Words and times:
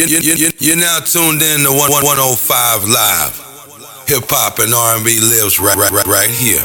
You, 0.00 0.06
you, 0.06 0.32
you, 0.32 0.50
you're 0.60 0.80
now 0.80 1.00
tuned 1.00 1.42
in 1.42 1.60
to 1.60 1.72
105 1.76 2.88
Live. 2.88 3.36
Hip 4.08 4.24
hop 4.32 4.56
and 4.56 4.72
R&B 4.72 5.20
lives 5.20 5.60
right, 5.60 5.76
right, 5.76 5.92
right, 5.92 6.08
right 6.08 6.32
here. 6.32 6.64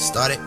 Started. 0.00 0.40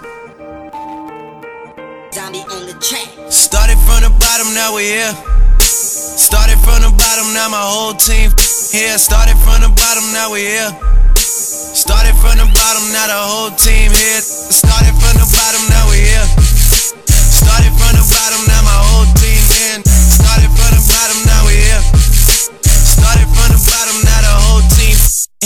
Zombie 2.10 2.42
on 2.50 2.66
the 2.66 2.74
track. 2.82 3.14
Started 3.30 3.78
from 3.86 4.02
the 4.02 4.10
bottom, 4.18 4.50
now 4.58 4.74
we 4.74 4.90
here. 4.90 5.14
Started 5.62 6.58
from 6.66 6.82
the 6.82 6.90
bottom, 6.98 7.30
now 7.38 7.46
my 7.46 7.62
whole 7.62 7.94
team 7.94 8.34
here. 8.74 8.98
Started 8.98 9.38
from 9.46 9.62
the 9.62 9.70
bottom, 9.70 10.10
now 10.18 10.34
we 10.34 10.50
here. 10.50 10.74
Started 11.14 12.18
from 12.18 12.42
the 12.42 12.50
bottom, 12.58 12.90
now 12.90 13.06
the 13.06 13.22
whole 13.22 13.54
team 13.54 13.94
here. 13.94 14.22
Started 14.26 14.98
from 14.98 15.14
the 15.22 15.30
bottom, 15.30 15.62
now 15.70 15.86
we 15.94 16.02
here. 16.10 16.51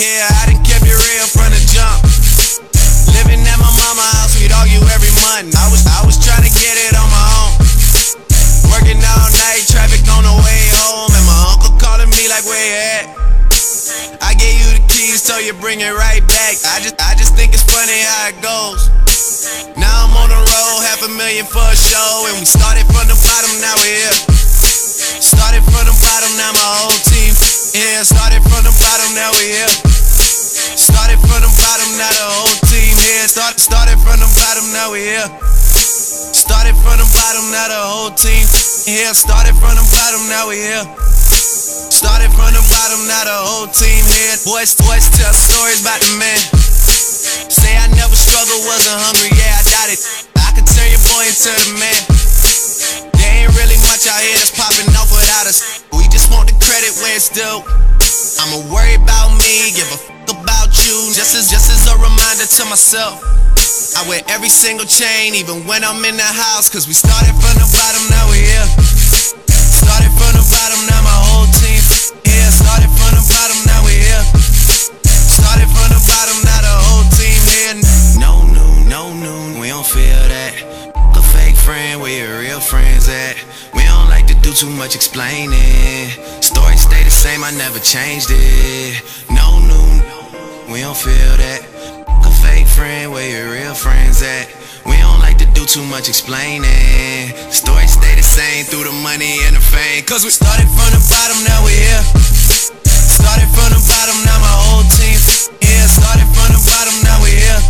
Here. 0.06 0.26
I 0.30 0.54
done 0.54 0.62
kept 0.62 0.86
it 0.86 0.94
real 0.94 1.28
from 1.34 1.50
the 1.50 1.62
jump. 1.66 2.06
Living 3.18 3.42
at 3.42 3.58
my 3.58 3.72
mama 3.74 4.06
house, 4.22 4.38
we'd 4.38 4.54
argue 4.54 4.82
every 4.94 5.14
month. 5.26 5.58
I 5.58 5.66
was 5.74 5.82
I 5.90 6.06
was 6.06 6.22
trying 6.22 6.46
to 6.46 6.54
get 6.54 6.76
it 6.78 6.94
on 6.94 7.10
my 7.10 7.26
own. 7.42 7.54
Working 8.70 9.02
all 9.02 9.30
night, 9.34 9.66
traffic 9.66 10.06
on 10.14 10.22
the 10.28 10.36
way 10.46 10.62
home, 10.78 11.10
and 11.10 11.26
my 11.26 11.40
uncle 11.50 11.74
calling 11.82 12.12
me 12.14 12.30
like, 12.30 12.46
where 12.46 12.62
you 12.62 12.78
at? 12.78 13.06
I 14.22 14.38
gave 14.38 14.56
you 14.62 14.70
the 14.78 14.84
keys, 14.92 15.24
so 15.26 15.42
you 15.42 15.58
bring 15.58 15.82
it 15.82 15.94
right 15.96 16.22
back. 16.30 16.54
I 16.70 16.84
just 16.86 16.98
I 17.02 17.18
just 17.18 17.34
think 17.34 17.56
it's 17.58 17.66
funny 17.66 18.06
how 18.06 18.30
it 18.30 18.38
goes. 18.46 18.92
Now 19.80 20.06
I'm 20.06 20.14
on 20.22 20.30
the 20.30 20.38
road, 20.38 20.80
half 20.86 21.02
a 21.02 21.10
million 21.10 21.46
for 21.50 21.66
a 21.66 21.78
show, 21.78 22.30
and 22.30 22.38
we 22.38 22.46
started 22.46 22.86
from 22.94 23.10
the 23.10 23.18
bottom, 23.26 23.52
now 23.58 23.74
we're 23.82 24.06
here. 24.06 24.18
Started 25.22 25.64
from 25.66 25.86
the 25.90 25.96
bottom, 25.98 26.32
now 26.38 26.52
my 26.54 26.70
whole 26.84 27.00
team 27.10 27.34
here. 27.76 28.04
Started 28.08 28.42
from 28.48 28.64
the 28.64 28.72
bottom, 28.80 29.10
now 29.16 29.32
we 29.36 29.52
here. 29.52 29.72
Started 30.80 31.20
from 31.20 31.44
the 31.44 31.52
bottom, 31.60 31.90
now 32.00 32.12
the 32.16 32.26
whole 32.32 32.56
team 32.72 32.96
here. 32.96 33.28
Started 33.28 33.60
started 33.60 34.00
from 34.00 34.18
the 34.24 34.30
bottom, 34.40 34.66
now 34.72 34.96
we 34.96 35.04
here. 35.04 35.28
Started 35.76 36.76
from 36.80 36.96
the 36.96 37.08
bottom, 37.12 37.46
now 37.52 37.68
the 37.68 37.82
whole 37.84 38.14
team 38.16 38.48
here. 38.88 39.12
Started 39.12 39.56
from 39.60 39.76
the 39.76 39.86
bottom, 39.92 40.24
now 40.32 40.48
we 40.48 40.64
here. 40.64 40.86
Started 41.92 42.32
from 42.32 42.56
the 42.56 42.64
bottom, 42.72 43.02
now 43.12 43.24
the 43.28 43.38
whole 43.44 43.68
team 43.68 44.04
here. 44.08 44.36
Boys, 44.48 44.72
boys 44.80 45.12
tell 45.12 45.36
stories 45.36 45.84
about 45.84 46.00
the 46.00 46.16
man. 46.16 46.40
Say 47.52 47.76
I 47.76 47.92
never 48.00 48.16
struggled, 48.16 48.64
wasn't 48.64 49.00
hungry, 49.04 49.36
yeah, 49.36 49.52
I 49.52 49.64
doubt 49.68 49.90
it. 49.92 50.00
I 50.40 50.50
could 50.56 50.68
turn 50.68 50.88
your 50.88 51.04
boy 51.12 51.28
into 51.28 51.52
the 51.52 51.76
man. 51.76 52.00
There 53.20 53.32
ain't 53.44 53.52
really 53.60 53.80
much 53.84 54.08
out 54.08 54.22
here 54.24 54.38
that's 54.40 54.54
popping 54.56 54.88
off 54.96 55.12
without 55.12 55.48
us. 55.50 55.85
I'ma 57.36 58.64
worry 58.72 58.96
about 58.96 59.36
me, 59.36 59.76
give 59.76 59.92
a 59.92 60.00
fuck 60.00 60.24
about 60.32 60.72
you. 60.88 61.12
Just 61.12 61.36
as 61.36 61.52
just 61.52 61.68
as 61.68 61.84
a 61.92 61.96
reminder 62.00 62.48
to 62.48 62.64
myself. 62.64 63.20
I 64.00 64.08
wear 64.08 64.24
every 64.30 64.48
single 64.48 64.86
chain, 64.86 65.36
even 65.36 65.68
when 65.68 65.84
I'm 65.84 66.00
in 66.06 66.16
the 66.16 66.24
house. 66.24 66.72
Cause 66.72 66.88
we 66.88 66.94
started 66.94 67.36
from 67.36 67.60
the 67.60 67.68
bottom, 67.76 68.04
now 68.08 68.32
we 68.32 68.40
here. 68.40 68.68
Started 69.52 70.16
from 70.16 70.32
the 70.32 70.48
bottom, 70.48 70.80
now 70.88 71.02
my 71.04 71.15
too 84.66 84.72
much 84.78 84.96
explaining. 84.96 86.10
Story 86.42 86.76
stay 86.78 87.04
the 87.04 87.14
same, 87.14 87.44
I 87.44 87.52
never 87.52 87.78
changed 87.78 88.30
it. 88.34 88.98
No 89.30 89.62
noon, 89.62 90.02
we 90.74 90.82
don't 90.82 90.98
feel 90.98 91.34
that. 91.38 91.62
A 92.26 92.32
fake 92.42 92.66
friend, 92.66 93.12
where 93.14 93.30
your 93.30 93.54
real 93.54 93.76
friends 93.76 94.24
at? 94.26 94.50
We 94.86 94.98
don't 94.98 95.22
like 95.22 95.38
to 95.38 95.48
do 95.54 95.66
too 95.70 95.86
much 95.86 96.10
explaining. 96.10 97.30
Story 97.54 97.86
stay 97.86 98.16
the 98.18 98.26
same 98.26 98.66
through 98.66 98.90
the 98.90 98.96
money 99.06 99.38
and 99.46 99.54
the 99.54 99.62
fame. 99.62 100.02
Cause 100.06 100.26
we 100.26 100.32
started 100.34 100.66
from 100.74 100.90
the 100.98 101.02
bottom, 101.14 101.38
now 101.46 101.62
we 101.62 101.74
here. 101.86 102.04
Started 102.90 103.50
from 103.54 103.70
the 103.70 103.82
bottom, 103.86 104.18
now 104.26 104.40
my 104.42 104.56
whole 104.66 104.86
team 104.98 105.20
here. 105.62 105.86
Started 105.86 106.26
from 106.34 106.50
the 106.58 106.62
bottom, 106.66 106.96
now 107.06 107.22
we 107.22 107.38
here. 107.38 107.62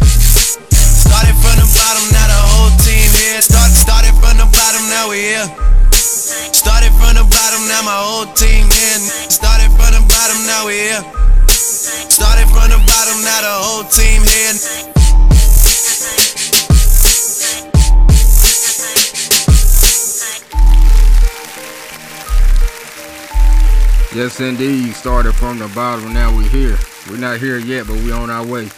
Started 0.71 1.35
from 1.43 1.59
the 1.59 1.67
bottom, 1.75 2.05
now 2.15 2.27
the 2.31 2.39
whole 2.55 2.71
team 2.87 3.09
here. 3.19 3.43
Started, 3.43 3.75
started 3.75 4.15
from 4.15 4.39
the 4.39 4.47
bottom, 4.47 4.83
now 4.87 5.11
we 5.11 5.35
here. 5.35 5.84
From 6.97 7.13
the 7.15 7.25
bottom, 7.29 7.67
now 7.67 7.81
my 7.83 7.97
whole 7.97 8.27
team 8.33 8.65
in. 8.65 8.99
Started 9.29 9.71
from 9.77 9.91
the 9.93 10.03
bottom, 10.07 10.39
now 10.45 10.67
we 10.67 10.73
here. 10.73 11.03
Started 11.47 12.47
from 12.49 12.69
the 12.69 12.79
bottom, 12.87 13.17
now 13.23 13.41
the 13.41 13.55
whole 13.63 13.83
team 13.85 14.21
here. 14.23 14.93
Yes, 24.15 24.39
indeed. 24.39 24.95
Started 24.95 25.33
from 25.33 25.59
the 25.59 25.67
bottom, 25.75 26.13
now 26.13 26.33
we're 26.33 26.47
here. 26.47 26.77
We're 27.09 27.17
not 27.17 27.37
here 27.37 27.57
yet, 27.57 27.85
but 27.85 27.97
we're 27.97 28.15
on 28.15 28.29
our 28.29 28.45
way. 28.45 28.69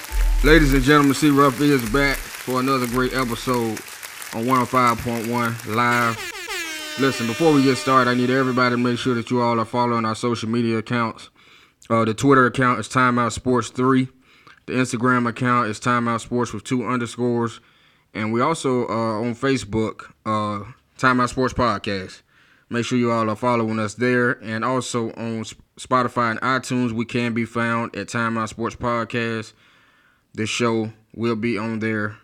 Ladies 0.44 0.73
and 0.73 0.81
gentlemen, 0.81 1.13
C 1.13 1.29
Ruff 1.29 1.61
is 1.61 1.88
back 1.91 2.17
for 2.17 2.59
another 2.59 2.88
great 2.88 3.13
episode 3.13 3.79
on 4.33 4.45
105.1 4.45 5.75
Live. 5.75 6.47
Listen, 7.00 7.28
before 7.28 7.53
we 7.53 7.62
get 7.62 7.78
started, 7.78 8.09
I 8.09 8.16
need 8.16 8.31
everybody 8.31 8.74
to 8.74 8.78
make 8.78 8.97
sure 8.97 9.13
that 9.13 9.30
you 9.30 9.40
all 9.40 9.59
are 9.59 9.66
following 9.66 10.03
our 10.03 10.16
social 10.16 10.50
media 10.50 10.80
accounts. 10.80 11.30
Uh, 11.91 12.03
the 12.03 12.16
Twitter 12.16 12.47
account 12.47 12.80
is 12.80 12.90
Timeout 12.90 13.34
Sports 13.34 13.69
3. 13.69 14.08
The 14.66 14.74
Instagram 14.74 15.30
account 15.30 15.69
is 15.69 15.80
Timeout 15.80 16.22
Sports 16.22 16.53
with 16.53 16.63
two 16.63 16.84
underscores. 16.88 17.59
And 18.16 18.34
we 18.34 18.41
also 18.41 18.88
uh, 18.88 19.22
on 19.22 19.36
Facebook, 19.36 20.12
uh, 20.25 20.72
Timeout 20.97 21.30
Sports 21.30 21.53
Podcast. 21.53 22.24
Make 22.72 22.84
sure 22.84 22.97
you 22.97 23.12
all 23.12 23.30
are 23.30 23.36
following 23.36 23.78
us 23.78 23.94
there. 23.94 24.31
And 24.44 24.66
also 24.66 25.12
on 25.12 25.44
Spotify 25.80 26.31
and 26.31 26.41
iTunes, 26.41 26.94
we 26.94 27.06
can 27.06 27.36
be 27.36 27.46
found 27.46 27.96
at 27.96 28.07
Timeout 28.07 28.50
Sports 28.50 28.75
Podcast. 28.75 29.53
This 30.34 30.50
show 30.50 30.91
will 31.16 31.36
be 31.36 31.59
on 31.59 31.78
there 31.78 32.18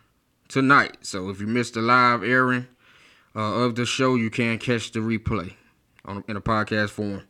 tonight. 0.48 0.98
So 1.02 1.30
if 1.30 1.40
you 1.40 1.46
missed 1.46 1.76
the 1.76 1.82
live 1.84 2.24
airing 2.24 2.66
uh, 3.36 3.40
of 3.40 3.76
the 3.76 3.86
show, 3.86 4.16
you 4.16 4.30
can 4.30 4.58
catch 4.58 4.92
the 4.92 5.00
replay 5.00 5.54
on, 6.06 6.24
in 6.28 6.36
a 6.36 6.42
podcast 6.42 6.92
form. 6.92 7.24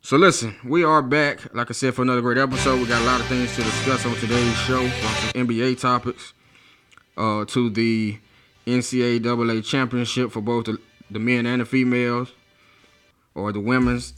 So 0.00 0.16
listen, 0.16 0.56
we 0.64 0.82
are 0.82 1.00
back, 1.00 1.54
like 1.54 1.70
I 1.70 1.74
said, 1.74 1.94
for 1.94 2.02
another 2.02 2.22
great 2.22 2.38
episode. 2.38 2.80
We 2.80 2.86
got 2.86 3.02
a 3.02 3.04
lot 3.04 3.20
of 3.20 3.26
things 3.26 3.54
to 3.54 3.62
discuss 3.62 4.04
on 4.04 4.14
today's 4.16 4.56
show, 4.58 4.88
from 4.88 5.14
some 5.14 5.46
NBA 5.46 5.80
topics 5.80 6.34
uh, 7.16 7.44
to 7.44 7.70
the 7.70 8.18
NCAA 8.66 9.64
championship 9.64 10.32
for 10.32 10.40
both 10.40 10.64
the, 10.66 10.78
the 11.10 11.20
men 11.20 11.46
and 11.46 11.60
the 11.60 11.64
females, 11.64 12.32
or 13.34 13.52
the 13.52 13.60
women's. 13.60 14.14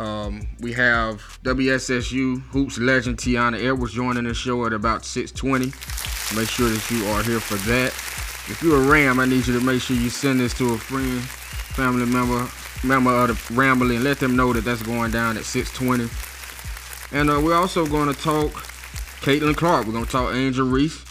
Um, 0.00 0.46
we 0.60 0.72
have 0.74 1.40
WSSU 1.44 2.40
hoops 2.50 2.78
legend 2.78 3.18
Tiana 3.18 3.62
Edwards 3.62 3.94
joining 3.94 4.24
the 4.24 4.34
show 4.34 4.64
at 4.66 4.72
about 4.72 5.02
6:20. 5.02 5.66
Make 6.36 6.48
sure 6.48 6.68
that 6.68 6.90
you 6.90 7.06
are 7.06 7.22
here 7.22 7.40
for 7.40 7.56
that. 7.68 7.92
If 8.50 8.62
you're 8.62 8.82
a 8.82 8.88
Ram, 8.88 9.20
I 9.20 9.26
need 9.26 9.46
you 9.46 9.58
to 9.58 9.64
make 9.64 9.82
sure 9.82 9.94
you 9.94 10.08
send 10.08 10.40
this 10.40 10.54
to 10.54 10.72
a 10.72 10.78
friend, 10.78 11.20
family 11.20 12.06
member, 12.06 12.48
member 12.82 13.10
of 13.10 13.28
the 13.28 13.54
Ramble, 13.54 13.90
and 13.90 14.02
let 14.02 14.20
them 14.20 14.36
know 14.36 14.54
that 14.54 14.64
that's 14.64 14.82
going 14.82 15.10
down 15.10 15.36
at 15.36 15.42
6:20. 15.42 16.08
And 17.12 17.30
uh, 17.30 17.40
we're 17.42 17.54
also 17.54 17.84
going 17.84 18.12
to 18.12 18.18
talk 18.18 18.50
Caitlin 19.20 19.54
Clark. 19.54 19.86
We're 19.86 19.92
going 19.92 20.06
to 20.06 20.10
talk 20.10 20.34
Angel 20.34 20.66
Reese. 20.66 21.04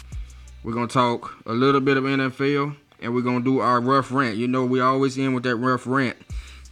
We're 0.64 0.74
going 0.74 0.88
to 0.88 0.94
talk 0.94 1.36
a 1.46 1.54
little 1.54 1.80
bit 1.80 1.98
of 1.98 2.06
NFL, 2.06 2.76
and 3.02 3.14
we're 3.14 3.22
going 3.22 3.44
to 3.44 3.44
do 3.44 3.60
our 3.60 3.82
Ruff 3.82 4.12
rant. 4.12 4.38
You 4.38 4.48
know, 4.48 4.66
we 4.66 4.82
always 4.82 5.16
end 5.20 5.36
with 5.36 5.44
that 5.44 5.58
Ruff 5.58 5.86
rant. 5.86 6.18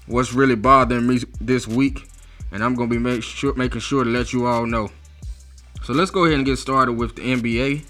What's 0.08 0.34
really 0.34 0.56
bothering 0.56 1.06
me 1.06 1.20
this 1.40 1.68
week, 1.68 2.10
and 2.52 2.64
I'm 2.64 2.74
going 2.74 2.90
to 2.90 2.96
be 2.96 3.00
make 3.00 3.22
sure, 3.22 3.54
making 3.54 3.82
sure 3.82 4.04
to 4.04 4.10
let 4.10 4.34
you 4.34 4.48
all 4.48 4.66
know. 4.66 4.90
So 5.84 5.94
let's 5.94 6.10
go 6.10 6.26
ahead 6.26 6.38
and 6.38 6.46
get 6.46 6.58
started 6.58 6.94
with 6.94 7.16
the 7.18 7.22
NBA. 7.22 7.86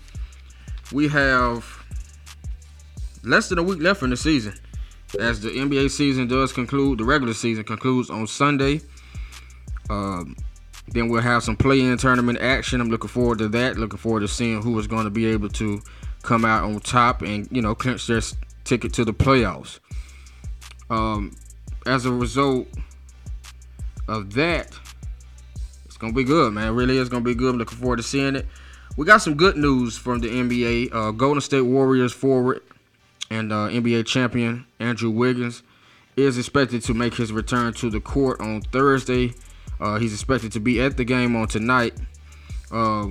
We 0.92 1.08
have 1.08 1.85
less 3.26 3.50
than 3.50 3.58
a 3.58 3.64
week 3.64 3.82
left 3.82 4.04
in 4.04 4.10
the 4.10 4.18
season. 4.18 4.54
As 5.20 5.40
the 5.40 5.50
NBA 5.50 5.92
season 5.92 6.28
does 6.28 6.52
conclude, 6.52 7.00
the 7.00 7.06
regular 7.06 7.34
season 7.34 7.64
concludes 7.64 8.10
on 8.10 8.28
Sunday. 8.28 8.82
Um, 9.90 10.36
then 10.88 11.10
we'll 11.10 11.22
have 11.22 11.44
some 11.44 11.56
play-in 11.56 11.98
tournament 11.98 12.40
action. 12.42 12.82
I'm 12.82 12.90
looking 12.90 13.10
forward 13.10 13.40
to 13.40 13.48
that. 13.50 13.78
Looking 13.78 13.98
forward 13.98 14.22
to 14.22 14.28
seeing 14.28 14.62
who 14.62 14.78
is 14.80 14.88
going 14.88 15.06
to 15.06 15.10
be 15.10 15.26
able 15.28 15.50
to 15.50 15.82
come 16.26 16.44
out 16.44 16.64
on 16.64 16.80
top 16.80 17.22
and 17.22 17.48
you 17.52 17.62
know 17.62 17.76
clinch 17.76 18.08
their 18.08 18.22
ticket 18.64 18.92
to 18.94 19.06
the 19.06 19.14
playoffs. 19.14 19.80
Um, 20.90 21.36
as 21.86 22.06
a 22.06 22.12
result 22.12 22.68
of 24.08 24.34
that, 24.34 24.78
it's 25.86 25.98
gonna 25.98 26.14
be 26.14 26.24
good, 26.24 26.54
man. 26.54 26.76
Really 26.76 26.98
is 26.98 27.10
gonna 27.10 27.24
be 27.24 27.36
good. 27.36 27.54
I'm 27.54 27.58
looking 27.60 27.78
forward 27.78 27.98
to 27.98 28.04
seeing 28.04 28.36
it. 28.36 28.46
We 28.98 29.06
got 29.06 29.22
some 29.22 29.36
good 29.36 29.58
news 29.58 29.98
from 29.98 30.20
the 30.20 30.30
NBA. 30.30 30.94
Uh, 30.94 31.12
Golden 31.12 31.42
State 31.42 31.62
Warriors 31.62 32.12
forward 32.12 32.62
and 33.30 33.52
uh, 33.52 33.68
NBA 33.70 34.06
champion 34.06 34.66
Andrew 34.80 35.10
Wiggins 35.10 35.64
is 36.16 36.38
expected 36.38 36.82
to 36.84 36.94
make 36.94 37.16
his 37.16 37.32
return 37.32 37.74
to 37.74 37.90
the 37.90 38.00
court 38.00 38.40
on 38.40 38.62
Thursday. 38.62 39.34
Uh, 39.80 40.00
he's 40.00 40.14
expected 40.14 40.52
to 40.54 40.60
be 40.60 40.82
at 40.82 40.98
the 40.98 41.04
game 41.04 41.36
on 41.36 41.48
tonight. 41.48 41.94
Uh, 42.72 43.08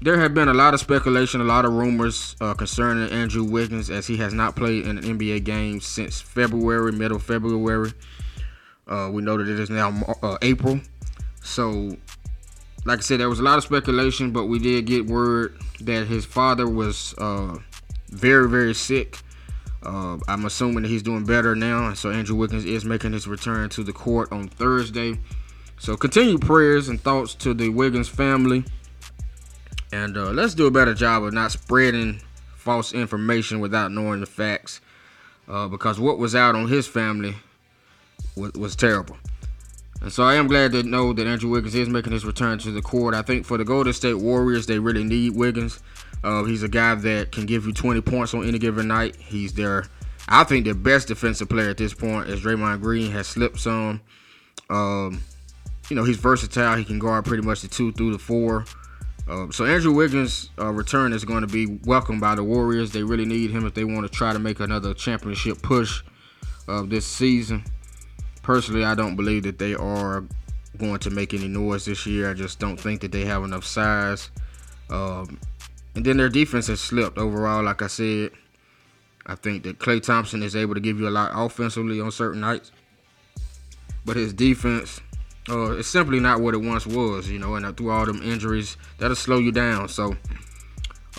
there 0.00 0.18
have 0.18 0.34
been 0.34 0.48
a 0.48 0.54
lot 0.54 0.74
of 0.74 0.80
speculation, 0.80 1.40
a 1.40 1.44
lot 1.44 1.64
of 1.64 1.72
rumors 1.72 2.34
uh, 2.40 2.54
concerning 2.54 3.10
Andrew 3.10 3.44
Wiggins 3.44 3.90
as 3.90 4.06
he 4.06 4.16
has 4.16 4.32
not 4.32 4.56
played 4.56 4.86
in 4.86 4.98
an 4.98 5.04
NBA 5.04 5.44
game 5.44 5.80
since 5.80 6.20
February, 6.20 6.92
middle 6.92 7.18
February. 7.18 7.92
Uh, 8.88 9.10
we 9.12 9.22
know 9.22 9.36
that 9.36 9.48
it 9.48 9.60
is 9.60 9.70
now 9.70 9.90
uh, 10.22 10.38
April. 10.42 10.80
So, 11.42 11.96
like 12.84 12.98
I 12.98 13.02
said, 13.02 13.20
there 13.20 13.28
was 13.28 13.38
a 13.38 13.44
lot 13.44 13.58
of 13.58 13.64
speculation, 13.64 14.32
but 14.32 14.46
we 14.46 14.58
did 14.58 14.86
get 14.86 15.06
word 15.06 15.56
that 15.80 16.06
his 16.06 16.24
father 16.24 16.68
was 16.68 17.14
very, 18.08 18.48
very 18.48 18.74
sick. 18.74 19.18
Uh, 19.84 20.18
I'm 20.28 20.44
assuming 20.44 20.82
that 20.82 20.88
he's 20.88 21.02
doing 21.02 21.24
better 21.24 21.54
now. 21.54 21.88
And 21.88 21.98
so, 21.98 22.10
Andrew 22.10 22.36
Wiggins 22.36 22.64
is 22.64 22.84
making 22.84 23.12
his 23.12 23.26
return 23.26 23.68
to 23.70 23.82
the 23.82 23.92
court 23.92 24.30
on 24.32 24.48
Thursday. 24.48 25.18
So, 25.78 25.96
continue 25.96 26.38
prayers 26.38 26.88
and 26.88 27.00
thoughts 27.00 27.34
to 27.36 27.54
the 27.54 27.68
Wiggins 27.68 28.08
family. 28.08 28.64
And 29.92 30.16
uh, 30.16 30.30
let's 30.30 30.54
do 30.54 30.66
a 30.66 30.70
better 30.70 30.94
job 30.94 31.24
of 31.24 31.32
not 31.32 31.52
spreading 31.52 32.20
false 32.56 32.92
information 32.92 33.60
without 33.60 33.92
knowing 33.92 34.20
the 34.20 34.26
facts. 34.26 34.80
Uh, 35.48 35.68
because 35.68 35.98
what 35.98 36.18
was 36.18 36.34
out 36.34 36.54
on 36.54 36.68
his 36.68 36.86
family 36.86 37.34
was, 38.36 38.52
was 38.52 38.76
terrible. 38.76 39.16
And 40.00 40.12
so 40.12 40.24
I 40.24 40.34
am 40.34 40.48
glad 40.48 40.72
to 40.72 40.82
know 40.82 41.12
that 41.12 41.26
Andrew 41.26 41.50
Wiggins 41.50 41.74
is 41.74 41.88
making 41.88 42.12
his 42.12 42.24
return 42.24 42.58
to 42.60 42.70
the 42.70 42.82
court. 42.82 43.14
I 43.14 43.22
think 43.22 43.46
for 43.46 43.56
the 43.56 43.64
Golden 43.64 43.92
State 43.92 44.14
Warriors, 44.14 44.66
they 44.66 44.78
really 44.78 45.04
need 45.04 45.36
Wiggins. 45.36 45.80
Uh, 46.24 46.44
he's 46.44 46.62
a 46.62 46.68
guy 46.68 46.94
that 46.94 47.32
can 47.32 47.46
give 47.46 47.66
you 47.66 47.72
20 47.72 48.00
points 48.00 48.34
on 48.34 48.46
any 48.46 48.58
given 48.58 48.88
night. 48.88 49.16
He's 49.16 49.52
their, 49.54 49.86
I 50.28 50.44
think, 50.44 50.64
their 50.64 50.74
best 50.74 51.08
defensive 51.08 51.48
player 51.48 51.70
at 51.70 51.76
this 51.76 51.94
point. 51.94 52.28
As 52.28 52.40
Draymond 52.40 52.80
Green 52.80 53.10
has 53.12 53.26
slipped 53.26 53.58
some. 53.58 54.00
Um, 54.70 55.22
you 55.88 55.96
know, 55.96 56.04
he's 56.04 56.16
versatile. 56.16 56.76
He 56.76 56.84
can 56.84 56.98
guard 56.98 57.24
pretty 57.24 57.42
much 57.42 57.62
the 57.62 57.68
two 57.68 57.92
through 57.92 58.12
the 58.12 58.18
four. 58.18 58.64
Uh, 59.28 59.50
so 59.50 59.64
Andrew 59.64 59.92
Wiggins' 59.92 60.50
uh, 60.58 60.72
return 60.72 61.12
is 61.12 61.24
going 61.24 61.42
to 61.42 61.46
be 61.46 61.78
welcomed 61.84 62.20
by 62.20 62.34
the 62.34 62.42
Warriors. 62.42 62.90
They 62.90 63.02
really 63.02 63.24
need 63.24 63.50
him 63.50 63.66
if 63.66 63.74
they 63.74 63.84
want 63.84 64.04
to 64.04 64.08
try 64.08 64.32
to 64.32 64.38
make 64.38 64.60
another 64.60 64.94
championship 64.94 65.62
push 65.62 66.02
uh, 66.68 66.82
this 66.82 67.06
season. 67.06 67.64
Personally, 68.42 68.84
I 68.84 68.94
don't 68.94 69.14
believe 69.14 69.44
that 69.44 69.58
they 69.58 69.74
are 69.74 70.24
going 70.78 70.98
to 71.00 71.10
make 71.10 71.34
any 71.34 71.48
noise 71.48 71.84
this 71.84 72.06
year. 72.06 72.30
I 72.30 72.34
just 72.34 72.58
don't 72.58 72.78
think 72.78 73.00
that 73.02 73.12
they 73.12 73.24
have 73.24 73.44
enough 73.44 73.64
size. 73.64 74.30
Um, 74.90 75.38
and 75.94 76.04
then 76.04 76.16
their 76.16 76.28
defense 76.28 76.66
has 76.68 76.80
slipped 76.80 77.18
overall. 77.18 77.62
Like 77.62 77.82
I 77.82 77.86
said, 77.86 78.30
I 79.26 79.34
think 79.34 79.62
that 79.64 79.78
Klay 79.78 80.02
Thompson 80.02 80.42
is 80.42 80.56
able 80.56 80.74
to 80.74 80.80
give 80.80 80.98
you 80.98 81.08
a 81.08 81.10
lot 81.10 81.30
offensively 81.34 82.00
on 82.00 82.10
certain 82.10 82.40
nights, 82.40 82.72
but 84.04 84.16
his 84.16 84.32
defense 84.32 85.00
uh, 85.48 85.72
it's 85.72 85.88
simply 85.88 86.20
not 86.20 86.40
what 86.40 86.54
it 86.54 86.58
once 86.58 86.86
was, 86.86 87.28
you 87.28 87.38
know. 87.38 87.54
And 87.54 87.76
through 87.76 87.90
all 87.90 88.06
them 88.06 88.22
injuries, 88.22 88.76
that'll 88.98 89.16
slow 89.16 89.38
you 89.38 89.50
down. 89.50 89.88
So, 89.88 90.16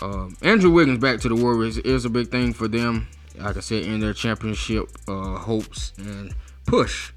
uh, 0.00 0.28
Andrew 0.42 0.70
Wiggins 0.70 0.98
back 0.98 1.20
to 1.20 1.28
the 1.28 1.34
Warriors 1.34 1.78
is 1.78 2.04
a 2.04 2.10
big 2.10 2.30
thing 2.30 2.52
for 2.52 2.68
them. 2.68 3.08
Like 3.36 3.56
I 3.56 3.60
said, 3.60 3.82
in 3.82 4.00
their 4.00 4.14
championship 4.14 4.88
uh, 5.08 5.36
hopes 5.36 5.92
and 5.98 6.34
push. 6.66 7.12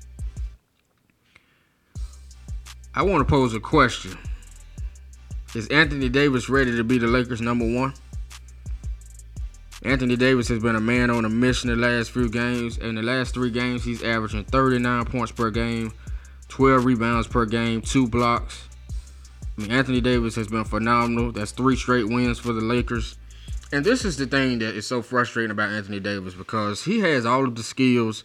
I 2.93 3.03
want 3.03 3.25
to 3.25 3.31
pose 3.31 3.53
a 3.53 3.59
question. 3.59 4.17
Is 5.55 5.67
Anthony 5.69 6.09
Davis 6.09 6.49
ready 6.49 6.75
to 6.75 6.83
be 6.83 6.97
the 6.97 7.07
Lakers' 7.07 7.41
number 7.41 7.65
one? 7.65 7.93
Anthony 9.83 10.17
Davis 10.17 10.49
has 10.49 10.61
been 10.61 10.75
a 10.75 10.81
man 10.81 11.09
on 11.09 11.23
a 11.23 11.29
mission 11.29 11.69
the 11.69 11.75
last 11.75 12.11
few 12.11 12.29
games. 12.29 12.77
In 12.77 12.95
the 12.95 13.01
last 13.01 13.33
three 13.33 13.51
games, 13.51 13.83
he's 13.83 14.03
averaging 14.03 14.43
39 14.43 15.05
points 15.05 15.31
per 15.31 15.49
game, 15.49 15.93
12 16.49 16.83
rebounds 16.83 17.27
per 17.27 17.45
game, 17.45 17.81
two 17.81 18.07
blocks. 18.07 18.67
I 19.57 19.61
mean, 19.61 19.71
Anthony 19.71 20.01
Davis 20.01 20.35
has 20.35 20.47
been 20.47 20.65
phenomenal. 20.65 21.31
That's 21.31 21.51
three 21.51 21.77
straight 21.77 22.09
wins 22.09 22.39
for 22.39 22.53
the 22.53 22.61
Lakers. 22.61 23.17
And 23.71 23.85
this 23.85 24.03
is 24.03 24.17
the 24.17 24.25
thing 24.25 24.59
that 24.59 24.75
is 24.75 24.85
so 24.85 25.01
frustrating 25.01 25.51
about 25.51 25.69
Anthony 25.69 25.99
Davis 25.99 26.33
because 26.33 26.83
he 26.83 26.99
has 26.99 27.25
all 27.25 27.45
of 27.45 27.55
the 27.55 27.63
skills 27.63 28.23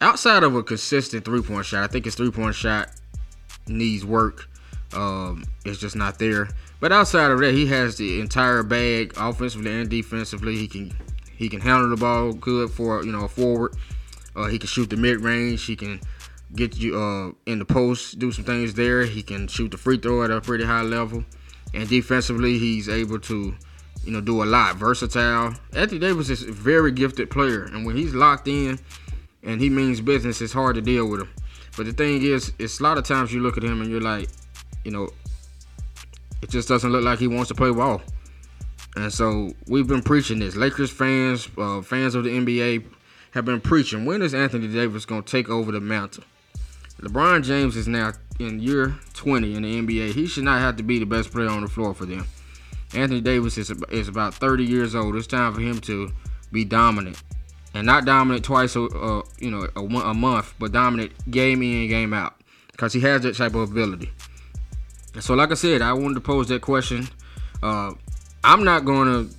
outside 0.00 0.42
of 0.42 0.54
a 0.54 0.62
consistent 0.62 1.24
three 1.24 1.42
point 1.42 1.66
shot. 1.66 1.84
I 1.84 1.86
think 1.86 2.04
his 2.04 2.14
three 2.14 2.30
point 2.30 2.54
shot 2.54 2.90
needs 3.68 4.04
work. 4.04 4.48
Um, 4.92 5.44
it's 5.64 5.78
just 5.78 5.96
not 5.96 6.18
there. 6.18 6.48
But 6.80 6.92
outside 6.92 7.30
of 7.30 7.40
that, 7.40 7.54
he 7.54 7.66
has 7.66 7.96
the 7.96 8.20
entire 8.20 8.62
bag, 8.62 9.14
offensively 9.16 9.80
and 9.80 9.88
defensively. 9.88 10.56
He 10.56 10.68
can 10.68 10.92
he 11.36 11.48
can 11.48 11.60
handle 11.60 11.90
the 11.90 11.96
ball 11.96 12.32
good 12.32 12.70
for 12.70 13.04
you 13.04 13.12
know 13.12 13.24
a 13.24 13.28
forward. 13.28 13.74
Uh, 14.34 14.46
he 14.46 14.58
can 14.58 14.68
shoot 14.68 14.90
the 14.90 14.96
mid 14.96 15.20
range. 15.20 15.64
He 15.64 15.76
can 15.76 16.00
get 16.54 16.76
you 16.76 16.98
uh, 16.98 17.32
in 17.50 17.58
the 17.58 17.64
post, 17.64 18.18
do 18.18 18.30
some 18.30 18.44
things 18.44 18.74
there. 18.74 19.04
He 19.04 19.22
can 19.22 19.48
shoot 19.48 19.70
the 19.70 19.76
free 19.76 19.98
throw 19.98 20.22
at 20.22 20.30
a 20.30 20.40
pretty 20.40 20.64
high 20.64 20.82
level, 20.82 21.24
and 21.74 21.88
defensively, 21.88 22.58
he's 22.58 22.88
able 22.88 23.18
to, 23.20 23.54
you 24.04 24.12
know, 24.12 24.20
do 24.20 24.42
a 24.42 24.44
lot. 24.44 24.76
Versatile. 24.76 25.54
Anthony 25.72 25.98
Davis 25.98 26.28
is 26.28 26.42
a 26.42 26.52
very 26.52 26.92
gifted 26.92 27.30
player, 27.30 27.64
and 27.64 27.86
when 27.86 27.96
he's 27.96 28.14
locked 28.14 28.48
in 28.48 28.78
and 29.42 29.60
he 29.60 29.70
means 29.70 30.00
business, 30.00 30.40
it's 30.40 30.52
hard 30.52 30.74
to 30.74 30.82
deal 30.82 31.08
with 31.08 31.20
him. 31.20 31.32
But 31.76 31.86
the 31.86 31.92
thing 31.92 32.22
is, 32.22 32.52
it's 32.58 32.80
a 32.80 32.82
lot 32.82 32.98
of 32.98 33.04
times 33.04 33.32
you 33.32 33.40
look 33.40 33.56
at 33.56 33.62
him 33.62 33.80
and 33.80 33.90
you're 33.90 34.00
like, 34.00 34.28
you 34.84 34.90
know, 34.90 35.08
it 36.42 36.50
just 36.50 36.68
doesn't 36.68 36.90
look 36.90 37.02
like 37.04 37.18
he 37.18 37.28
wants 37.28 37.48
to 37.48 37.54
play 37.54 37.70
ball. 37.70 38.02
And 38.96 39.12
so 39.12 39.52
we've 39.66 39.86
been 39.86 40.02
preaching 40.02 40.38
this. 40.38 40.56
Lakers 40.56 40.90
fans, 40.90 41.48
uh, 41.58 41.82
fans 41.82 42.14
of 42.14 42.24
the 42.24 42.30
NBA, 42.30 42.84
have 43.32 43.44
been 43.44 43.60
preaching. 43.60 44.04
When 44.06 44.22
is 44.22 44.34
Anthony 44.34 44.68
Davis 44.68 45.04
going 45.04 45.22
to 45.22 45.30
take 45.30 45.50
over 45.50 45.70
the 45.70 45.80
mantle? 45.80 46.24
LeBron 47.00 47.44
James 47.44 47.76
is 47.76 47.86
now 47.86 48.12
in 48.38 48.58
year 48.60 48.94
20 49.12 49.54
in 49.54 49.62
the 49.62 49.82
NBA. 49.82 50.12
He 50.12 50.26
should 50.26 50.44
not 50.44 50.60
have 50.60 50.76
to 50.76 50.82
be 50.82 50.98
the 50.98 51.04
best 51.04 51.30
player 51.30 51.48
on 51.48 51.60
the 51.60 51.68
floor 51.68 51.92
for 51.94 52.06
them. 52.06 52.26
Anthony 52.94 53.20
Davis 53.20 53.58
is, 53.58 53.70
is 53.90 54.08
about 54.08 54.34
30 54.34 54.64
years 54.64 54.94
old. 54.94 55.14
It's 55.16 55.26
time 55.26 55.52
for 55.52 55.60
him 55.60 55.80
to 55.82 56.10
be 56.50 56.64
dominant. 56.64 57.22
And 57.74 57.86
not 57.86 58.06
dominant 58.06 58.44
twice 58.44 58.76
a, 58.76 58.80
you 59.38 59.50
know, 59.50 59.68
a, 59.76 59.80
a 59.80 60.14
month, 60.14 60.54
but 60.58 60.72
dominant 60.72 61.12
game 61.30 61.62
in, 61.62 61.88
game 61.88 62.14
out. 62.14 62.40
Because 62.72 62.94
he 62.94 63.00
has 63.00 63.22
that 63.22 63.36
type 63.36 63.54
of 63.54 63.70
ability. 63.70 64.10
So, 65.20 65.34
like 65.34 65.50
I 65.50 65.54
said, 65.54 65.82
I 65.82 65.92
wanted 65.92 66.14
to 66.14 66.20
pose 66.20 66.48
that 66.48 66.62
question. 66.62 67.08
Uh, 67.62 67.94
I'm 68.44 68.64
not 68.64 68.84
going 68.84 69.08
to 69.08 69.34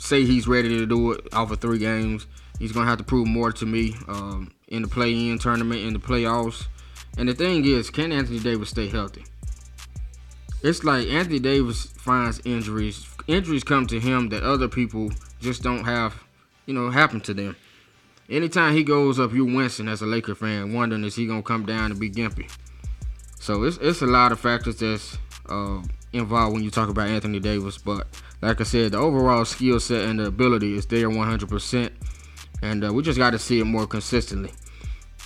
say 0.00 0.24
he's 0.24 0.48
ready 0.48 0.68
to 0.70 0.86
do 0.86 1.12
it 1.12 1.32
off 1.32 1.50
of 1.50 1.60
three 1.60 1.78
games. 1.78 2.26
He's 2.58 2.72
going 2.72 2.86
to 2.86 2.90
have 2.90 2.98
to 2.98 3.04
prove 3.04 3.26
more 3.26 3.52
to 3.52 3.66
me 3.66 3.94
um, 4.08 4.52
in 4.68 4.82
the 4.82 4.88
play-in 4.88 5.38
tournament, 5.38 5.80
in 5.82 5.92
the 5.92 5.98
playoffs. 5.98 6.66
And 7.16 7.28
the 7.28 7.34
thing 7.34 7.64
is, 7.64 7.90
can 7.90 8.10
Anthony 8.10 8.40
Davis 8.40 8.70
stay 8.70 8.88
healthy? 8.88 9.24
It's 10.62 10.84
like 10.84 11.08
Anthony 11.08 11.38
Davis 11.38 11.86
finds 11.86 12.40
injuries. 12.44 13.06
Injuries 13.26 13.64
come 13.64 13.86
to 13.88 14.00
him 14.00 14.28
that 14.30 14.42
other 14.42 14.68
people 14.68 15.10
just 15.40 15.62
don't 15.62 15.84
have, 15.84 16.22
you 16.66 16.74
know, 16.74 16.90
happen 16.90 17.20
to 17.22 17.34
them. 17.34 17.56
Anytime 18.28 18.74
he 18.74 18.84
goes 18.84 19.18
up, 19.18 19.32
you're 19.32 19.44
wincing 19.44 19.88
as 19.88 20.02
a 20.02 20.06
Laker 20.06 20.34
fan, 20.34 20.72
wondering 20.72 21.04
is 21.04 21.16
he 21.16 21.26
gonna 21.26 21.42
come 21.42 21.66
down 21.66 21.90
and 21.90 22.00
be 22.00 22.10
gimpy. 22.10 22.50
So 23.42 23.64
it's 23.64 23.76
it's 23.78 24.02
a 24.02 24.06
lot 24.06 24.30
of 24.30 24.38
factors 24.38 24.76
that's 24.76 25.18
uh, 25.48 25.82
involved 26.12 26.54
when 26.54 26.62
you 26.62 26.70
talk 26.70 26.88
about 26.88 27.08
Anthony 27.08 27.40
Davis. 27.40 27.76
But 27.76 28.06
like 28.40 28.60
I 28.60 28.62
said, 28.62 28.92
the 28.92 28.98
overall 28.98 29.44
skill 29.44 29.80
set 29.80 30.04
and 30.04 30.20
the 30.20 30.26
ability 30.26 30.74
is 30.76 30.86
there 30.86 31.10
100%, 31.10 31.90
and 32.62 32.84
uh, 32.84 32.92
we 32.92 33.02
just 33.02 33.18
got 33.18 33.30
to 33.30 33.40
see 33.40 33.58
it 33.58 33.64
more 33.64 33.88
consistently. 33.88 34.52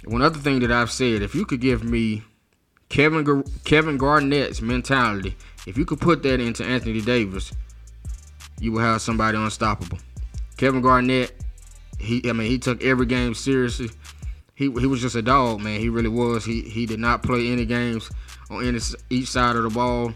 One 0.06 0.23
other 0.23 0.38
thing 0.38 0.61
that 0.61 0.73
I've 0.73 0.90
said, 0.90 1.20
if 1.20 1.35
you 1.35 1.44
could 1.44 1.61
give 1.61 1.85
me 1.85 2.23
Kevin 2.88 3.44
Kevin 3.64 3.99
Garnett's 3.99 4.62
mentality, 4.62 5.37
if 5.66 5.76
you 5.76 5.85
could 5.85 6.00
put 6.00 6.23
that 6.23 6.40
into 6.40 6.64
Anthony 6.64 7.02
Davis, 7.02 7.52
you 8.58 8.73
will 8.73 8.80
have 8.80 9.02
somebody 9.02 9.37
unstoppable. 9.37 9.99
Kevin 10.56 10.80
Garnett, 10.80 11.35
he 11.99 12.23
I 12.26 12.32
mean 12.32 12.50
he 12.50 12.58
took 12.58 12.82
every 12.82 13.04
game 13.04 13.35
seriously. 13.35 13.90
He, 14.57 14.65
he 14.65 14.87
was 14.87 15.01
just 15.03 15.15
a 15.15 15.23
dog, 15.23 15.61
man. 15.61 15.79
He 15.79 15.91
really 15.91 16.09
was. 16.09 16.45
He 16.45 16.63
he 16.63 16.87
did 16.87 16.99
not 16.99 17.23
play 17.23 17.53
any 17.53 17.67
games 17.67 18.11
on 18.51 18.65
any 18.65 18.81
each 19.11 19.29
side 19.29 19.55
of 19.55 19.63
the 19.63 19.71
ball. 19.71 20.13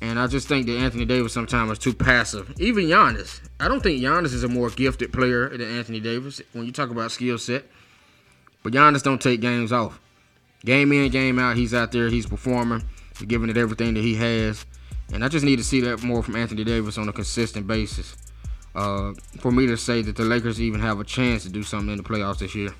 And 0.00 0.18
I 0.18 0.28
just 0.28 0.48
think 0.48 0.66
that 0.66 0.78
Anthony 0.78 1.04
Davis 1.04 1.32
sometimes 1.32 1.72
is 1.72 1.78
too 1.78 1.92
passive. 1.92 2.54
Even 2.58 2.84
Giannis. 2.84 3.40
I 3.58 3.68
don't 3.68 3.82
think 3.82 4.00
Giannis 4.00 4.32
is 4.32 4.44
a 4.44 4.48
more 4.48 4.70
gifted 4.70 5.12
player 5.12 5.50
than 5.50 5.76
Anthony 5.76 6.00
Davis 6.00 6.40
when 6.52 6.64
you 6.64 6.72
talk 6.72 6.88
about 6.88 7.10
skill 7.10 7.36
set. 7.36 7.64
But 8.62 8.72
Giannis 8.72 9.02
don't 9.02 9.20
take 9.20 9.40
games 9.40 9.72
off. 9.72 10.00
Game 10.64 10.92
in, 10.92 11.10
game 11.10 11.38
out, 11.38 11.56
he's 11.56 11.74
out 11.74 11.90
there, 11.92 12.08
he's 12.08 12.26
performing, 12.26 12.84
he's 13.18 13.26
giving 13.26 13.48
it 13.50 13.56
everything 13.56 13.94
that 13.94 14.02
he 14.02 14.14
has. 14.14 14.64
And 15.12 15.24
I 15.24 15.28
just 15.28 15.44
need 15.44 15.56
to 15.56 15.64
see 15.64 15.80
that 15.80 16.02
more 16.02 16.22
from 16.22 16.36
Anthony 16.36 16.64
Davis 16.64 16.96
on 16.96 17.08
a 17.08 17.12
consistent 17.12 17.66
basis. 17.66 18.16
Uh, 18.74 19.14
for 19.40 19.50
me 19.50 19.66
to 19.66 19.76
say 19.76 20.00
that 20.02 20.16
the 20.16 20.22
Lakers 20.22 20.60
even 20.60 20.80
have 20.80 21.00
a 21.00 21.04
chance 21.04 21.42
to 21.42 21.48
do 21.48 21.62
something 21.62 21.90
in 21.90 21.96
the 21.96 22.02
playoffs 22.02 22.38
this 22.38 22.54
year. 22.54 22.72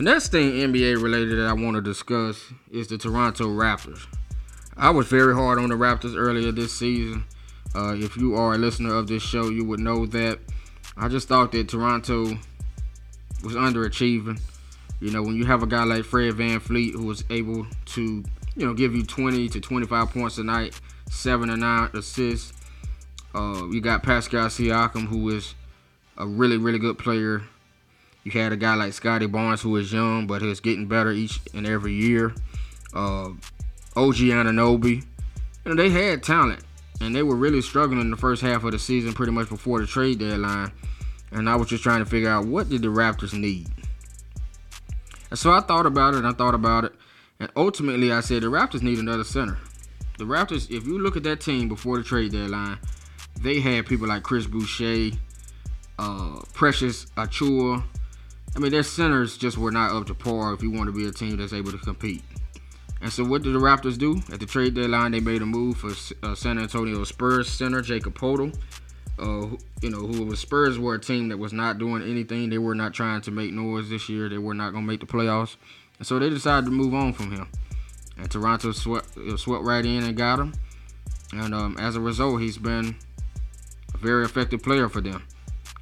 The 0.00 0.04
next 0.04 0.28
thing 0.28 0.52
NBA 0.52 1.02
related 1.02 1.38
that 1.38 1.46
I 1.46 1.52
want 1.52 1.74
to 1.74 1.82
discuss 1.82 2.42
is 2.70 2.88
the 2.88 2.96
Toronto 2.96 3.44
Raptors. 3.44 4.06
I 4.74 4.88
was 4.88 5.06
very 5.08 5.34
hard 5.34 5.58
on 5.58 5.68
the 5.68 5.74
Raptors 5.74 6.16
earlier 6.16 6.50
this 6.52 6.72
season. 6.72 7.24
Uh, 7.74 7.94
if 7.98 8.16
you 8.16 8.34
are 8.34 8.54
a 8.54 8.56
listener 8.56 8.94
of 8.94 9.08
this 9.08 9.22
show, 9.22 9.50
you 9.50 9.62
would 9.66 9.78
know 9.78 10.06
that 10.06 10.38
I 10.96 11.08
just 11.08 11.28
thought 11.28 11.52
that 11.52 11.68
Toronto 11.68 12.28
was 13.44 13.52
underachieving. 13.52 14.40
You 15.00 15.10
know, 15.10 15.22
when 15.22 15.36
you 15.36 15.44
have 15.44 15.62
a 15.62 15.66
guy 15.66 15.84
like 15.84 16.06
Fred 16.06 16.32
VanVleet 16.32 16.92
who 16.92 17.04
was 17.04 17.22
able 17.28 17.66
to, 17.84 18.24
you 18.56 18.66
know, 18.66 18.72
give 18.72 18.94
you 18.94 19.04
20 19.04 19.50
to 19.50 19.60
25 19.60 20.08
points 20.08 20.38
a 20.38 20.44
night, 20.44 20.80
seven 21.10 21.50
or 21.50 21.58
nine 21.58 21.90
assists. 21.92 22.54
Uh, 23.34 23.68
you 23.70 23.82
got 23.82 24.02
Pascal 24.02 24.46
Siakam, 24.46 25.08
who 25.08 25.28
is 25.28 25.54
a 26.16 26.26
really, 26.26 26.56
really 26.56 26.78
good 26.78 26.96
player. 26.96 27.42
You 28.24 28.32
had 28.32 28.52
a 28.52 28.56
guy 28.56 28.74
like 28.74 28.92
Scottie 28.92 29.26
Barnes, 29.26 29.62
who 29.62 29.76
is 29.76 29.92
young, 29.92 30.26
but 30.26 30.42
is 30.42 30.60
getting 30.60 30.86
better 30.86 31.10
each 31.10 31.40
and 31.54 31.66
every 31.66 31.94
year. 31.94 32.34
Uh, 32.92 33.30
OG 33.96 34.16
Anunoby. 34.16 35.04
You 35.64 35.74
know, 35.74 35.74
they 35.74 35.90
had 35.90 36.22
talent, 36.22 36.62
and 37.00 37.14
they 37.14 37.22
were 37.22 37.36
really 37.36 37.62
struggling 37.62 38.00
in 38.00 38.10
the 38.10 38.16
first 38.16 38.42
half 38.42 38.64
of 38.64 38.72
the 38.72 38.78
season, 38.78 39.12
pretty 39.12 39.32
much 39.32 39.48
before 39.48 39.80
the 39.80 39.86
trade 39.86 40.18
deadline. 40.18 40.70
And 41.32 41.48
I 41.48 41.56
was 41.56 41.68
just 41.68 41.82
trying 41.82 42.00
to 42.00 42.10
figure 42.10 42.28
out 42.28 42.46
what 42.46 42.68
did 42.68 42.82
the 42.82 42.88
Raptors 42.88 43.32
need. 43.32 43.68
And 45.30 45.38
so 45.38 45.50
I 45.52 45.60
thought 45.60 45.86
about 45.86 46.14
it, 46.14 46.18
and 46.18 46.26
I 46.26 46.32
thought 46.32 46.54
about 46.54 46.84
it, 46.84 46.92
and 47.38 47.50
ultimately 47.56 48.12
I 48.12 48.20
said 48.20 48.42
the 48.42 48.48
Raptors 48.48 48.82
need 48.82 48.98
another 48.98 49.24
center. 49.24 49.58
The 50.18 50.24
Raptors, 50.24 50.70
if 50.70 50.86
you 50.86 50.98
look 50.98 51.16
at 51.16 51.22
that 51.22 51.40
team 51.40 51.68
before 51.68 51.96
the 51.96 52.04
trade 52.04 52.32
deadline, 52.32 52.78
they 53.40 53.60
had 53.60 53.86
people 53.86 54.08
like 54.08 54.22
Chris 54.22 54.46
Boucher, 54.46 55.16
uh, 55.98 56.40
Precious 56.52 57.06
Achiuwa. 57.16 57.82
I 58.56 58.58
mean, 58.58 58.72
their 58.72 58.82
centers 58.82 59.36
just 59.36 59.56
were 59.56 59.70
not 59.70 59.92
up 59.92 60.06
to 60.06 60.14
par 60.14 60.52
if 60.52 60.62
you 60.62 60.70
want 60.70 60.86
to 60.86 60.92
be 60.92 61.06
a 61.06 61.12
team 61.12 61.36
that's 61.36 61.52
able 61.52 61.72
to 61.72 61.78
compete. 61.78 62.22
And 63.00 63.12
so, 63.12 63.24
what 63.24 63.42
did 63.42 63.54
the 63.54 63.58
Raptors 63.58 63.96
do 63.96 64.20
at 64.32 64.40
the 64.40 64.46
trade 64.46 64.74
deadline? 64.74 65.12
They 65.12 65.20
made 65.20 65.40
a 65.40 65.46
move 65.46 65.78
for 65.78 65.92
uh, 66.22 66.34
San 66.34 66.58
Antonio 66.58 67.02
Spurs 67.04 67.48
center 67.48 67.80
Jacob 67.80 68.18
Poeltl. 68.18 68.54
Uh, 69.18 69.56
you 69.82 69.90
know, 69.90 69.98
who 69.98 70.24
was 70.24 70.40
Spurs 70.40 70.78
were 70.78 70.94
a 70.94 71.00
team 71.00 71.28
that 71.28 71.38
was 71.38 71.52
not 71.52 71.78
doing 71.78 72.02
anything. 72.02 72.50
They 72.50 72.58
were 72.58 72.74
not 72.74 72.92
trying 72.92 73.20
to 73.22 73.30
make 73.30 73.52
noise 73.52 73.88
this 73.88 74.08
year. 74.08 74.28
They 74.28 74.38
were 74.38 74.54
not 74.54 74.72
going 74.72 74.84
to 74.84 74.88
make 74.88 75.00
the 75.00 75.06
playoffs, 75.06 75.56
and 75.98 76.06
so 76.06 76.18
they 76.18 76.30
decided 76.30 76.66
to 76.66 76.70
move 76.70 76.94
on 76.94 77.12
from 77.12 77.30
him. 77.30 77.48
And 78.18 78.30
Toronto 78.30 78.72
swept, 78.72 79.08
swept 79.36 79.64
right 79.64 79.84
in 79.84 80.04
and 80.04 80.16
got 80.16 80.38
him. 80.38 80.54
And 81.32 81.54
um, 81.54 81.76
as 81.78 81.96
a 81.96 82.00
result, 82.00 82.40
he's 82.40 82.58
been 82.58 82.96
a 83.94 83.98
very 83.98 84.24
effective 84.24 84.62
player 84.62 84.88
for 84.88 85.00
them. 85.00 85.26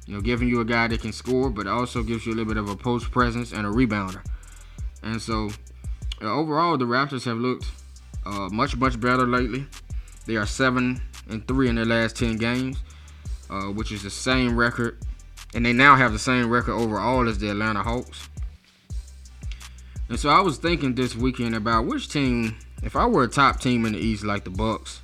You 0.09 0.15
know, 0.15 0.21
giving 0.21 0.47
you 0.47 0.59
a 0.59 0.65
guy 0.65 0.87
that 0.87 1.01
can 1.01 1.13
score, 1.13 1.51
but 1.51 1.67
also 1.67 2.01
gives 2.01 2.25
you 2.25 2.33
a 2.33 2.35
little 2.35 2.51
bit 2.51 2.57
of 2.57 2.67
a 2.67 2.75
post 2.75 3.11
presence 3.11 3.51
and 3.51 3.67
a 3.67 3.69
rebounder. 3.69 4.25
And 5.03 5.21
so, 5.21 5.51
uh, 6.19 6.33
overall, 6.33 6.79
the 6.79 6.85
Raptors 6.85 7.25
have 7.25 7.37
looked 7.37 7.67
uh, 8.25 8.49
much, 8.51 8.75
much 8.75 8.99
better 8.99 9.27
lately. 9.27 9.67
They 10.25 10.35
are 10.35 10.47
seven 10.47 10.99
and 11.29 11.47
three 11.47 11.69
in 11.69 11.75
their 11.75 11.85
last 11.85 12.15
ten 12.15 12.37
games, 12.37 12.79
uh, 13.51 13.65
which 13.65 13.91
is 13.91 14.01
the 14.01 14.09
same 14.09 14.57
record, 14.57 14.97
and 15.53 15.63
they 15.63 15.73
now 15.73 15.95
have 15.95 16.11
the 16.11 16.17
same 16.17 16.49
record 16.49 16.73
overall 16.73 17.29
as 17.29 17.37
the 17.37 17.51
Atlanta 17.51 17.83
Hawks. 17.83 18.29
And 20.09 20.19
so 20.19 20.29
I 20.29 20.41
was 20.41 20.57
thinking 20.57 20.95
this 20.95 21.15
weekend 21.15 21.53
about 21.53 21.85
which 21.85 22.09
team, 22.09 22.57
if 22.81 22.95
I 22.95 23.05
were 23.05 23.25
a 23.25 23.27
top 23.27 23.59
team 23.59 23.85
in 23.85 23.93
the 23.93 23.99
East 23.99 24.23
like 24.23 24.43
the 24.43 24.49
Bucks, 24.49 25.03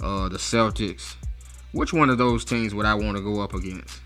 uh, 0.00 0.30
the 0.30 0.38
Celtics, 0.38 1.16
which 1.72 1.92
one 1.92 2.08
of 2.08 2.16
those 2.16 2.46
teams 2.46 2.74
would 2.74 2.86
I 2.86 2.94
want 2.94 3.18
to 3.18 3.22
go 3.22 3.42
up 3.42 3.52
against? 3.52 4.00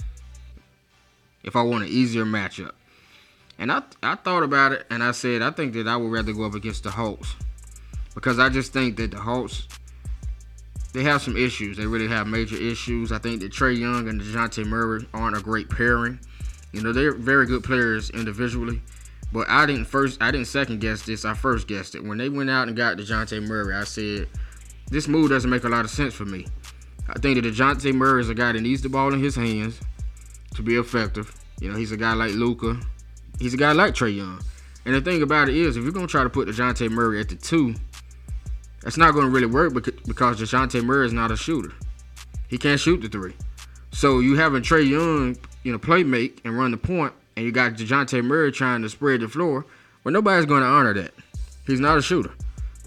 If 1.43 1.57
I 1.57 1.63
want 1.63 1.85
an 1.85 1.91
easier 1.91 2.25
matchup. 2.25 2.73
And 3.59 3.71
I 3.71 3.83
I 4.03 4.17
thought 4.17 4.43
about 4.43 4.73
it 4.73 4.87
and 4.91 5.03
I 5.03 5.13
said 5.13 5.43
I 5.43 5.51
think 5.51 5.75
that 5.75 5.87
I 5.87 5.97
would 5.97 6.11
rather 6.11 6.33
go 6.33 6.45
up 6.45 6.55
against 6.55 6.85
the 6.85 6.91
Hawks 6.91 7.35
because 8.15 8.39
I 8.39 8.49
just 8.49 8.73
think 8.73 8.97
that 8.97 9.11
the 9.11 9.19
Hawks 9.19 9.69
they 10.93 11.05
have 11.05 11.23
some 11.23 11.37
issues. 11.37 11.77
They 11.77 11.87
really 11.87 12.09
have 12.09 12.27
major 12.27 12.57
issues. 12.57 13.13
I 13.13 13.19
think 13.19 13.41
that 13.41 13.53
Trae 13.53 13.79
Young 13.79 14.09
and 14.09 14.21
Dejounte 14.21 14.67
Murray 14.67 15.07
aren't 15.15 15.37
a 15.37 15.41
great 15.41 15.71
pairing. 15.71 16.21
You 16.73 16.83
know, 16.83 16.93
they're 16.93 17.15
very 17.15 17.47
good 17.47 17.65
players 17.65 18.11
individually. 18.11 18.83
But 19.33 19.49
I 19.49 19.65
didn't 19.65 19.87
first 19.87 20.23
I 20.23 20.31
didn't 20.31 20.49
second 20.49 20.81
guess 20.81 21.03
this. 21.03 21.25
I 21.25 21.35
first 21.35 21.67
guessed 21.67 21.95
it. 21.95 22.05
When 22.05 22.19
they 22.19 22.29
went 22.29 22.51
out 22.51 22.69
and 22.69 22.77
got 22.77 22.99
Dejounte 22.99 23.43
Murray, 23.47 23.75
I 23.75 23.85
said, 23.85 24.29
this 24.91 25.09
move 25.09 25.31
doesn't 25.31 25.49
make 25.49 25.65
a 25.65 25.69
lot 25.71 25.87
of 25.87 25.91
sense 25.91 26.13
for 26.13 26.27
me. 26.27 26.47
I 27.09 27.19
think 27.19 27.43
that 27.43 27.51
Dejounte 27.51 27.95
Murray 27.95 28.21
is 28.21 28.29
a 28.29 28.35
guy 28.35 28.53
that 28.53 28.61
needs 28.61 28.83
the 28.83 28.91
ball 28.91 29.13
in 29.15 29.21
his 29.21 29.35
hands 29.35 29.81
to 30.55 30.63
be 30.63 30.77
effective. 30.77 31.35
You 31.61 31.71
know, 31.71 31.77
he's 31.77 31.93
a 31.93 31.97
guy 31.97 32.15
like 32.15 32.33
Luka. 32.33 32.79
He's 33.39 33.55
a 33.55 33.57
guy 33.57 33.73
like 33.73 33.95
Trae 33.95 34.17
Young. 34.17 34.41
And 34.85 34.95
the 34.95 35.01
thing 35.01 35.23
about 35.23 35.49
it 35.49 35.57
is, 35.57 35.77
if 35.77 35.85
you're 35.85 35.93
gonna 35.93 36.07
try 36.07 36.25
to 36.25 36.31
put 36.31 36.49
Dejounte 36.49 36.91
Murray 36.91 37.21
at 37.21 37.29
the 37.29 37.37
two, 37.37 37.75
that's 38.83 38.97
not 38.97 39.15
gonna 39.15 39.29
really 39.29 39.47
work 39.47 39.73
because 39.75 40.41
Dejounte 40.41 40.83
Murray 40.85 41.07
is 41.07 41.13
not 41.13 41.31
a 41.31 41.37
shooter. 41.37 41.73
He 42.49 42.59
can't 42.59 42.81
shoot 42.81 43.01
the 43.01 43.09
three. 43.09 43.35
So 43.93 44.21
you 44.21 44.37
having 44.37 44.63
Trae 44.63 44.89
Young, 44.89 45.37
you 45.63 45.73
know, 45.73 45.79
play 45.79 46.03
make 46.03 46.41
and 46.45 46.59
run 46.59 46.73
the 46.73 46.77
point, 46.77 47.13
and 47.37 47.47
you 47.47 47.53
got 47.53 47.75
Dejounte 47.75 48.25
Murray 48.25 48.51
trying 48.51 48.83
to 48.83 48.89
spread 48.89 49.21
the 49.21 49.29
floor. 49.29 49.65
Well, 50.03 50.13
nobody's 50.13 50.47
gonna 50.47 50.67
honor 50.67 50.95
that. 50.95 51.15
He's 51.67 51.81
not 51.81 51.99
a 51.99 52.03
shooter. 52.03 52.33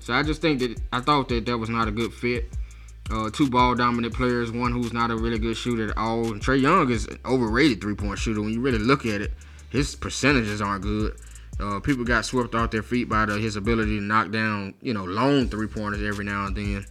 So 0.02 0.14
I 0.14 0.22
just 0.22 0.42
think 0.42 0.60
that 0.60 0.80
I 0.92 1.00
thought 1.00 1.30
that 1.30 1.46
that 1.46 1.58
was 1.58 1.70
not 1.70 1.88
a 1.88 1.92
good 1.92 2.14
fit. 2.14 2.54
Uh, 3.12 3.30
two 3.30 3.50
ball 3.50 3.76
dominant 3.76 4.14
players, 4.14 4.52
one 4.52 4.72
who's 4.72 4.92
not 4.92 5.12
a 5.12 5.16
really 5.16 5.38
good 5.38 5.56
shooter 5.56 5.90
at 5.90 5.98
all. 5.98 6.26
Trae 6.34 6.60
Young 6.60 6.90
is 6.90 7.06
an 7.06 7.20
overrated 7.26 7.80
three 7.80 7.96
point 7.96 8.18
shooter. 8.18 8.42
When 8.42 8.52
you 8.52 8.62
really 8.62 8.80
look 8.80 9.06
at 9.06 9.22
it, 9.22 9.32
his 9.70 9.96
percentages 9.96 10.62
aren't 10.62 10.84
good. 10.84 11.16
Uh, 11.60 11.80
people 11.80 12.04
got 12.04 12.26
swept 12.26 12.56
off 12.56 12.72
their 12.72 12.84
feet 12.84 13.08
by 13.08 13.26
the, 13.26 13.38
his 13.38 13.56
ability 13.56 13.98
to 13.98 14.04
knock 14.04 14.32
down, 14.32 14.74
you 14.82 14.94
know, 14.94 15.06
long 15.06 15.48
three 15.48 15.68
pointers 15.68 16.04
every 16.04 16.26
now 16.26 16.48
and 16.48 16.56
then. 16.56 16.86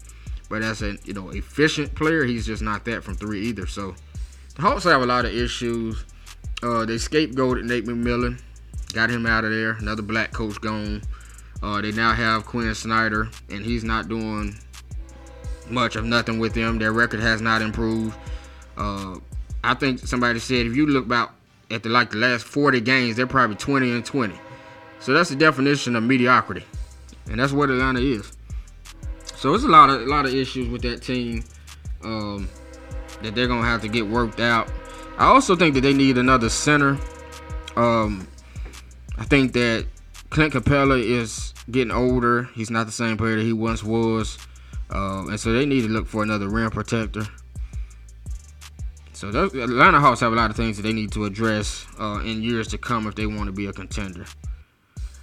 But 0.49 0.63
as 0.63 0.83
a 0.83 0.97
you 1.05 1.15
know 1.15 1.31
efficient 1.31 1.95
player, 1.95 2.25
he's 2.25 2.47
just 2.47 2.63
not 2.63 2.85
that 2.85 3.03
from 3.03 3.15
three 3.15 3.43
either. 3.49 3.67
So 3.67 3.95
the 4.55 4.63
Hawks 4.63 4.85
have 4.85 5.03
a 5.03 5.07
lot 5.07 5.25
of 5.25 5.35
issues. 5.35 6.05
Uh, 6.63 6.85
they 6.85 6.95
scapegoated 6.95 7.65
Nate 7.65 7.85
McMillan, 7.85 8.41
got 8.93 9.11
him 9.11 9.27
out 9.27 9.45
of 9.45 9.51
there. 9.51 9.73
Another 9.73 10.03
black 10.03 10.33
coach 10.33 10.61
gone. 10.61 11.03
Uh, 11.63 11.81
they 11.81 11.93
now 11.93 12.13
have 12.13 12.45
Quin 12.45 12.75
Snyder, 12.75 13.29
and 13.51 13.65
he's 13.65 13.85
not 13.85 14.09
doing 14.09 14.55
much 15.71 15.97
of 15.97 16.05
nothing 16.05 16.39
with 16.39 16.55
them. 16.55 16.79
Their 16.79 16.93
record 16.93 17.21
has 17.21 17.41
not 17.41 17.63
improved. 17.63 18.17
Uh, 18.77 19.19
I 19.63 19.75
think 19.75 20.01
somebody 20.01 20.39
said 20.39 20.67
if 20.67 20.77
you 20.77 20.87
look 20.87 21.07
about 21.07 21.31
at 21.71 21.83
the 21.83 21.89
like 21.89 22.11
the 22.11 22.19
last 22.19 22.45
40 22.45 22.81
games, 22.81 23.17
they're 23.17 23.27
probably 23.27 23.57
20 23.57 23.91
and 23.91 24.05
20. 24.05 24.35
So 25.01 25.13
that's 25.13 25.31
the 25.31 25.37
definition 25.37 25.97
of 25.97 26.03
mediocrity, 26.03 26.65
and 27.27 27.39
that's 27.39 27.53
what 27.53 27.71
Atlanta 27.71 28.01
is. 28.01 28.33
So 29.37 29.51
there's 29.51 29.65
a 29.65 29.69
lot 29.69 29.91
of 29.91 30.03
a 30.03 30.07
lot 30.07 30.25
of 30.25 30.35
issues 30.35 30.69
with 30.69 30.83
that 30.83 31.03
team 31.03 31.45
um, 32.03 32.49
that 33.23 33.35
they're 33.35 33.49
gonna 33.49 33.67
have 33.67 33.83
to 33.83 33.89
get 33.89 34.07
worked 34.07 34.41
out. 34.41 34.71
I 35.19 35.27
also 35.27 35.55
think 35.55 35.75
that 35.75 35.83
they 35.83 35.93
need 35.93 36.19
another 36.19 36.49
center. 36.49 36.99
Um, 37.77 38.27
I 39.19 39.25
think 39.25 39.53
that 39.53 39.87
Clint 40.31 40.55
Capela 40.55 41.01
is 41.01 41.55
getting 41.71 41.93
older. 41.93 42.45
He's 42.55 42.71
not 42.71 42.87
the 42.87 42.93
same 42.93 43.17
player 43.17 43.37
that 43.37 43.43
he 43.43 43.53
once 43.53 43.85
was. 43.85 44.39
Um, 44.91 45.31
and 45.31 45.41
so 45.41 45.53
they 45.53 45.67
need 45.67 45.83
to 45.83 45.89
look 45.89 46.07
for 46.07 46.23
another 46.23 46.49
rim 46.49 46.71
protector. 46.71 47.25
So 49.13 49.31
those, 49.31 49.55
Atlanta 49.55 50.01
Hawks 50.01 50.21
have 50.21 50.33
a 50.33 50.37
lot 50.37 50.51
of 50.51 50.57
things 50.57 50.77
that 50.77 50.83
they 50.83 50.93
need 50.93 51.13
to 51.13 51.25
address 51.25 51.87
uh, 51.99 52.21
in 52.25 52.43
years 52.43 52.69
to 52.69 52.79
come 52.79 53.07
if 53.07 53.15
they 53.15 53.27
want 53.27 53.47
to 53.47 53.53
be 53.53 53.67
a 53.67 53.73
contender. 53.73 54.27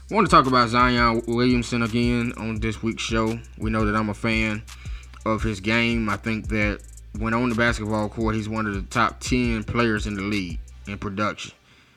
I 0.09 0.13
want 0.13 0.27
to 0.27 0.31
talk 0.31 0.45
about 0.45 0.69
Zion 0.69 1.21
Williamson 1.27 1.83
again 1.83 2.33
on 2.37 2.59
this 2.59 2.81
week's 2.81 3.03
show. 3.03 3.39
We 3.57 3.69
know 3.69 3.85
that 3.85 3.95
I'm 3.95 4.09
a 4.09 4.13
fan 4.13 4.63
of 5.25 5.43
his 5.43 5.59
game. 5.59 6.09
I 6.09 6.17
think 6.17 6.47
that 6.49 6.81
when 7.17 7.33
on 7.33 7.49
the 7.49 7.55
basketball 7.55 8.09
court, 8.09 8.35
he's 8.35 8.49
one 8.49 8.65
of 8.65 8.73
the 8.73 8.81
top 8.83 9.19
10 9.19 9.63
players 9.65 10.07
in 10.07 10.15
the 10.15 10.21
league 10.21 10.59
in 10.87 10.97
production. 10.97 11.53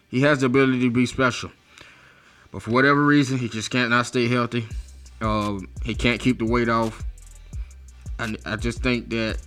He 0.09 0.21
has 0.21 0.40
the 0.40 0.47
ability 0.47 0.80
to 0.80 0.90
be 0.90 1.06
special. 1.06 1.50
But 2.52 2.62
for 2.62 2.71
whatever 2.71 3.04
reason, 3.04 3.38
he 3.38 3.49
just 3.49 3.71
can't 3.71 3.90
not 3.90 4.06
stay 4.06 4.28
healthy. 4.28 4.66
Uh, 5.21 5.59
he 5.85 5.94
can't 5.94 6.21
keep 6.21 6.38
the 6.38 6.44
weight 6.44 6.68
off. 6.68 7.02
I, 8.18 8.35
I 8.47 8.56
just 8.56 8.83
think 8.83 9.11
that 9.11 9.38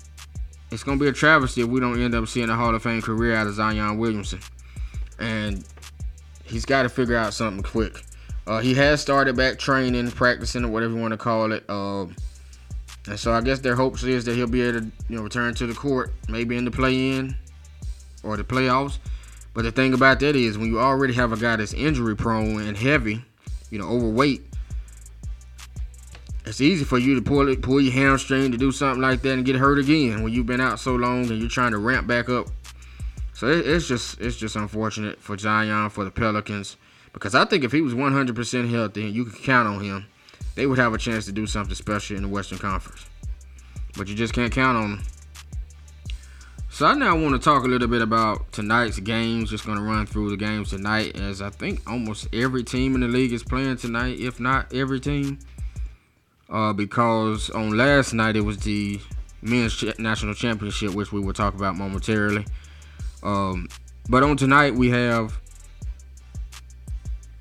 it's 0.71 0.83
going 0.83 0.99
to 0.99 1.03
be 1.03 1.09
a 1.09 1.13
travesty 1.13 1.61
if 1.61 1.67
we 1.67 1.79
don't 1.79 1.99
end 2.01 2.13
up 2.13 2.27
seeing 2.27 2.49
a 2.49 2.55
Hall 2.55 2.75
of 2.75 2.83
Fame 2.83 3.01
career 3.01 3.35
out 3.35 3.47
of 3.47 3.53
Zion 3.53 3.97
Williamson. 3.97 4.39
And 5.19 5.65
he's 6.43 6.65
got 6.65 6.83
to 6.83 6.89
figure 6.89 7.15
out 7.15 7.33
something 7.33 7.63
quick. 7.63 8.03
Uh, 8.45 8.59
he 8.59 8.73
has 8.75 9.01
started 9.01 9.35
back 9.35 9.59
training, 9.59 10.09
practicing, 10.11 10.63
or 10.63 10.69
whatever 10.69 10.93
you 10.93 11.01
want 11.01 11.11
to 11.11 11.17
call 11.17 11.51
it. 11.51 11.63
Uh, 11.67 12.05
and 13.07 13.17
so 13.17 13.31
I 13.33 13.41
guess 13.41 13.59
their 13.59 13.75
hopes 13.75 14.03
is 14.03 14.25
that 14.25 14.35
he'll 14.35 14.47
be 14.47 14.61
able 14.61 14.81
to, 14.81 14.85
you 15.09 15.15
know, 15.15 15.23
return 15.23 15.53
to 15.55 15.67
the 15.67 15.73
court, 15.73 16.13
maybe 16.29 16.57
in 16.57 16.65
the 16.65 16.71
play-in 16.71 17.35
or 18.23 18.37
the 18.37 18.43
playoffs. 18.43 18.99
But 19.53 19.63
the 19.63 19.71
thing 19.71 19.93
about 19.93 20.19
that 20.19 20.35
is, 20.35 20.57
when 20.57 20.69
you 20.69 20.79
already 20.79 21.13
have 21.13 21.31
a 21.31 21.37
guy 21.37 21.55
that's 21.55 21.73
injury-prone 21.73 22.61
and 22.61 22.77
heavy, 22.77 23.23
you 23.71 23.79
know, 23.79 23.87
overweight, 23.87 24.43
it's 26.47 26.61
easy 26.61 26.85
for 26.85 26.97
you 26.97 27.15
to 27.15 27.21
pull 27.21 27.49
it, 27.49 27.61
pull 27.61 27.81
your 27.81 27.93
hamstring 27.93 28.51
to 28.51 28.57
do 28.57 28.71
something 28.71 29.01
like 29.01 29.21
that 29.21 29.33
and 29.33 29.45
get 29.45 29.57
hurt 29.57 29.79
again 29.79 30.23
when 30.23 30.31
you've 30.31 30.45
been 30.45 30.61
out 30.61 30.79
so 30.79 30.95
long 30.95 31.29
and 31.29 31.39
you're 31.39 31.49
trying 31.49 31.71
to 31.71 31.77
ramp 31.77 32.07
back 32.07 32.29
up. 32.29 32.47
So 33.33 33.47
it, 33.47 33.67
it's 33.67 33.87
just 33.87 34.19
it's 34.19 34.37
just 34.37 34.55
unfortunate 34.55 35.21
for 35.21 35.37
Zion 35.37 35.89
for 35.89 36.03
the 36.03 36.11
Pelicans 36.11 36.77
because 37.13 37.35
I 37.35 37.45
think 37.45 37.63
if 37.63 37.71
he 37.71 37.81
was 37.81 37.93
100% 37.93 38.69
healthy 38.69 39.05
and 39.05 39.13
you 39.13 39.25
could 39.25 39.43
count 39.43 39.67
on 39.67 39.83
him, 39.83 40.05
they 40.55 40.65
would 40.65 40.79
have 40.79 40.93
a 40.93 40.97
chance 40.97 41.25
to 41.25 41.31
do 41.31 41.45
something 41.45 41.75
special 41.75 42.15
in 42.15 42.23
the 42.23 42.29
Western 42.29 42.57
Conference. 42.57 43.05
But 43.97 44.07
you 44.07 44.15
just 44.15 44.33
can't 44.33 44.51
count 44.51 44.77
on 44.77 44.91
them. 44.91 45.03
So 46.69 46.85
I 46.85 46.93
now 46.93 47.17
want 47.17 47.33
to 47.33 47.39
talk 47.39 47.63
a 47.63 47.67
little 47.67 47.87
bit 47.87 48.03
about 48.03 48.51
tonight's 48.51 48.99
games. 48.99 49.49
Just 49.49 49.65
going 49.65 49.79
to 49.79 49.83
run 49.83 50.05
through 50.05 50.29
the 50.29 50.37
games 50.37 50.69
tonight, 50.69 51.19
as 51.19 51.41
I 51.41 51.49
think 51.49 51.81
almost 51.89 52.27
every 52.33 52.63
team 52.63 52.93
in 52.93 53.01
the 53.01 53.07
league 53.07 53.33
is 53.33 53.43
playing 53.43 53.77
tonight, 53.77 54.19
if 54.19 54.39
not 54.39 54.73
every 54.73 54.99
team. 54.99 55.39
Uh, 56.49 56.71
because 56.73 57.49
on 57.49 57.75
last 57.75 58.13
night 58.13 58.35
it 58.35 58.41
was 58.41 58.57
the 58.59 58.99
men's 59.41 59.83
national 59.99 60.33
championship, 60.33 60.93
which 60.93 61.11
we 61.11 61.19
will 61.19 61.33
talk 61.33 61.53
about 61.53 61.75
momentarily. 61.75 62.45
Um, 63.23 63.67
but 64.09 64.23
on 64.23 64.37
tonight 64.37 64.73
we 64.73 64.89
have 64.89 65.39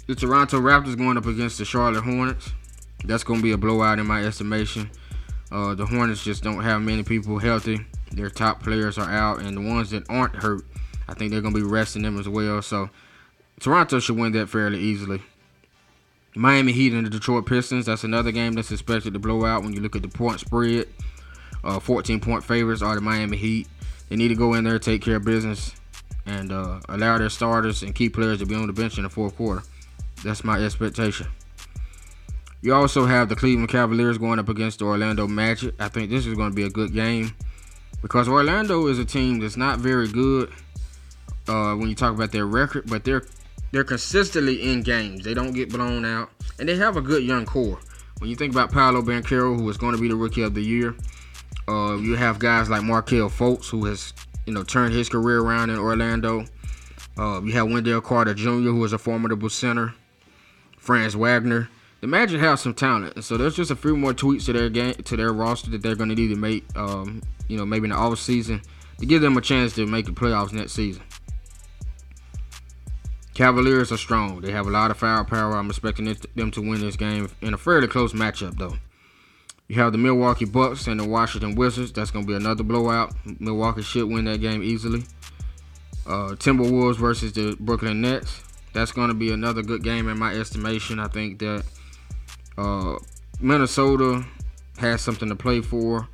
the 0.07 0.15
Toronto 0.15 0.61
Raptors 0.61 0.97
going 0.97 1.17
up 1.17 1.27
against 1.27 1.59
the 1.59 1.65
Charlotte 1.65 2.03
Hornets. 2.03 2.53
That's 3.05 3.25
going 3.25 3.41
to 3.41 3.43
be 3.45 3.53
a 3.53 3.59
blowout 3.59 3.99
in 3.99 4.07
my 4.07 4.25
estimation. 4.25 4.91
Uh, 5.51 5.75
the 5.75 5.87
Hornets 5.87 6.25
just 6.25 6.43
don't 6.43 6.63
have 6.63 6.83
many 6.83 7.03
people 7.03 7.39
healthy. 7.39 7.87
Their 8.13 8.31
top 8.31 8.63
players 8.63 8.99
are 8.99 9.11
out, 9.11 9.41
and 9.41 9.57
the 9.57 9.61
ones 9.61 9.91
that 9.91 10.09
aren't 10.09 10.35
hurt, 10.35 10.65
I 11.09 11.15
think 11.15 11.31
they're 11.31 11.41
going 11.41 11.55
to 11.55 11.61
be 11.61 11.67
resting 11.67 12.03
them 12.03 12.19
as 12.19 12.29
well. 12.29 12.63
So 12.63 12.91
Toronto 13.61 14.01
should 14.01 14.17
win 14.17 14.33
that 14.33 14.49
fairly 14.49 14.79
easily. 14.79 15.23
Miami 16.37 16.73
Heat 16.73 16.93
and 16.93 17.07
the 17.07 17.11
Detroit 17.11 17.47
Pistons. 17.47 17.87
That's 17.87 18.05
another 18.05 18.31
game 18.31 18.53
that's 18.53 18.71
expected 18.71 19.15
to 19.15 19.19
blow 19.19 19.45
out 19.45 19.63
when 19.63 19.73
you 19.73 19.81
look 19.81 19.97
at 19.97 20.03
the 20.03 20.09
point 20.09 20.41
spread. 20.41 20.89
Uh, 21.65 21.81
14 21.81 22.21
point 22.21 22.45
favorites 22.45 22.83
are 22.83 22.95
the 22.95 23.01
Miami 23.01 23.37
Heat. 23.37 23.69
They 24.09 24.17
need 24.17 24.29
to 24.29 24.37
go 24.37 24.55
in 24.55 24.65
there, 24.65 24.79
take 24.79 25.03
care 25.03 25.17
of 25.17 25.25
business, 25.25 25.75
and 26.27 26.53
uh, 26.53 26.81
allow 26.89 27.19
their 27.19 27.31
starters 27.31 27.83
and 27.83 27.95
key 27.95 28.09
players 28.09 28.39
to 28.39 28.47
be 28.47 28.55
on 28.55 28.67
the 28.67 28.73
bench 28.73 28.99
in 28.99 29.05
the 29.05 29.11
fourth 29.11 29.37
quarter. 29.37 29.63
That's 30.23 30.45
my 30.45 30.59
expectation. 30.59 31.27
You 32.63 32.75
also 32.75 33.07
have 33.07 33.29
the 33.29 33.37
Cleveland 33.37 33.69
Cavaliers 33.69 34.19
going 34.19 34.39
up 34.39 34.49
against 34.49 34.81
the 34.81 34.87
Orlando 34.87 35.27
Magic. 35.27 35.75
I 35.81 35.89
think 35.89 36.11
this 36.11 36.27
is 36.27 36.35
going 36.35 36.51
to 36.51 36.55
be 36.55 36.65
a 36.65 36.71
good 36.71 36.93
game 36.93 37.35
because 38.03 38.29
Orlando 38.29 38.87
is 38.87 38.99
a 38.99 39.05
team 39.05 39.41
that's 39.41 39.57
not 39.57 39.79
very 39.79 40.09
good 40.09 40.51
uh, 41.49 41.75
when 41.75 41.89
you 41.89 41.95
talk 41.95 42.15
about 42.15 42.33
their 42.33 42.47
record, 42.47 42.89
but 42.89 43.05
they're 43.05 43.25
they're 43.77 43.85
consistently 43.85 44.73
in 44.73 44.81
games. 44.81 45.23
They 45.23 45.35
don't 45.35 45.53
get 45.53 45.69
blown 45.69 46.07
out, 46.07 46.31
and 46.59 46.67
they 46.67 46.77
have 46.77 46.97
a 46.97 47.03
good 47.03 47.23
young 47.23 47.45
core. 47.45 47.79
When 48.21 48.31
you 48.31 48.35
think 48.35 48.55
about 48.55 48.73
Paolo 48.73 49.03
Banchero, 49.03 49.55
who 49.55 49.69
is 49.69 49.77
going 49.77 49.95
to 49.95 50.01
be 50.01 50.09
the 50.09 50.17
Rookie 50.17 50.41
of 50.41 50.55
the 50.55 50.63
Year, 50.63 50.97
uh, 51.69 51.99
you 52.01 52.17
have 52.17 52.39
guys 52.39 52.71
like 52.71 52.83
Markelle 52.83 53.29
Fultz, 53.29 53.69
who 53.69 53.85
has 53.85 54.15
you 54.47 54.55
know 54.55 54.63
turned 54.63 54.95
his 54.95 55.11
career 55.11 55.41
around 55.41 55.69
in 55.69 55.79
Orlando. 55.79 56.47
Uh, 57.19 57.43
you 57.45 57.53
have 57.53 57.71
Wendell 57.71 58.01
Carter 58.01 58.33
Jr., 58.33 58.49
who 58.49 58.83
is 58.83 58.95
a 58.95 58.99
formidable 58.99 59.51
center. 59.51 59.95
Franz 60.79 61.15
Wagner. 61.15 61.69
The 62.01 62.07
Magic 62.07 62.41
have 62.41 62.59
some 62.59 62.73
talent, 62.73 63.23
so 63.25 63.37
there's 63.37 63.57
just 63.57 63.71
a 63.71 63.77
few 63.77 63.95
more 63.95 64.15
tweaks 64.15 64.47
to 64.47 64.55
their 64.55 64.71
game 64.71 64.95
to 64.95 65.17
their 65.19 65.35
roster 65.35 65.69
that 65.71 65.83
they're 65.83 65.97
going 65.97 66.09
to 66.09 66.15
need 66.15 66.29
to 66.29 66.37
make. 66.37 66.65
Um, 66.75 67.23
you 67.49 67.59
know, 67.59 67.67
maybe 67.67 67.85
in 67.85 67.91
the 67.91 67.97
off 67.97 68.19
season 68.19 68.63
to 69.01 69.05
give 69.05 69.21
them 69.21 69.37
a 69.37 69.43
chance 69.43 69.75
to 69.75 69.87
make 69.87 70.07
the 70.07 70.13
playoffs 70.13 70.55
next 70.55 70.73
season. 70.73 71.03
Cavaliers 73.37 73.93
are 73.93 73.99
strong. 73.99 74.41
They 74.41 74.51
have 74.53 74.67
a 74.67 74.71
lot 74.71 74.91
of 74.91 74.97
firepower. 74.97 75.59
I'm 75.59 75.69
expecting 75.69 76.07
them 76.37 76.51
to 76.53 76.63
win 76.63 76.81
this 76.81 76.97
game 76.97 77.29
in 77.43 77.53
a 77.53 77.59
fairly 77.59 77.87
close 77.87 78.15
matchup, 78.15 78.57
though. 78.57 78.79
You 79.69 79.77
have 79.77 79.93
the 79.93 79.99
Milwaukee 79.99 80.47
Bucks 80.47 80.87
and 80.87 80.99
the 80.99 81.07
Washington 81.07 81.55
Wizards. 81.55 81.93
That's 81.93 82.11
going 82.11 82.25
to 82.25 82.27
be 82.27 82.35
another 82.35 82.63
blowout. 82.65 83.13
Milwaukee 83.39 83.83
should 83.83 84.09
win 84.09 84.25
that 84.25 84.41
game 84.41 84.63
easily. 84.63 85.05
Uh, 86.07 86.33
Timberwolves 86.39 86.97
versus 86.97 87.35
the 87.35 87.55
Brooklyn 87.61 88.01
Nets. 88.01 88.43
That's 88.73 88.91
going 88.91 89.09
to 89.09 89.15
be 89.15 89.31
another 89.33 89.61
good 89.61 89.83
game 89.83 90.09
in 90.09 90.19
my 90.19 90.33
estimation. 90.33 90.99
I 90.99 91.09
think 91.09 91.39
that 91.41 91.63
uh, 92.57 92.97
Minnesota 93.39 94.25
has 94.79 95.03
something 95.03 95.29
to 95.29 95.37
play 95.37 95.61
for. 95.61 96.09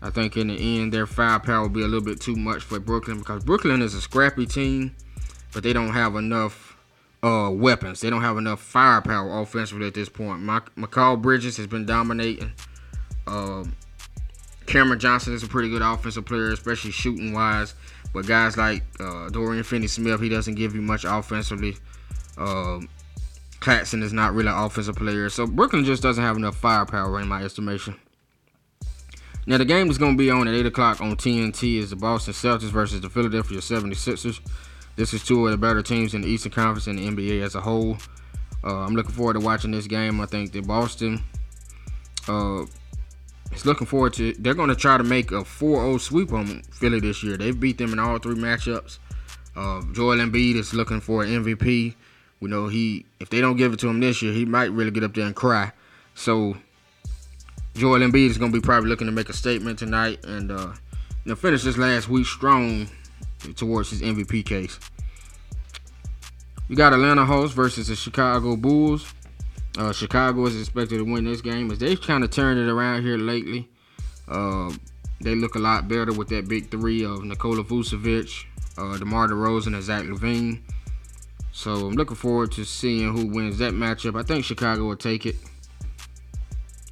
I 0.00 0.08
think 0.08 0.38
in 0.38 0.48
the 0.48 0.80
end, 0.80 0.94
their 0.94 1.06
firepower 1.06 1.60
will 1.60 1.68
be 1.68 1.82
a 1.82 1.86
little 1.86 2.00
bit 2.00 2.22
too 2.22 2.34
much 2.34 2.62
for 2.62 2.80
Brooklyn 2.80 3.18
because 3.18 3.44
Brooklyn 3.44 3.82
is 3.82 3.92
a 3.92 4.00
scrappy 4.00 4.46
team 4.46 4.96
but 5.52 5.62
they 5.62 5.72
don't 5.72 5.92
have 5.92 6.16
enough 6.16 6.76
uh, 7.22 7.50
weapons. 7.52 8.00
They 8.00 8.10
don't 8.10 8.22
have 8.22 8.38
enough 8.38 8.60
firepower 8.60 9.40
offensively 9.40 9.86
at 9.86 9.94
this 9.94 10.08
point. 10.08 10.42
Mikal 10.42 11.20
Bridges 11.20 11.56
has 11.56 11.66
been 11.66 11.86
dominating. 11.86 12.52
Um, 13.26 13.74
Cameron 14.66 14.98
Johnson 14.98 15.34
is 15.34 15.42
a 15.42 15.48
pretty 15.48 15.68
good 15.68 15.82
offensive 15.82 16.24
player, 16.24 16.50
especially 16.50 16.90
shooting 16.90 17.32
wise. 17.32 17.74
But 18.12 18.26
guys 18.26 18.56
like 18.56 18.82
uh, 19.00 19.30
Dorian 19.30 19.62
Finney-Smith, 19.64 20.20
he 20.20 20.28
doesn't 20.28 20.54
give 20.54 20.74
you 20.74 20.82
much 20.82 21.04
offensively. 21.04 21.76
Claxton 23.62 24.02
is 24.02 24.12
not 24.12 24.34
really 24.34 24.48
an 24.48 24.58
offensive 24.58 24.96
player. 24.96 25.30
So 25.30 25.46
Brooklyn 25.46 25.84
just 25.84 26.02
doesn't 26.02 26.22
have 26.22 26.36
enough 26.36 26.56
firepower 26.56 27.20
in 27.20 27.28
my 27.28 27.44
estimation. 27.44 27.94
Now 29.46 29.58
the 29.58 29.64
game 29.64 29.88
is 29.88 29.98
going 29.98 30.12
to 30.12 30.18
be 30.18 30.30
on 30.30 30.48
at 30.48 30.54
8 30.54 30.66
o'clock 30.66 31.00
on 31.00 31.16
TNT 31.16 31.78
is 31.78 31.90
the 31.90 31.96
Boston 31.96 32.34
Celtics 32.34 32.70
versus 32.70 33.00
the 33.00 33.08
Philadelphia 33.08 33.58
76ers. 33.58 34.40
This 34.96 35.14
is 35.14 35.24
two 35.24 35.46
of 35.46 35.52
the 35.52 35.56
better 35.56 35.82
teams 35.82 36.14
in 36.14 36.20
the 36.20 36.28
Eastern 36.28 36.52
Conference 36.52 36.86
and 36.86 36.98
the 36.98 37.08
NBA 37.08 37.42
as 37.42 37.54
a 37.54 37.60
whole. 37.60 37.96
Uh, 38.62 38.80
I'm 38.80 38.94
looking 38.94 39.12
forward 39.12 39.34
to 39.34 39.40
watching 39.40 39.70
this 39.70 39.86
game. 39.86 40.20
I 40.20 40.26
think 40.26 40.52
that 40.52 40.66
Boston 40.66 41.22
uh, 42.28 42.64
is 43.52 43.64
looking 43.64 43.86
forward 43.86 44.12
to. 44.14 44.32
They're 44.38 44.54
going 44.54 44.68
to 44.68 44.76
try 44.76 44.98
to 44.98 45.04
make 45.04 45.30
a 45.32 45.42
4-0 45.42 46.00
sweep 46.00 46.32
on 46.32 46.62
Philly 46.72 47.00
this 47.00 47.22
year. 47.22 47.36
They've 47.36 47.58
beat 47.58 47.78
them 47.78 47.92
in 47.92 47.98
all 47.98 48.18
three 48.18 48.34
matchups. 48.34 48.98
Uh, 49.56 49.82
Joel 49.92 50.16
Embiid 50.16 50.56
is 50.56 50.74
looking 50.74 51.00
for 51.00 51.22
an 51.22 51.44
MVP. 51.44 51.94
We 52.40 52.50
know 52.50 52.68
he, 52.68 53.06
if 53.18 53.30
they 53.30 53.40
don't 53.40 53.56
give 53.56 53.72
it 53.72 53.78
to 53.80 53.88
him 53.88 54.00
this 54.00 54.20
year, 54.22 54.32
he 54.32 54.44
might 54.44 54.72
really 54.72 54.90
get 54.90 55.04
up 55.04 55.14
there 55.14 55.26
and 55.26 55.34
cry. 55.34 55.72
So 56.14 56.56
Joel 57.74 58.00
Embiid 58.00 58.30
is 58.30 58.38
going 58.38 58.52
to 58.52 58.60
be 58.60 58.64
probably 58.64 58.90
looking 58.90 59.06
to 59.06 59.12
make 59.12 59.28
a 59.28 59.34
statement 59.34 59.78
tonight 59.78 60.24
and 60.24 60.50
uh, 60.50 60.72
finish 61.36 61.62
this 61.62 61.78
last 61.78 62.08
week 62.08 62.26
strong 62.26 62.88
towards 63.56 63.90
his 63.90 64.02
MVP 64.02 64.44
case. 64.46 64.78
We 66.68 66.76
got 66.76 66.92
Atlanta 66.92 67.24
Hawks 67.24 67.52
versus 67.52 67.88
the 67.88 67.96
Chicago 67.96 68.56
Bulls. 68.56 69.12
Uh, 69.76 69.92
Chicago 69.92 70.46
is 70.46 70.58
expected 70.58 70.98
to 70.98 71.04
win 71.04 71.24
this 71.24 71.40
game 71.40 71.70
as 71.70 71.78
they've 71.78 72.00
kind 72.00 72.24
of 72.24 72.30
turned 72.30 72.58
it 72.58 72.70
around 72.70 73.02
here 73.02 73.16
lately. 73.18 73.68
Uh, 74.28 74.72
they 75.20 75.34
look 75.34 75.54
a 75.54 75.58
lot 75.58 75.88
better 75.88 76.12
with 76.12 76.28
that 76.28 76.48
big 76.48 76.70
three 76.70 77.04
of 77.04 77.24
Nikola 77.24 77.62
Vucevic, 77.62 78.44
uh, 78.76 78.96
DeMar 78.98 79.28
DeRozan, 79.28 79.74
and 79.74 79.82
Zach 79.82 80.04
LaVine. 80.04 80.60
So 81.52 81.86
I'm 81.86 81.92
looking 81.92 82.16
forward 82.16 82.52
to 82.52 82.64
seeing 82.64 83.16
who 83.16 83.26
wins 83.26 83.58
that 83.58 83.72
matchup. 83.74 84.18
I 84.18 84.24
think 84.24 84.44
Chicago 84.44 84.86
will 84.88 84.96
take 84.96 85.26
it. 85.26 85.36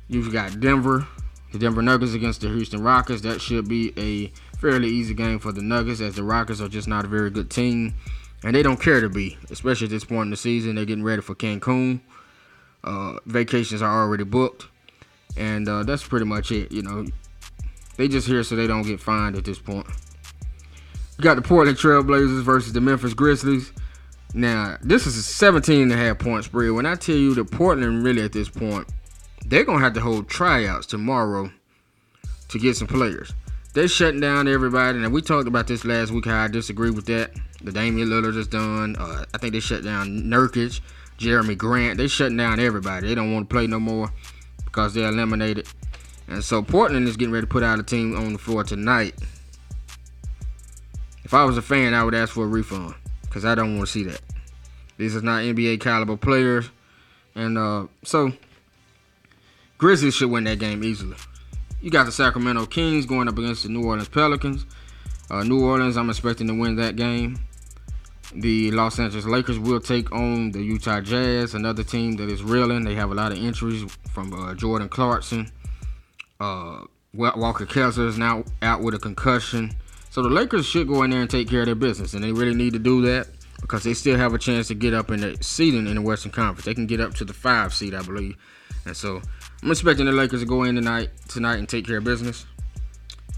You've 0.09 0.33
got 0.33 0.61
Denver, 0.61 1.07
the 1.53 1.59
Denver 1.59 1.83
Nuggets 1.83 2.15
against 2.15 2.43
the 2.43 2.49
Houston 2.49 2.83
Rockets. 2.83 3.23
That 3.23 3.41
should 3.41 3.69
be 3.69 3.93
a 3.97 4.33
fairly 4.61 4.89
easy 4.89 5.15
game 5.15 5.39
for 5.39 5.53
the 5.53 5.63
Nuggets 5.63 6.01
as 6.01 6.17
the 6.17 6.23
Rockets 6.23 6.61
are 6.61 6.69
just 6.69 6.87
not 6.87 7.05
a 7.05 7.09
very 7.09 7.31
good 7.31 7.51
team. 7.51 7.95
And 8.45 8.55
they 8.55 8.63
don't 8.63 8.81
care 8.81 9.01
to 9.01 9.09
be, 9.09 9.37
especially 9.51 9.87
at 9.87 9.91
this 9.91 10.05
point 10.05 10.27
in 10.27 10.31
the 10.31 10.37
season. 10.37 10.75
They're 10.75 10.85
getting 10.85 11.05
ready 11.05 11.23
for 11.23 11.35
Cancun. 11.35 12.01
Uh, 12.83 13.17
vacations 13.27 13.83
are 13.83 14.03
already 14.03 14.25
booked. 14.25 14.67
And 15.37 15.69
uh, 15.69 15.83
that's 15.83 16.07
pretty 16.07 16.27
much 16.27 16.51
it. 16.53 16.73
You 16.73 16.83
know, 16.83 17.07
they 17.97 18.09
just 18.09 18.27
here 18.27 18.43
so 18.43 18.57
they 18.57 18.67
don't 18.67 18.83
get 18.83 19.01
fined 19.01 19.37
at 19.37 19.45
this 19.45 19.59
point. 19.59 19.87
You 21.19 21.25
got 21.25 21.35
the 21.35 21.43
Portland 21.43 21.77
Trailblazers 21.77 22.43
versus 22.43 22.73
the 22.73 22.81
Memphis 22.81 23.15
Grizzlies. 23.15 23.73
Now, 24.33 24.77
this 24.83 25.07
is 25.07 25.17
a 25.17 25.23
17 25.23 25.83
and 25.83 25.93
a 25.93 25.97
half 25.97 26.19
point 26.19 26.45
spread. 26.45 26.71
When 26.71 26.87
I 26.87 26.95
tell 26.95 27.17
you 27.17 27.35
the 27.35 27.45
Portland 27.45 28.05
really 28.05 28.23
at 28.23 28.33
this 28.33 28.49
point, 28.49 28.89
they're 29.45 29.65
going 29.65 29.79
to 29.79 29.85
have 29.85 29.95
to 29.95 30.01
hold 30.01 30.29
tryouts 30.29 30.87
tomorrow 30.87 31.51
to 32.49 32.59
get 32.59 32.77
some 32.77 32.89
players. 32.89 33.33
They're 33.73 33.87
shutting 33.87 34.19
down 34.21 34.49
everybody, 34.49 34.99
and 34.99 35.13
we 35.13 35.23
talked 35.23 35.47
about 35.47 35.69
this 35.69 35.85
last 35.85 36.11
week 36.11 36.25
how 36.25 36.43
I 36.43 36.49
disagree 36.49 36.91
with 36.91 37.07
that. 37.07 37.31
The 37.63 37.71
Damian 37.71 38.09
Lillard 38.09 38.37
is 38.37 38.49
done. 38.49 38.97
Uh, 38.99 39.25
I 39.33 39.39
think 39.39 39.53
they 39.53 39.61
shut 39.61 39.85
down 39.85 40.25
Nurkic, 40.25 40.81
Jerami 41.19 41.57
Grant. 41.57 41.97
They 41.97 42.09
shutting 42.09 42.37
down 42.37 42.59
everybody. 42.59 43.07
They 43.07 43.15
don't 43.15 43.33
want 43.33 43.49
to 43.49 43.55
play 43.55 43.69
no 43.69 43.79
more 43.79 44.11
because 44.65 44.93
they're 44.93 45.09
eliminated. 45.09 45.69
And 46.27 46.43
so 46.43 46.63
Portland 46.63 47.07
is 47.07 47.17
getting 47.17 47.33
ready 47.33 47.47
to 47.47 47.51
put 47.51 47.63
out 47.63 47.79
a 47.79 47.85
team 47.85 48.17
on 48.17 48.33
the 48.33 48.41
floor 48.41 48.65
tonight. 48.65 49.15
If 51.23 51.33
I 51.33 51.45
was 51.45 51.57
a 51.57 51.63
fan, 51.63 51.95
I 51.95 52.03
would 52.03 52.15
ask 52.15 52.35
for 52.35 52.43
a 52.43 52.49
refund 52.49 52.97
because 53.23 53.45
I 53.45 53.55
don't 53.55 53.77
want 53.77 53.87
to 53.87 53.93
see 53.93 54.03
that. 54.05 54.21
These 54.97 55.15
are 55.15 55.23
not 55.23 55.43
NBA 55.43 55.81
caliber 55.81 56.17
players, 56.17 56.69
and 57.37 57.57
uh, 57.57 57.87
so 58.03 58.33
Grizzlies 59.79 60.15
should 60.15 60.31
win 60.31 60.45
that 60.45 60.59
game 60.59 60.83
easily. 60.83 61.17
You 61.83 61.91
got 61.91 62.05
the 62.05 62.13
Sacramento 62.13 62.67
Kings 62.67 63.07
going 63.07 63.27
up 63.27 63.39
against 63.39 63.63
the 63.63 63.71
New 63.71 63.87
Orleans 63.87 64.09
Pelicans. 64.09 64.67
Uh, 65.31 65.43
New 65.45 65.65
Orleans, 65.65 65.97
I'm 65.97 66.11
expecting 66.11 66.47
to 66.49 66.55
win 66.55 66.77
that 66.77 66.97
game. 66.97 67.39
The 68.35 68.71
Los 68.73 68.99
Angeles 68.99 69.25
Lakers 69.25 69.59
will 69.59 69.81
take 69.81 70.13
on 70.13 70.51
the 70.51 70.63
Utah 70.63 71.01
Jazz, 71.01 71.55
another 71.55 71.83
team 71.83 72.17
that 72.17 72.29
is 72.29 72.43
reeling. 72.43 72.85
They 72.85 72.95
have 72.97 73.11
a 73.11 73.15
lot 73.15 73.33
of 73.33 73.39
injuries 73.39 73.91
from 74.13 74.35
uh, 74.35 74.55
Jordan 74.55 74.91
Clarkson. 74.91 75.51
Uh, 76.39 76.83
Walker 77.15 77.65
Kessler 77.65 78.09
is 78.09 78.19
now 78.19 78.45
out 78.61 78.83
with 78.83 78.95
a 78.95 78.99
concussion. 78.99 79.73
So 80.11 80.23
the 80.23 80.29
Lakers 80.29 80.67
should 80.67 80.87
go 80.87 81.03
in 81.03 81.11
there 81.11 81.23
and 81.23 81.31
take 81.31 81.49
care 81.49 81.61
of 81.61 81.67
their 81.67 81.75
business, 81.75 82.13
and 82.13 82.23
they 82.23 82.33
really 82.33 82.55
need 82.55 82.75
to 82.75 82.79
do 82.79 83.01
that 83.03 83.29
because 83.61 83.85
they 83.85 83.95
still 83.95 84.19
have 84.19 84.35
a 84.35 84.39
chance 84.39 84.69
to 84.69 84.75
get 84.75 84.93
up 84.93 85.11
in 85.11 85.21
the 85.21 85.39
seeding 85.41 85.87
in 85.87 85.95
the 85.95 86.03
Western 86.03 86.31
Conference. 86.31 86.67
They 86.67 86.75
can 86.75 86.87
get 86.87 87.01
up 87.01 87.15
to 87.15 87.25
the 87.25 87.33
five 87.33 87.73
seed, 87.73 87.95
I 87.95 88.03
believe. 88.03 88.37
And 88.85 88.97
so 88.97 89.23
I'm 89.63 89.71
expecting 89.71 90.07
the 90.07 90.13
Lakers 90.13 90.41
to 90.41 90.47
go 90.47 90.63
in 90.63 90.75
tonight 90.75 91.11
tonight 91.29 91.59
and 91.59 91.69
take 91.69 91.87
care 91.87 91.99
of 91.99 92.05
business. 92.05 92.47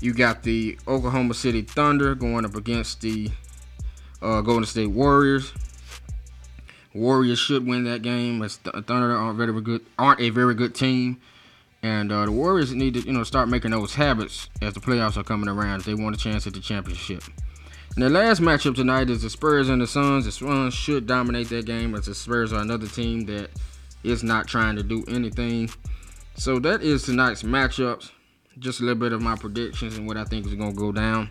You 0.00 0.14
got 0.14 0.44
the 0.44 0.78
Oklahoma 0.86 1.34
City 1.34 1.62
Thunder 1.62 2.14
going 2.14 2.44
up 2.44 2.54
against 2.54 3.00
the 3.00 3.30
uh, 4.20 4.40
Golden 4.40 4.64
State 4.64 4.86
Warriors. 4.86 5.52
Warriors 6.94 7.40
should 7.40 7.66
win 7.66 7.84
that 7.84 8.02
game. 8.02 8.40
As 8.42 8.58
the 8.58 8.70
Thunder 8.70 9.16
aren't 9.16 9.36
very 9.36 9.60
good, 9.60 9.84
aren't 9.98 10.20
a 10.20 10.30
very 10.30 10.54
good 10.54 10.76
team, 10.76 11.20
and 11.82 12.12
uh, 12.12 12.26
the 12.26 12.32
Warriors 12.32 12.72
need 12.72 12.94
to 12.94 13.00
you 13.00 13.12
know 13.12 13.24
start 13.24 13.48
making 13.48 13.72
those 13.72 13.94
habits 13.94 14.48
as 14.60 14.74
the 14.74 14.80
playoffs 14.80 15.16
are 15.16 15.24
coming 15.24 15.48
around. 15.48 15.80
If 15.80 15.86
they 15.86 15.94
want 15.94 16.14
a 16.14 16.18
chance 16.18 16.46
at 16.46 16.54
the 16.54 16.60
championship. 16.60 17.24
And 17.96 18.04
the 18.04 18.10
last 18.10 18.40
matchup 18.40 18.76
tonight 18.76 19.10
is 19.10 19.22
the 19.22 19.28
Spurs 19.28 19.68
and 19.68 19.82
the 19.82 19.86
Suns. 19.86 20.24
The 20.24 20.32
Suns 20.32 20.72
should 20.72 21.06
dominate 21.06 21.48
that 21.48 21.66
game 21.66 21.94
as 21.94 22.06
the 22.06 22.14
Spurs 22.14 22.52
are 22.52 22.60
another 22.60 22.86
team 22.86 23.26
that 23.26 23.50
is 24.02 24.22
not 24.22 24.46
trying 24.46 24.76
to 24.76 24.82
do 24.82 25.04
anything. 25.08 25.68
So 26.34 26.58
that 26.60 26.82
is 26.82 27.04
tonight's 27.04 27.42
matchups. 27.42 28.10
Just 28.58 28.80
a 28.80 28.82
little 28.84 28.98
bit 28.98 29.12
of 29.12 29.22
my 29.22 29.36
predictions 29.36 29.96
and 29.96 30.06
what 30.06 30.16
I 30.16 30.24
think 30.24 30.46
is 30.46 30.54
going 30.54 30.72
to 30.72 30.78
go 30.78 30.92
down. 30.92 31.30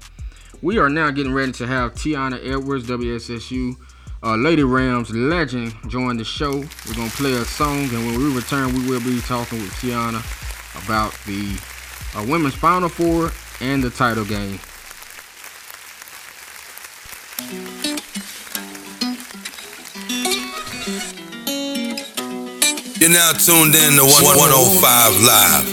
We 0.62 0.80
are 0.80 0.90
now 0.90 1.12
getting 1.12 1.34
ready 1.34 1.52
to 1.54 1.68
have 1.68 1.94
Tiana 1.94 2.40
Edwards, 2.46 2.88
WSSU 2.88 3.76
uh, 4.24 4.36
Lady 4.36 4.64
Rams 4.64 5.10
legend, 5.12 5.74
join 5.88 6.18
the 6.18 6.24
show. 6.24 6.52
We're 6.52 6.96
going 6.96 7.10
to 7.10 7.18
play 7.18 7.34
a 7.34 7.46
song, 7.46 7.86
and 7.86 8.06
when 8.06 8.18
we 8.20 8.36
return, 8.36 8.74
we 8.74 8.88
will 8.88 9.02
be 9.02 9.20
talking 9.22 9.60
with 9.60 9.72
Tiana 9.74 10.22
about 10.86 11.14
the 11.26 11.60
uh, 12.16 12.24
Women's 12.30 12.56
Final 12.56 12.90
Four 12.90 13.32
and 13.62 13.84
the 13.84 13.90
title 13.90 14.26
game. 14.26 14.60
You're 23.02 23.10
now 23.10 23.32
tuned 23.32 23.74
in 23.74 23.98
to 23.98 24.06
105 24.06 25.22
Live. 25.26 25.66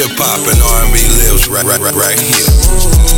Hip 0.00 0.16
hop 0.16 0.40
and 0.48 0.88
R&B 0.88 0.96
lives 1.28 1.48
right, 1.50 1.62
right, 1.62 1.92
right 1.92 2.18
here. 2.18 3.15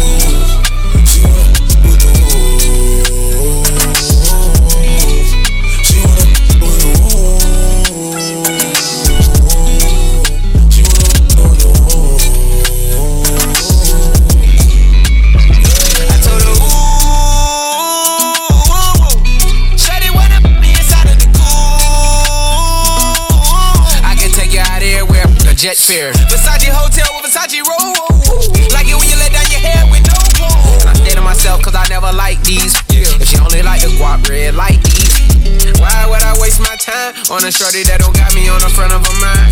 On 37.38 37.46
a 37.46 37.52
shorty 37.52 37.86
that 37.86 38.02
don't 38.02 38.14
got 38.18 38.34
me 38.34 38.50
on 38.50 38.58
the 38.58 38.70
front 38.74 38.90
of 38.90 38.98
mind? 39.22 39.46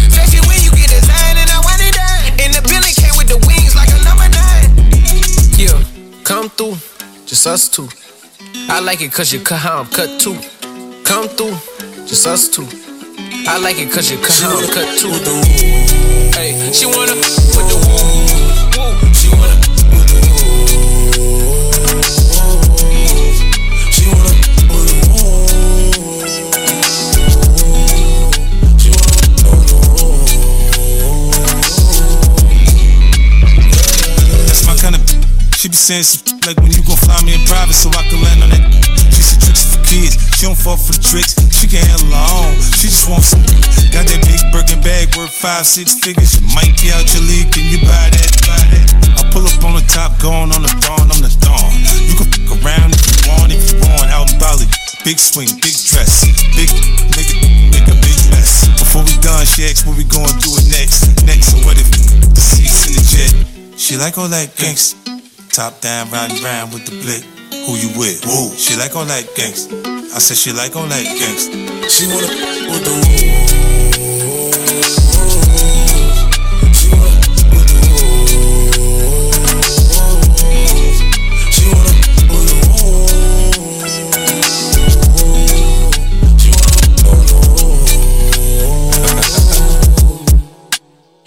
When 0.51 0.59
you 0.59 0.75
get 0.75 0.91
designed 0.91 1.39
and 1.39 1.47
I 1.47 1.63
want 1.63 1.79
it 1.79 1.95
done. 1.95 2.35
And 2.43 2.51
the 2.51 2.63
came 2.99 3.15
with 3.15 3.31
the 3.31 3.39
wings 3.47 3.79
like 3.79 3.95
a 3.95 4.01
number 4.03 4.27
nine. 4.27 4.75
Yeah, 5.55 5.79
come 6.27 6.51
through, 6.51 6.83
just 7.31 7.47
us 7.47 7.69
two. 7.71 7.87
I 8.67 8.81
like 8.81 9.03
it 9.03 9.13
cause 9.13 9.33
you 9.33 9.39
cut 9.39 9.63
how 9.63 9.79
I'm 9.79 9.87
cut 9.87 10.19
too. 10.19 10.35
Come 11.07 11.31
through, 11.31 11.55
just 12.11 12.27
us 12.27 12.51
two. 12.51 12.67
I 13.47 13.63
like 13.63 13.79
it 13.79 13.93
cause 13.95 14.11
you 14.11 14.19
cut 14.19 14.35
how 14.43 14.59
I'm 14.59 14.67
cut 14.67 14.99
too. 14.99 15.15
Hey, 16.35 16.59
she 16.75 16.87
wanna 16.91 17.15
put 17.55 17.71
the 17.71 17.79
woo, 17.87 18.26
Be 35.77 36.01
like 36.49 36.57
when 36.65 36.73
you 36.73 36.81
gon' 36.89 36.97
fly 36.97 37.21
me 37.21 37.37
in 37.37 37.45
private 37.45 37.77
so 37.77 37.93
I 37.93 38.01
can 38.09 38.17
land 38.25 38.41
on 38.41 38.49
that. 38.49 38.65
She 39.13 39.21
said 39.21 39.45
tricks 39.45 39.77
for 39.77 39.85
kids. 39.85 40.17
She 40.33 40.49
don't 40.49 40.57
fall 40.57 40.81
for 40.81 40.97
the 40.97 41.05
tricks. 41.05 41.37
She 41.53 41.69
can 41.69 41.85
handle 41.85 42.17
her 42.17 42.29
own. 42.33 42.57
She 42.81 42.89
just 42.89 43.05
wants 43.13 43.37
some. 43.37 43.45
Got 43.93 44.09
that 44.09 44.25
big 44.25 44.41
Birkin 44.57 44.81
bag 44.81 45.13
worth 45.21 45.37
five, 45.37 45.69
six 45.69 46.01
figures. 46.01 46.41
You 46.41 46.49
might 46.57 46.73
be 46.81 46.89
out 46.97 47.05
your 47.13 47.29
league. 47.29 47.53
Can 47.53 47.69
you 47.69 47.77
buy 47.85 48.09
that? 48.09 48.31
Buy 48.49 48.57
that? 48.73 48.89
I 49.21 49.23
pull 49.29 49.45
up 49.45 49.61
on 49.69 49.77
the 49.77 49.85
top, 49.93 50.17
going 50.17 50.49
on 50.49 50.65
the 50.65 50.73
throne. 50.81 51.13
I'm 51.13 51.21
the 51.21 51.29
dawn. 51.45 51.69
You 52.09 52.17
can 52.17 52.25
fuck 52.25 52.57
around 52.57 52.97
if 52.97 53.05
you 53.05 53.37
want. 53.37 53.53
If 53.53 53.69
you 53.69 53.77
want, 53.85 54.09
out 54.09 54.33
in 54.33 54.41
Bali. 54.41 54.65
Big 55.05 55.21
swing, 55.21 55.53
big 55.61 55.77
dress. 55.77 56.25
Big 56.57 56.73
nigga, 57.13 57.37
make 57.69 57.85
a 57.85 57.97
big 58.01 58.17
mess. 58.33 58.65
Before 58.81 59.05
we 59.05 59.13
done, 59.21 59.45
she 59.45 59.69
asked 59.69 59.85
what 59.85 60.01
we 60.01 60.09
gonna 60.09 60.33
do 60.41 60.57
it 60.57 60.73
next. 60.73 61.21
Next, 61.29 61.53
so 61.53 61.61
what 61.69 61.77
if 61.77 61.93
the 62.33 62.41
seats 62.41 62.89
in 62.89 62.97
the 62.97 63.05
jet? 63.05 63.33
She 63.77 64.01
like 64.01 64.17
all 64.17 64.33
that 64.33 64.57
gangsta. 64.57 65.06
Top 65.57 65.81
down, 65.81 66.11
riding 66.11 66.45
round 66.45 66.75
with 66.75 66.85
the 66.85 66.91
blick. 67.01 67.25
Who 67.65 67.77
you 67.77 67.89
with? 67.99 68.27
Woo. 68.27 68.55
She 68.59 68.77
like 68.77 68.95
all 68.95 69.07
that 69.07 69.25
gangsta. 69.35 69.73
I 70.15 70.19
said 70.19 70.37
she 70.37 70.53
like 70.53 70.77
all 70.77 70.85
that 70.85 71.03
gangsta. 71.03 71.89
She 71.89 72.07
wanna 72.13 72.29
with 72.71 72.85
the 72.85 72.93
with. 72.93 73.57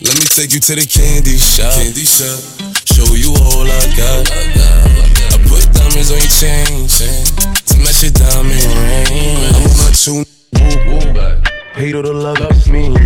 Let 0.02 0.20
me 0.20 0.26
take 0.26 0.54
you 0.54 0.60
to 0.60 0.76
the 0.76 0.86
candy 0.86 1.38
shop. 1.38 1.74
Candy 1.74 2.06
shop. 2.06 2.59
Show 3.00 3.16
you 3.16 3.30
all 3.32 3.64
I 3.64 3.96
got. 3.96 4.30
I 4.30 5.38
put 5.48 5.64
diamonds 5.72 6.12
on 6.12 6.20
your 6.20 6.28
chain, 6.28 6.86
chain 6.90 7.24
to 7.64 7.78
match 7.80 8.04
your 8.04 8.12
diamond 8.12 8.60
ring. 8.76 9.38
I'm 9.48 9.64
on 9.64 9.78
my 9.78 9.92
two. 9.94 10.26
Woo, 10.60 11.14
woo. 11.14 11.42
Hate 11.76 11.96
all 11.96 12.02
the 12.04 12.12
love 12.12 12.40
that's 12.40 12.68
me. 12.68 12.90
Woo. 12.90 12.98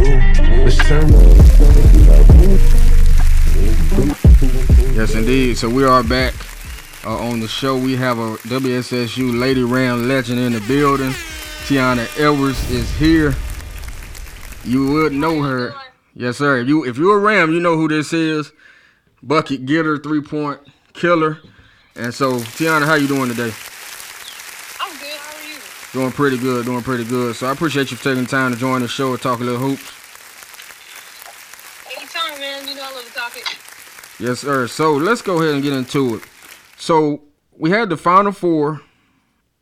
Let's 0.63 0.77
turn 0.77 1.12
Yes, 4.95 5.13
indeed. 5.13 5.60
So 5.60 5.69
we 5.69 5.84
are 5.84 6.01
back 6.01 6.34
uh, 7.06 7.15
on 7.15 7.39
the 7.39 7.47
show. 7.47 7.77
We 7.77 7.95
have 7.95 8.17
a 8.17 8.38
WSSU 8.47 9.39
Lady 9.39 9.62
Ram 9.62 10.08
legend 10.08 10.39
in 10.39 10.53
the 10.53 10.62
building. 10.62 11.12
Tiana 11.67 12.08
Edwards 12.19 12.71
is 12.71 12.89
here. 12.95 13.36
You 14.63 14.91
would 14.91 15.13
know 15.13 15.43
her. 15.43 15.75
Yes, 16.15 16.38
sir. 16.38 16.58
If 16.62 16.67
you 16.67 16.84
if 16.84 16.97
you're 16.97 17.17
a 17.17 17.21
Ram, 17.21 17.51
you 17.51 17.60
know 17.60 17.75
who 17.75 17.88
this 17.88 18.12
is. 18.12 18.51
Bucket 19.23 19.65
getter, 19.65 19.97
three 19.97 20.21
point 20.21 20.59
killer. 20.91 21.39
And 21.95 22.13
so, 22.13 22.33
Tiana, 22.33 22.86
how 22.86 22.95
you 22.95 23.07
doing 23.07 23.29
today? 23.29 23.53
I'm 24.81 24.91
good. 24.99 25.15
How 25.17 25.38
are 25.38 25.47
you? 25.47 25.59
Doing 25.93 26.12
pretty 26.12 26.38
good, 26.38 26.65
doing 26.65 26.83
pretty 26.83 27.05
good. 27.05 27.36
So 27.36 27.47
I 27.47 27.51
appreciate 27.53 27.89
you 27.89 27.97
taking 27.97 28.25
time 28.25 28.51
to 28.51 28.57
join 28.57 28.81
the 28.81 28.88
show 28.88 29.12
and 29.12 29.21
talk 29.21 29.39
a 29.39 29.43
little 29.43 29.62
hoops. 29.62 29.91
Anytime, 31.95 32.39
man. 32.41 32.67
You 32.67 32.75
know 32.75 32.83
I 32.83 32.93
love 32.93 33.05
to 33.05 33.13
talk 33.13 33.38
it. 33.38 33.57
Yes, 34.19 34.39
sir. 34.39 34.67
So 34.67 34.93
let's 34.93 35.21
go 35.21 35.41
ahead 35.41 35.53
and 35.53 35.63
get 35.63 35.71
into 35.71 36.15
it. 36.15 36.23
So 36.77 37.21
we 37.57 37.69
had 37.69 37.89
the 37.89 37.97
Final 37.97 38.33
Four 38.33 38.81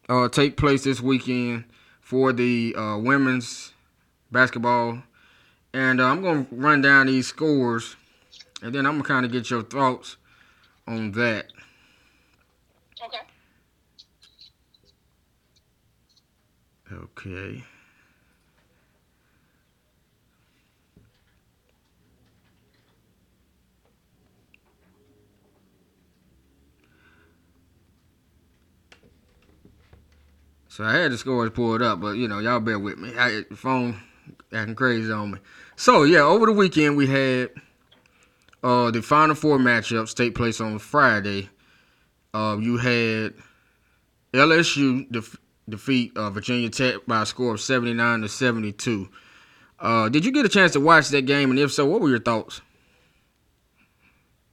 uh, 0.09 0.27
take 0.27 0.57
place 0.57 0.83
this 0.83 1.01
weekend 1.01 1.65
for 1.99 2.33
the 2.33 2.73
uh, 2.75 2.97
women's 2.97 3.73
basketball, 4.31 5.03
and 5.73 6.01
uh, 6.01 6.05
I'm 6.05 6.21
gonna 6.23 6.47
run 6.51 6.81
down 6.81 7.07
these 7.07 7.27
scores, 7.27 7.95
and 8.61 8.73
then 8.73 8.85
I'm 8.85 8.93
gonna 8.93 9.03
kind 9.03 9.25
of 9.25 9.31
get 9.31 9.49
your 9.49 9.63
thoughts 9.63 10.17
on 10.87 11.11
that. 11.13 11.47
Okay. 13.03 13.17
Okay. 16.91 17.63
So 30.67 30.85
I 30.85 30.93
had 30.93 31.11
the 31.11 31.17
scores 31.17 31.49
pulled 31.49 31.81
up, 31.81 31.99
but 31.99 32.15
you 32.15 32.27
know, 32.27 32.39
y'all 32.39 32.59
bear 32.59 32.79
with 32.79 32.97
me. 32.97 33.13
I, 33.17 33.43
the 33.49 33.57
phone 33.57 34.01
acting 34.53 34.75
crazy 34.75 35.11
on 35.11 35.31
me. 35.31 35.39
So 35.75 36.03
yeah, 36.03 36.21
over 36.21 36.45
the 36.45 36.53
weekend 36.53 36.95
we 36.95 37.07
had 37.07 37.49
uh 38.63 38.91
the 38.91 39.01
final 39.01 39.35
four 39.35 39.57
matchups 39.57 40.15
take 40.15 40.35
place 40.35 40.61
on 40.61 40.79
Friday. 40.79 41.49
Uh, 42.33 42.57
you 42.59 42.77
had 42.77 43.33
LSU 44.33 45.11
def- 45.11 45.37
defeat 45.67 46.15
uh, 46.15 46.29
Virginia 46.29 46.69
Tech 46.69 47.05
by 47.05 47.23
a 47.23 47.25
score 47.25 47.55
of 47.55 47.61
79 47.61 48.21
to 48.21 48.29
72. 48.29 49.09
Uh, 49.79 50.09
did 50.09 50.23
you 50.23 50.31
get 50.31 50.45
a 50.45 50.49
chance 50.49 50.73
to 50.73 50.79
watch 50.79 51.09
that 51.09 51.23
game? 51.23 51.49
And 51.49 51.59
if 51.59 51.73
so, 51.73 51.85
what 51.85 52.01
were 52.01 52.09
your 52.09 52.19
thoughts? 52.19 52.61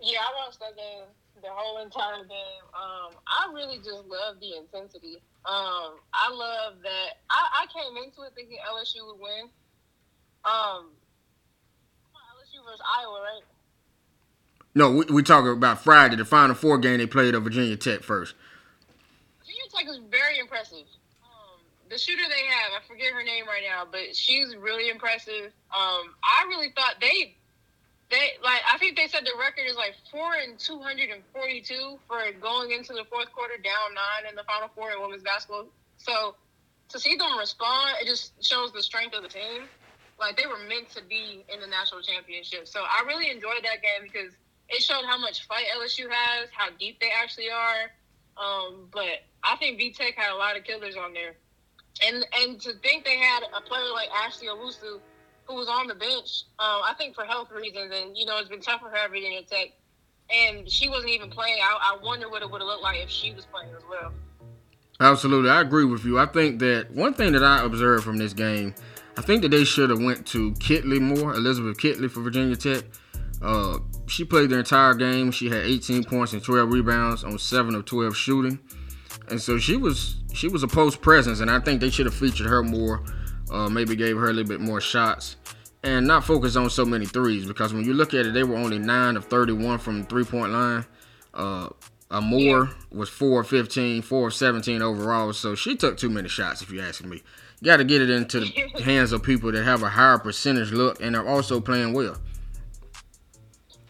Yeah, 0.01 0.19
I 0.19 0.45
watched 0.45 0.59
that 0.61 0.77
game 0.77 1.05
the 1.43 1.49
whole 1.51 1.83
entire 1.83 2.25
game. 2.25 2.65
Um, 2.75 3.15
I 3.27 3.53
really 3.53 3.77
just 3.79 4.07
love 4.07 4.41
the 4.41 4.57
intensity. 4.57 5.23
Um, 5.45 6.01
I 6.13 6.31
love 6.33 6.75
that. 6.83 7.23
I, 7.31 7.63
I 7.63 7.67
came 7.73 7.97
into 7.97 8.23
it 8.23 8.33
thinking 8.35 8.59
LSU 8.69 9.07
would 9.07 9.21
win. 9.21 9.51
Um, 10.45 10.91
LSU 12.35 12.65
versus 12.65 12.81
Iowa, 12.99 13.21
right? 13.21 13.45
No, 14.79 14.93
we 14.93 15.05
we 15.07 15.25
talking 15.25 15.51
about 15.51 15.83
Friday, 15.83 16.15
the 16.15 16.25
Final 16.25 16.55
Four 16.55 16.79
game 16.79 16.99
they 16.99 17.07
played 17.09 17.35
at 17.35 17.43
Virginia 17.43 17.77
Tech 17.77 18.05
first. 18.05 18.37
Virginia 19.41 19.67
Tech 19.75 19.89
is 19.89 19.99
very 20.09 20.39
impressive. 20.39 20.87
Um, 21.25 21.59
the 21.91 21.99
shooter 21.99 22.23
they 22.29 22.47
have, 22.47 22.71
I 22.79 22.87
forget 22.87 23.13
her 23.13 23.25
name 23.25 23.45
right 23.49 23.65
now, 23.69 23.89
but 23.91 24.15
she's 24.15 24.55
really 24.55 24.89
impressive. 24.89 25.47
Um, 25.75 26.15
I 26.23 26.47
really 26.47 26.71
thought 26.77 26.95
they, 27.01 27.35
they 28.09 28.39
like, 28.41 28.63
I 28.73 28.79
think 28.79 28.97
they 28.97 29.09
said 29.09 29.25
the 29.25 29.35
record 29.37 29.67
is 29.67 29.75
like 29.75 29.97
four 30.13 30.35
and 30.35 30.57
two 30.57 30.79
hundred 30.79 31.11
and 31.11 31.25
forty-two 31.35 31.99
for 32.07 32.21
going 32.41 32.71
into 32.71 32.93
the 32.93 33.03
fourth 33.11 33.33
quarter 33.33 33.57
down 33.57 33.99
nine 33.99 34.31
in 34.31 34.37
the 34.37 34.45
Final 34.45 34.71
Four 34.77 34.93
in 34.93 35.03
women's 35.03 35.25
basketball. 35.25 35.67
So 35.97 36.37
to 36.91 37.01
see 37.01 37.17
them 37.17 37.37
respond, 37.37 37.97
it 38.01 38.07
just 38.07 38.31
shows 38.47 38.71
the 38.71 38.85
strength 38.85 39.17
of 39.17 39.25
the 39.25 39.29
team. 39.29 39.67
Like 40.21 40.37
they 40.37 40.47
were 40.47 40.63
meant 40.69 40.89
to 40.91 41.03
be 41.03 41.45
in 41.53 41.59
the 41.59 41.67
national 41.67 42.03
championship. 42.03 42.69
So 42.69 42.85
I 42.87 43.03
really 43.09 43.29
enjoyed 43.29 43.65
that 43.65 43.83
game 43.83 44.07
because 44.07 44.39
it 44.69 44.83
showed 44.83 45.05
how 45.07 45.19
much 45.19 45.47
fight 45.47 45.65
LSU 45.77 46.11
has, 46.11 46.49
how 46.53 46.69
deep 46.79 47.01
they 47.01 47.11
actually 47.11 47.51
are. 47.51 47.91
Um, 48.37 48.89
but 48.93 49.25
I 49.43 49.57
think 49.57 49.79
V 49.79 49.93
Tech 49.93 50.15
had 50.17 50.33
a 50.33 50.37
lot 50.37 50.57
of 50.57 50.65
killers 50.65 50.97
on 50.97 51.13
there, 51.13 51.37
and 52.07 52.25
and 52.41 52.61
to 52.61 52.73
think 52.75 53.05
they 53.05 53.17
had 53.17 53.43
a 53.57 53.61
player 53.61 53.91
like 53.93 54.09
Ashley 54.15 54.47
Owusu 54.47 55.01
who 55.49 55.55
was 55.55 55.69
on 55.69 55.87
the 55.87 55.95
bench, 55.95 56.45
um, 56.59 56.83
I 56.85 56.95
think 56.99 57.15
for 57.15 57.25
health 57.25 57.51
reasons, 57.51 57.93
and 57.95 58.17
you 58.17 58.27
know 58.27 58.39
it's 58.39 58.49
been 58.49 58.61
tough 58.61 58.81
for 58.81 58.91
her 58.91 58.97
at 58.97 59.11
Virginia 59.11 59.43
Tech, 59.43 59.73
and 60.31 60.71
she 60.71 60.89
wasn't 60.89 61.11
even 61.11 61.31
playing. 61.31 61.59
I, 61.63 61.95
I 61.95 62.05
wonder 62.05 62.29
what 62.29 62.43
it 62.43 62.51
would 62.51 62.61
have 62.61 62.69
looked 62.69 62.83
like 62.83 63.03
if 63.03 63.11
she 63.11 63.33
was 63.33 63.47
playing 63.47 63.71
as 63.75 63.83
well. 63.89 64.13
Absolutely, 65.01 65.51
I 65.51 65.63
agree 65.63 65.85
with 65.85 66.05
you. 66.05 66.19
I 66.19 66.27
think 66.27 66.59
that 66.59 66.91
one 66.91 67.15
thing 67.15 67.33
that 67.33 67.43
I 67.43 67.65
observed 67.65 68.05
from 68.05 68.19
this 68.19 68.35
game, 68.35 68.75
I 69.17 69.23
think 69.23 69.43
that 69.43 69.49
they 69.49 69.65
should 69.65 69.91
have 69.91 70.01
went 70.01 70.27
to 70.29 70.53
Kitley 70.53 71.01
more, 71.01 71.35
Elizabeth 71.35 71.79
Kitley 71.79 72.11
for 72.11 72.21
Virginia 72.21 72.57
Tech. 72.57 72.85
Uh, 73.41 73.79
she 74.07 74.25
played 74.25 74.51
the 74.51 74.59
entire 74.59 74.95
game. 74.95 75.31
She 75.31 75.49
had 75.49 75.65
18 75.65 76.05
points 76.05 76.33
and 76.33 76.43
12 76.43 76.73
rebounds 76.73 77.25
on 77.25 77.39
seven 77.39 77.75
of 77.75 77.85
12 77.85 78.17
shooting, 78.17 78.59
and 79.29 79.41
so 79.41 79.59
she 79.59 79.77
was 79.77 80.17
she 80.33 80.49
was 80.49 80.63
a 80.63 80.69
post 80.69 81.01
presence. 81.01 81.41
And 81.41 81.51
I 81.51 81.61
think 81.61 81.81
they 81.81 81.91
should 81.91 82.07
have 82.07 82.15
featured 82.15 82.47
her 82.47 82.63
more. 82.63 83.05
Uh, 83.51 83.69
maybe 83.69 83.97
gave 83.97 84.17
her 84.17 84.29
a 84.29 84.33
little 84.33 84.49
bit 84.49 84.61
more 84.61 84.81
shots, 84.81 85.37
and 85.83 86.07
not 86.07 86.25
focus 86.25 86.57
on 86.57 86.69
so 86.69 86.85
many 86.85 87.07
threes. 87.07 87.47
Because 87.47 87.73
when 87.73 87.85
you 87.85 87.95
look 87.95 88.13
at 88.13 88.27
it, 88.27 88.35
they 88.35 88.45
were 88.45 88.57
only 88.57 88.79
nine 88.79 89.17
of 89.17 89.25
31 89.27 89.79
from 89.79 90.01
the 90.01 90.07
three 90.07 90.25
point 90.25 90.53
line. 90.53 90.85
Uh, 91.33 91.69
Moore 92.21 92.71
was 92.91 93.09
4 93.09 93.43
of 93.43 93.49
15, 93.49 94.03
4 94.03 94.29
of 94.29 94.35
17 94.35 94.83
overall. 94.83 95.33
So 95.33 95.55
she 95.55 95.77
took 95.77 95.97
too 95.97 96.11
many 96.11 96.29
shots, 96.29 96.63
if 96.63 96.71
you 96.71 96.81
ask 96.81 97.05
me. 97.05 97.23
You 97.61 97.67
got 97.67 97.79
to 97.79 97.85
get 97.85 98.03
it 98.03 98.11
into 98.11 98.41
the 98.41 98.47
hands 98.85 99.13
of 99.13 99.23
people 99.23 99.53
that 99.53 99.65
have 99.65 99.83
a 99.83 99.89
higher 99.89 100.19
percentage 100.19 100.73
look 100.73 101.01
and 101.03 101.17
are 101.17 101.27
also 101.27 101.61
playing 101.61 101.93
well. 101.93 102.17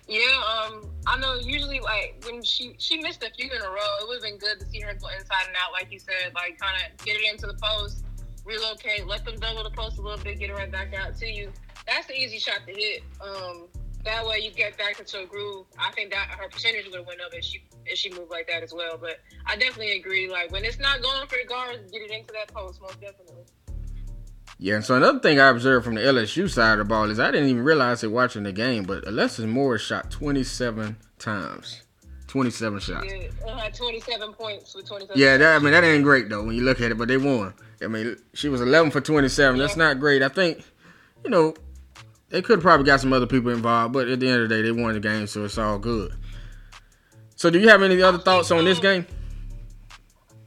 Yeah, 0.09 0.21
um, 0.23 0.91
I 1.07 1.19
know. 1.19 1.35
Usually, 1.35 1.81
like 1.81 2.23
when 2.25 2.43
she 2.43 2.75
she 2.79 2.99
missed 3.03 3.23
a 3.23 3.31
few 3.31 3.51
in 3.51 3.61
a 3.61 3.69
row, 3.69 3.93
it 4.01 4.09
would 4.09 4.15
have 4.15 4.23
been 4.23 4.39
good 4.39 4.59
to 4.59 4.67
see 4.67 4.81
her 4.81 4.95
go 4.95 5.09
inside 5.09 5.47
and 5.47 5.57
out, 5.57 5.73
like 5.73 5.93
you 5.93 5.99
said, 5.99 6.33
like 6.35 6.59
kind 6.59 6.77
of 6.81 7.05
get 7.05 7.17
it 7.17 7.31
into 7.31 7.47
the 7.47 7.59
post, 7.63 8.05
relocate, 8.45 9.07
let 9.07 9.25
them 9.27 9.37
double 9.39 9.63
the 9.63 9.71
post 9.71 9.99
a 9.99 10.01
little 10.01 10.19
bit, 10.19 10.39
get 10.39 10.49
it 10.49 10.55
right 10.55 10.73
back 10.73 10.95
out 10.95 11.15
to 11.19 11.27
you. 11.27 11.53
That's 11.87 12.07
the 12.07 12.15
easy 12.15 12.39
shot 12.39 12.61
to 12.67 12.73
hit. 12.73 13.03
Um, 13.21 13.69
that 14.05 14.27
way 14.27 14.39
you 14.39 14.51
get 14.51 14.79
back 14.79 14.99
into 14.99 15.21
a 15.21 15.27
groove. 15.27 15.67
I 15.79 15.91
think 15.93 16.11
that 16.13 16.29
her 16.39 16.49
percentage 16.49 16.87
would 16.87 16.95
have 16.95 17.07
went 17.07 17.21
up 17.21 17.35
if 17.35 17.45
she 17.45 17.63
if 17.85 17.99
she 17.99 18.11
moved 18.11 18.31
like 18.31 18.49
that 18.49 18.63
as 18.63 18.73
well. 18.73 18.97
But 18.99 19.21
I 19.45 19.57
definitely 19.57 19.99
agree. 19.99 20.31
Like 20.31 20.51
when 20.51 20.65
it's 20.65 20.79
not 20.79 21.03
going 21.03 21.27
for 21.27 21.37
the 21.41 21.47
guards, 21.47 21.91
get 21.93 22.01
it 22.01 22.11
into 22.11 22.33
that 22.33 22.49
post 22.55 22.81
most 22.81 22.99
definitely. 22.99 23.45
Yeah, 24.61 24.75
and 24.77 24.85
so 24.85 24.97
another 24.97 25.21
thing 25.21 25.39
I 25.39 25.49
observed 25.49 25.85
from 25.85 25.95
the 25.95 26.01
LSU 26.01 26.51
side 26.51 26.73
of 26.73 26.79
the 26.79 26.85
ball 26.85 27.09
is 27.11 27.21
I 27.21 27.31
didn't 27.31 27.49
even 27.49 27.63
realize 27.63 28.03
it 28.03 28.11
watching 28.11 28.43
the 28.43 28.53
game, 28.53 28.83
but 28.83 29.07
Alexis 29.07 29.47
Morris 29.47 29.83
shot 29.83 30.11
27 30.11 30.97
times. 31.19 31.83
27 32.27 32.81
shots. 32.81 33.07
Yeah, 33.09 33.29
uh, 33.49 33.71
27 33.71 34.33
points 34.35 34.75
with 34.75 34.87
27. 34.87 35.19
Yeah, 35.19 35.37
that, 35.37 35.57
I 35.57 35.59
mean, 35.61 35.73
that 35.73 35.85
ain't 35.85 36.03
great, 36.03 36.29
though, 36.29 36.45
when 36.45 36.57
you 36.57 36.63
look 36.63 36.81
at 36.81 36.91
it, 36.91 36.99
but 36.99 37.09
they 37.09 37.17
won. 37.17 37.55
I 37.81 37.87
mean, 37.87 38.17
she 38.35 38.49
was 38.49 38.61
11 38.61 38.91
for 38.91 39.01
27. 39.01 39.59
That's 39.59 39.77
not 39.77 40.01
great. 40.01 40.23
I 40.23 40.29
think, 40.29 40.63
you 41.25 41.31
know, 41.31 41.55
they 42.29 42.43
could 42.43 42.57
have 42.57 42.63
probably 42.63 42.85
got 42.85 43.01
some 43.01 43.13
other 43.13 43.27
people 43.27 43.53
involved, 43.53 43.95
but 43.95 44.09
at 44.09 44.19
the 44.19 44.29
end 44.29 44.43
of 44.43 44.49
the 44.49 44.55
day, 44.57 44.63
they 44.63 44.73
won 44.73 44.93
the 44.93 45.01
game, 45.01 45.27
so 45.29 45.45
it's 45.45 45.57
all 45.57 45.79
good. 45.79 46.13
So, 47.37 47.49
do 47.49 47.61
you 47.61 47.69
have 47.69 47.83
any 47.83 48.03
other 48.03 48.19
thoughts 48.19 48.51
on 48.51 48.65
this 48.65 48.81
game? 48.81 49.07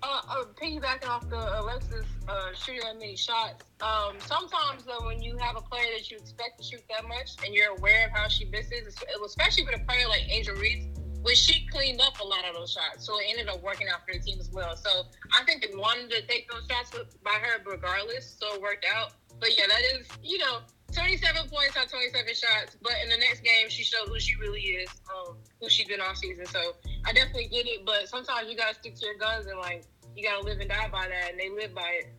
Uh, 0.04 0.22
uh, 0.30 0.44
piggybacking 0.62 1.08
off 1.08 1.28
the 1.30 1.62
Alexis 1.62 2.06
uh, 2.32 2.54
shooting 2.54 2.82
that 2.82 2.98
many 2.98 3.16
shots. 3.16 3.66
Um, 3.82 4.16
sometimes 4.20 4.84
though, 4.86 5.06
when 5.06 5.22
you 5.22 5.38
have 5.38 5.58
a 5.58 5.62
player 5.62 5.88
that 5.98 6.10
you 6.10 6.18
expect 6.18 6.60
to 6.60 6.64
shoot 6.64 6.82
that 6.90 7.08
much, 7.08 7.32
and 7.46 7.54
you're 7.54 7.76
aware 7.78 8.08
of 8.08 8.12
how 8.12 8.28
she 8.28 8.46
misses, 8.46 8.96
especially 9.26 9.66
with 9.66 9.76
a 9.76 9.86
player 9.86 10.08
like 10.08 10.24
Angel 10.30 10.56
Reese, 10.56 10.86
which 11.24 11.38
she 11.38 11.68
cleaned 11.68 12.02
up 12.02 12.20
a 12.20 12.24
lot 12.24 12.48
of 12.48 12.56
those 12.56 12.72
shots, 12.72 13.06
so 13.06 13.20
it 13.20 13.26
ended 13.30 13.48
up 13.48 13.62
working 13.62 13.88
out 13.94 14.06
for 14.06 14.14
the 14.14 14.20
team 14.20 14.40
as 14.40 14.50
well. 14.50 14.76
So 14.76 14.90
I 15.34 15.44
think 15.44 15.62
they 15.62 15.76
wanted 15.76 16.10
to 16.12 16.22
take 16.28 16.50
those 16.50 16.64
shots 16.70 16.92
by 17.24 17.38
her 17.42 17.62
regardless, 17.66 18.38
so 18.40 18.56
it 18.56 18.62
worked 18.62 18.86
out. 18.96 19.14
But 19.40 19.58
yeah, 19.58 19.66
that 19.68 19.82
is 20.00 20.08
you 20.24 20.38
know 20.38 20.60
27 20.94 21.50
points 21.50 21.78
on 21.78 21.88
27 21.88 22.28
shots, 22.34 22.78
but 22.82 22.94
in 23.04 23.10
the 23.10 23.18
next 23.18 23.42
game, 23.42 23.70
she 23.70 23.84
showed 23.84 24.08
who 24.08 24.20
she 24.20 24.36
really 24.36 24.62
is, 24.62 24.90
um, 25.10 25.36
who 25.60 25.70
she's 25.70 25.88
been 25.88 26.02
all 26.02 26.16
season. 26.16 26.46
So 26.46 26.74
I 27.06 27.14
definitely 27.14 27.48
get 27.48 27.68
it, 27.68 27.86
but 27.86 28.08
sometimes 28.08 28.50
you 28.50 28.58
gotta 28.58 28.76
stick 28.76 28.96
to 28.96 29.06
your 29.06 29.16
guns 29.16 29.46
and 29.48 29.60
like 29.60 29.84
you 30.16 30.28
gotta 30.28 30.44
live 30.44 30.60
and 30.60 30.70
die 30.70 30.90
by 30.92 31.08
that, 31.08 31.32
and 31.32 31.40
they 31.40 31.50
live 31.50 31.74
by 31.74 31.90
it. 32.00 32.10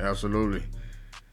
Absolutely. 0.00 0.62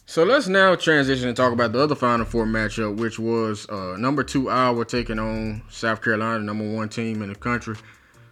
So 0.06 0.24
let's 0.24 0.47
now 0.47 0.76
transition 0.76 1.28
and 1.30 1.38
talk 1.38 1.54
about 1.54 1.71
the 1.71 1.80
other 1.80 1.95
Final 1.95 2.26
Four 2.26 2.45
matchup, 2.45 2.97
which 2.97 3.17
was 3.17 3.67
uh, 3.69 3.95
number 3.97 4.24
two 4.24 4.50
Iowa 4.50 4.84
taking 4.84 5.19
on 5.19 5.62
South 5.69 6.02
Carolina, 6.02 6.43
number 6.43 6.69
one 6.69 6.89
team 6.89 7.21
in 7.21 7.30
the 7.30 7.36
country. 7.36 7.76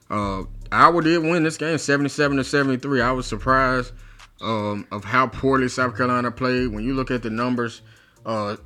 Uh, 0.09 0.43
Iowa 0.71 1.01
did 1.01 1.19
win 1.19 1.43
this 1.43 1.57
game, 1.57 1.77
77 1.77 2.37
to 2.37 2.43
73. 2.43 3.01
I 3.01 3.11
was 3.11 3.27
surprised 3.27 3.93
um, 4.41 4.87
of 4.91 5.03
how 5.03 5.27
poorly 5.27 5.69
South 5.69 5.95
Carolina 5.95 6.31
played. 6.31 6.67
When 6.67 6.83
you 6.83 6.93
look 6.93 7.11
at 7.11 7.23
the 7.23 7.29
numbers, 7.29 7.81
uh, 8.25 8.57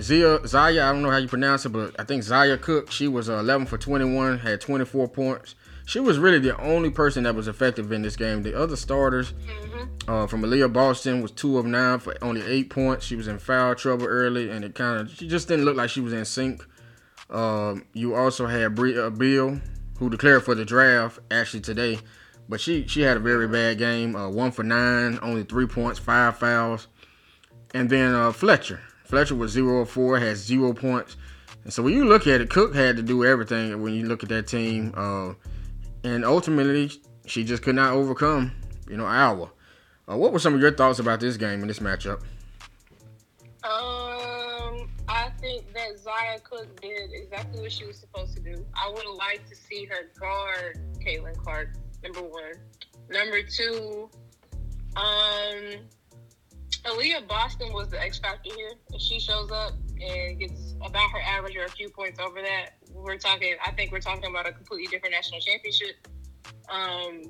Zia, 0.00 0.46
Zaya, 0.46 0.84
I 0.84 0.92
don't 0.92 1.02
know 1.02 1.10
how 1.10 1.18
you 1.18 1.28
pronounce 1.28 1.66
it, 1.66 1.70
but 1.70 1.98
I 1.98 2.04
think 2.04 2.22
Zia 2.22 2.58
Cooke. 2.58 2.90
she 2.90 3.08
was 3.08 3.28
uh, 3.28 3.38
11 3.38 3.66
for 3.66 3.78
21, 3.78 4.38
had 4.38 4.60
24 4.60 5.08
points. 5.08 5.54
She 5.84 6.00
was 6.00 6.18
really 6.18 6.38
the 6.38 6.56
only 6.60 6.90
person 6.90 7.24
that 7.24 7.34
was 7.34 7.48
effective 7.48 7.90
in 7.92 8.02
this 8.02 8.16
game. 8.16 8.42
The 8.42 8.58
other 8.58 8.76
starters 8.76 9.32
Mm-hmm. 9.32 10.10
uh, 10.10 10.26
from 10.26 10.42
Aaliyah 10.42 10.72
Boston 10.72 11.22
was 11.22 11.30
two 11.32 11.58
of 11.58 11.66
nine 11.66 11.98
for 11.98 12.14
only 12.22 12.42
eight 12.42 12.70
points. 12.70 13.04
She 13.06 13.16
was 13.16 13.28
in 13.28 13.38
foul 13.38 13.74
trouble 13.74 14.06
early, 14.06 14.50
and 14.50 14.64
it 14.64 14.74
kind 14.74 15.00
of 15.00 15.10
she 15.10 15.26
just 15.28 15.48
didn't 15.48 15.64
look 15.64 15.76
like 15.76 15.90
she 15.90 16.00
was 16.00 16.12
in 16.12 16.24
sync. 16.24 16.64
Um, 17.30 17.84
you 17.94 18.14
also 18.14 18.46
had 18.46 18.74
Bri- 18.74 18.98
uh, 18.98 19.10
Beal, 19.10 19.60
who 19.98 20.10
declared 20.10 20.44
for 20.44 20.54
the 20.54 20.64
draft 20.64 21.18
actually 21.30 21.60
today, 21.60 21.98
but 22.48 22.60
she 22.60 22.86
she 22.86 23.02
had 23.02 23.16
a 23.16 23.20
very 23.20 23.48
bad 23.48 23.78
game. 23.78 24.14
Uh, 24.14 24.28
one 24.28 24.50
for 24.52 24.62
nine, 24.62 25.18
only 25.22 25.42
three 25.44 25.66
points, 25.66 25.98
five 25.98 26.36
fouls, 26.38 26.88
and 27.74 27.88
then 27.90 28.14
uh, 28.14 28.32
Fletcher. 28.32 28.80
Fletcher 29.04 29.34
was 29.34 29.50
zero 29.52 29.80
of 29.80 29.90
four, 29.90 30.18
had 30.18 30.36
zero 30.36 30.72
points. 30.72 31.16
And 31.64 31.72
so 31.72 31.82
when 31.82 31.94
you 31.94 32.04
look 32.04 32.26
at 32.26 32.40
it, 32.40 32.50
Cooke 32.50 32.74
had 32.74 32.96
to 32.96 33.02
do 33.02 33.24
everything. 33.24 33.82
When 33.82 33.94
you 33.94 34.06
look 34.06 34.22
at 34.22 34.28
that 34.30 34.46
team, 34.48 34.92
uh, 34.96 35.34
and 36.04 36.24
ultimately 36.24 36.90
she 37.26 37.44
just 37.44 37.62
could 37.62 37.74
not 37.74 37.92
overcome, 37.92 38.52
you 38.88 38.96
know, 38.96 39.06
Iowa. 39.06 39.50
Uh, 40.10 40.16
what 40.16 40.32
were 40.32 40.38
some 40.38 40.54
of 40.54 40.60
your 40.60 40.72
thoughts 40.72 40.98
about 40.98 41.20
this 41.20 41.36
game 41.36 41.60
and 41.60 41.70
this 41.70 41.78
matchup? 41.78 42.22
Um, 43.64 44.88
I 45.08 45.30
think 45.40 45.72
that 45.74 45.98
Zaya 45.98 46.40
Cooke 46.42 46.80
did 46.80 47.10
exactly 47.12 47.60
what 47.60 47.70
she 47.70 47.86
was 47.86 47.96
supposed 47.98 48.34
to 48.36 48.42
do. 48.42 48.64
I 48.74 48.88
would 48.88 49.02
have 49.04 49.14
liked 49.14 49.48
to 49.48 49.56
see 49.56 49.84
her 49.84 50.10
guard 50.18 50.80
Caitlin 50.98 51.36
Clark. 51.36 51.74
Number 52.02 52.22
one. 52.22 52.54
Number 53.08 53.42
two, 53.42 54.10
um, 54.96 55.86
Aaliyah 56.84 57.28
Boston 57.28 57.72
was 57.72 57.88
the 57.88 58.02
X 58.02 58.18
factor 58.18 58.52
here. 58.54 58.72
If 58.92 59.00
she 59.00 59.20
shows 59.20 59.50
up 59.52 59.72
and 60.00 60.38
gets 60.40 60.74
about 60.84 61.10
her 61.10 61.20
average 61.20 61.56
or 61.56 61.64
a 61.64 61.70
few 61.70 61.88
points 61.88 62.18
over 62.18 62.40
that, 62.42 62.70
we're 62.94 63.18
talking. 63.18 63.54
I 63.64 63.72
think 63.72 63.92
we're 63.92 64.00
talking 64.00 64.30
about 64.30 64.48
a 64.48 64.52
completely 64.52 64.86
different 64.86 65.14
national 65.14 65.40
championship. 65.40 66.06
Um, 66.68 67.22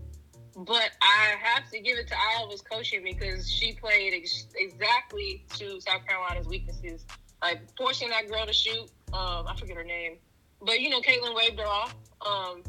but 0.56 0.90
I 1.00 1.34
have 1.40 1.70
to 1.70 1.80
give 1.80 1.98
it 1.98 2.08
to 2.08 2.14
Iowa's 2.14 2.60
coaching 2.60 3.02
because 3.02 3.50
she 3.50 3.72
played 3.72 4.12
ex- 4.14 4.48
exactly 4.54 5.44
to 5.56 5.80
South 5.80 6.06
Carolina's 6.06 6.46
weaknesses, 6.46 7.06
like 7.42 7.60
forcing 7.76 8.10
that 8.10 8.28
girl 8.28 8.46
to 8.46 8.52
shoot. 8.52 8.90
Um, 9.12 9.46
I 9.46 9.54
forget 9.58 9.76
her 9.76 9.84
name, 9.84 10.18
but 10.60 10.80
you 10.80 10.90
know, 10.90 11.00
Caitlin 11.00 11.34
waved 11.34 11.58
her 11.58 11.66
off. 11.66 11.94
Um, 12.20 12.62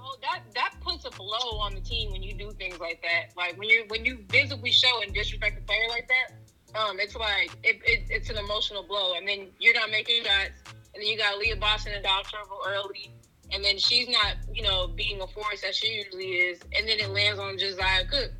whole- 0.00 0.18
that 0.22 0.42
that 0.54 0.74
puts 0.80 1.04
a 1.04 1.10
blow 1.10 1.58
on 1.58 1.74
the 1.74 1.80
team 1.80 2.10
when 2.10 2.22
you 2.22 2.34
do 2.34 2.50
things 2.52 2.78
like 2.78 3.02
that. 3.02 3.36
Like 3.36 3.58
when 3.58 3.68
you 3.68 3.84
when 3.88 4.04
you 4.04 4.24
visibly 4.28 4.72
show 4.72 5.02
and 5.02 5.12
disrespect 5.14 5.58
a 5.58 5.62
player 5.62 5.88
like 5.88 6.08
that, 6.08 6.78
um, 6.78 6.98
it's 7.00 7.14
like 7.16 7.50
it, 7.62 7.80
it, 7.84 8.06
it's 8.10 8.30
an 8.30 8.36
emotional 8.36 8.82
blow, 8.82 9.14
and 9.14 9.26
then 9.26 9.48
you're 9.58 9.74
not 9.74 9.90
making 9.90 10.24
shots. 10.24 10.50
And 10.94 11.02
then 11.02 11.08
you 11.08 11.16
got 11.16 11.38
Leah 11.38 11.56
Boston 11.56 11.92
and 11.94 12.04
Dog 12.04 12.24
Turbo 12.24 12.58
early, 12.66 13.12
and 13.52 13.64
then 13.64 13.78
she's 13.78 14.08
not, 14.08 14.36
you 14.52 14.62
know, 14.62 14.88
being 14.88 15.20
a 15.20 15.26
force 15.28 15.60
that 15.62 15.74
she 15.74 15.92
usually 15.92 16.32
is, 16.32 16.60
and 16.76 16.88
then 16.88 16.98
it 16.98 17.10
lands 17.10 17.38
on 17.38 17.58
Zia 17.58 18.04
Cooke. 18.10 18.32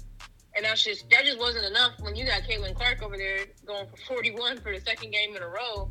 And 0.56 0.64
that's 0.64 0.82
just 0.82 1.08
that 1.10 1.24
just 1.24 1.38
wasn't 1.38 1.64
enough 1.66 1.92
when 2.00 2.16
you 2.16 2.26
got 2.26 2.42
Caitlin 2.42 2.74
Clark 2.74 3.02
over 3.02 3.16
there 3.16 3.46
going 3.64 3.86
for 3.86 3.96
41 4.14 4.58
for 4.58 4.72
the 4.74 4.80
second 4.80 5.12
game 5.12 5.36
in 5.36 5.42
a 5.42 5.48
row 5.48 5.88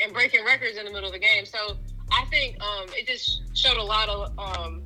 and 0.00 0.12
breaking 0.12 0.44
records 0.44 0.76
in 0.76 0.84
the 0.84 0.92
middle 0.92 1.08
of 1.08 1.12
the 1.12 1.18
game. 1.18 1.46
So 1.46 1.78
I 2.12 2.24
think 2.26 2.62
um, 2.62 2.86
it 2.90 3.06
just 3.06 3.56
showed 3.56 3.76
a 3.76 3.82
lot 3.82 4.08
of 4.08 4.38
um, 4.38 4.84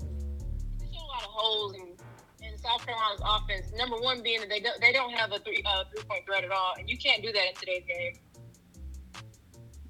showed 0.81 1.03
a 1.03 1.07
lot 1.07 1.23
of 1.25 1.31
holes 1.31 1.75
in, 1.75 2.47
in 2.47 2.59
South 2.59 2.87
Carolina's 2.87 3.21
offense. 3.25 3.73
Number 3.77 3.97
one 3.97 4.23
being 4.23 4.41
that 4.41 4.49
they 4.49 4.61
don't, 4.61 4.81
they 4.81 4.93
don't 4.93 5.13
have 5.13 5.33
a 5.33 5.39
three 5.41 5.63
uh, 5.67 5.85
three 5.93 6.05
point 6.05 6.25
threat 6.25 6.45
at 6.45 6.53
all, 6.53 6.75
and 6.79 6.89
you 6.89 6.97
can't 6.97 7.23
do 7.23 7.33
that 7.33 7.49
in 7.49 7.55
today's 7.55 7.85
game. 7.87 8.15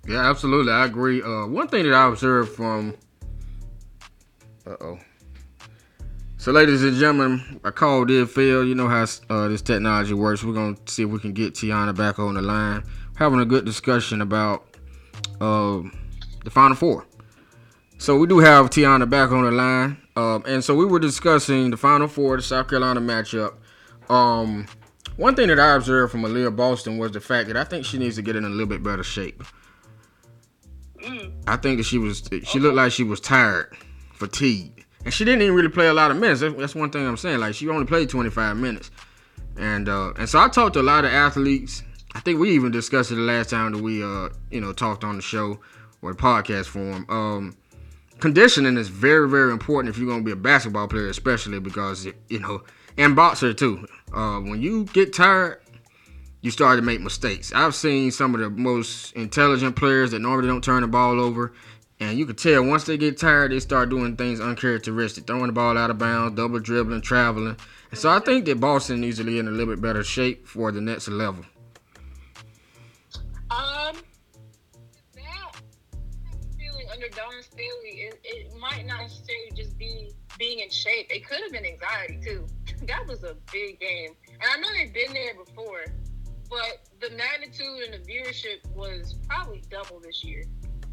Yeah, 0.09 0.29
absolutely. 0.29 0.73
I 0.73 0.87
agree. 0.87 1.23
Uh, 1.23 1.47
one 1.47 1.68
thing 1.68 1.85
that 1.85 1.92
I 1.92 2.09
observed 2.09 2.53
from, 2.53 2.97
uh 4.66 4.77
oh. 4.81 4.99
So, 6.38 6.51
ladies 6.51 6.83
and 6.83 6.97
gentlemen, 6.97 7.61
a 7.62 7.71
call 7.71 8.07
did 8.07 8.31
fail. 8.31 8.64
You 8.64 8.75
know 8.75 8.88
how 8.88 9.05
uh, 9.29 9.49
this 9.49 9.61
technology 9.61 10.14
works. 10.14 10.42
We're 10.42 10.55
gonna 10.55 10.77
see 10.87 11.03
if 11.03 11.11
we 11.11 11.18
can 11.18 11.35
get 11.35 11.53
Tiana 11.53 11.94
back 11.94 12.18
on 12.18 12.35
the 12.35 12.42
line. 12.42 12.85
Having 13.16 13.40
a 13.40 13.44
good 13.44 13.66
discussion 13.66 14.23
about 14.23 14.79
uh, 15.42 15.83
the 16.42 16.51
Final 16.51 16.77
Four. 16.77 17.05
So 17.99 18.16
we 18.16 18.27
do 18.27 18.38
have 18.38 18.71
Tiana 18.71 19.11
back 19.11 19.31
on 19.31 19.44
the 19.44 19.51
line, 19.51 19.99
um, 20.16 20.42
and 20.47 20.64
so 20.64 20.75
we 20.75 20.87
were 20.87 21.01
discussing 21.01 21.71
the 21.71 21.77
Final 21.77 22.09
Four, 22.09 22.37
the 22.37 22.42
South 22.42 22.68
Carolina 22.68 23.01
matchup. 23.01 23.55
Um, 24.09 24.66
one 25.16 25.35
thing 25.35 25.49
that 25.49 25.59
I 25.59 25.75
observed 25.75 26.12
from 26.12 26.23
Aliyah 26.23 26.55
Boston 26.55 26.97
was 26.97 27.11
the 27.11 27.21
fact 27.21 27.49
that 27.49 27.59
I 27.59 27.64
think 27.64 27.85
she 27.85 27.99
needs 27.99 28.16
to 28.16 28.23
get 28.23 28.37
in 28.37 28.44
a 28.44 28.49
little 28.49 28.66
bit 28.66 28.83
better 28.83 29.03
shape. 29.03 29.42
I 31.49 31.57
think 31.57 31.85
she 31.85 31.99
was 31.99 32.29
she 32.45 32.59
looked 32.59 32.77
like 32.77 32.93
she 32.93 33.05
was 33.05 33.21
tired, 33.21 33.75
fatigued, 34.13 34.85
and 35.05 35.13
she 35.13 35.25
didn't 35.25 35.43
even 35.43 35.55
really 35.55 35.69
play 35.69 35.89
a 35.89 35.95
lot 35.95 36.11
of 36.11 36.17
minutes. 36.19 36.41
That's, 36.41 36.75
one 36.75 36.91
thing 36.91 37.07
I'm 37.07 37.17
saying. 37.17 37.41
Like 37.41 37.55
she 37.55 37.69
only 37.69 37.87
played 37.87 38.11
25 38.11 38.57
minutes, 38.57 38.91
and 39.57 39.89
uh, 39.89 40.13
and 40.19 40.29
so 40.29 40.39
I 40.39 40.49
talked 40.49 40.75
to 40.75 40.81
a 40.81 40.83
lot 40.83 41.05
of 41.05 41.13
athletes. 41.13 41.83
I 42.15 42.21
think 42.21 42.39
we 42.39 42.51
even 42.51 42.71
discussed 42.71 43.13
it 43.13 43.17
the 43.17 43.23
last 43.23 43.51
time 43.51 43.73
that 43.73 43.83
we 43.83 44.03
uh 44.03 44.29
you 44.51 44.61
know 44.61 44.73
talked 44.73 45.05
on 45.05 45.17
the 45.17 45.23
show 45.23 45.61
or 46.03 46.13
the 46.13 46.19
podcast 46.19 46.67
form. 46.67 47.07
Um, 47.09 47.57
conditioning 48.21 48.77
is 48.77 48.89
very 48.89 49.29
very 49.29 49.53
important 49.53 49.95
if 49.95 49.99
you're 49.99 50.11
gonna 50.11 50.23
be 50.23 50.33
a 50.33 50.37
basketball 50.37 50.89
player, 50.89 51.09
especially 51.09 51.61
because 51.61 52.07
you 52.29 52.41
know 52.41 52.63
and 52.99 53.17
boxer 53.17 53.55
too. 53.55 53.87
Uh, 54.13 54.41
when 54.41 54.61
you 54.61 54.85
get 54.87 55.13
tired, 55.13 55.63
you 56.40 56.51
start 56.51 56.79
to 56.79 56.83
make 56.83 57.01
mistakes. 57.01 57.53
I've 57.53 57.74
seen 57.74 58.11
some 58.11 58.35
of 58.35 58.40
the 58.40 58.51
most 58.51 59.12
intelligent 59.14 59.77
players 59.77 60.12
that 60.12 60.20
normally 60.20 60.48
don't 60.48 60.62
turn 60.62 60.83
the 60.83 60.88
ball 60.88 61.20
over, 61.20 61.53
and 62.01 62.16
you 62.18 62.27
can 62.27 62.37
tell 62.37 62.62
once 62.64 62.85
they 62.85 62.96
get 62.96 63.18
tired, 63.18 63.51
they 63.51 63.59
start 63.59 63.90
doing 63.90 64.16
things 64.16 64.40
uncharacteristic, 64.40 65.27
throwing 65.27 65.48
the 65.48 65.53
ball 65.53 65.77
out 65.77 65.90
of 65.90 65.98
bounds, 65.98 66.37
double 66.37 66.61
dribbling, 66.61 67.01
traveling. 67.01 67.57
And 67.90 67.98
so 67.98 68.11
I 68.11 68.20
think 68.20 68.44
that 68.44 68.61
Boston 68.61 69.01
needs 69.01 69.18
to 69.18 69.24
be 69.24 69.38
in 69.38 69.48
a 69.48 69.51
little 69.51 69.74
bit 69.74 69.83
better 69.83 70.05
shape 70.05 70.46
for 70.46 70.70
the 70.70 70.81
next 70.81 71.09
level. 71.09 71.44
Um, 73.51 73.96
that 75.14 75.62
feeling 76.57 76.87
under 76.92 77.09
Dawn 77.09 77.33
Staley, 77.42 78.11
it, 78.11 78.20
it 78.22 78.53
might 78.61 78.87
not 78.87 79.01
necessarily 79.01 79.51
just 79.57 79.77
be 79.77 80.12
being 80.38 80.61
in 80.61 80.70
shape. 80.70 81.09
It 81.11 81.27
could 81.27 81.40
have 81.42 81.51
been 81.51 81.66
anxiety 81.66 82.20
too. 82.22 82.46
that 82.87 83.07
was 83.09 83.24
a 83.24 83.35
big 83.51 83.81
game, 83.81 84.14
and 84.29 84.42
I 84.42 84.61
know 84.61 84.68
they've 84.72 84.92
been 84.92 85.12
there 85.12 85.35
before, 85.35 85.85
but 86.49 86.89
the 87.01 87.15
magnitude 87.17 87.85
and 87.85 87.95
the 87.95 88.11
viewership 88.11 88.67
was 88.75 89.17
probably 89.29 89.63
double 89.71 90.01
this 90.01 90.25
year. 90.25 90.45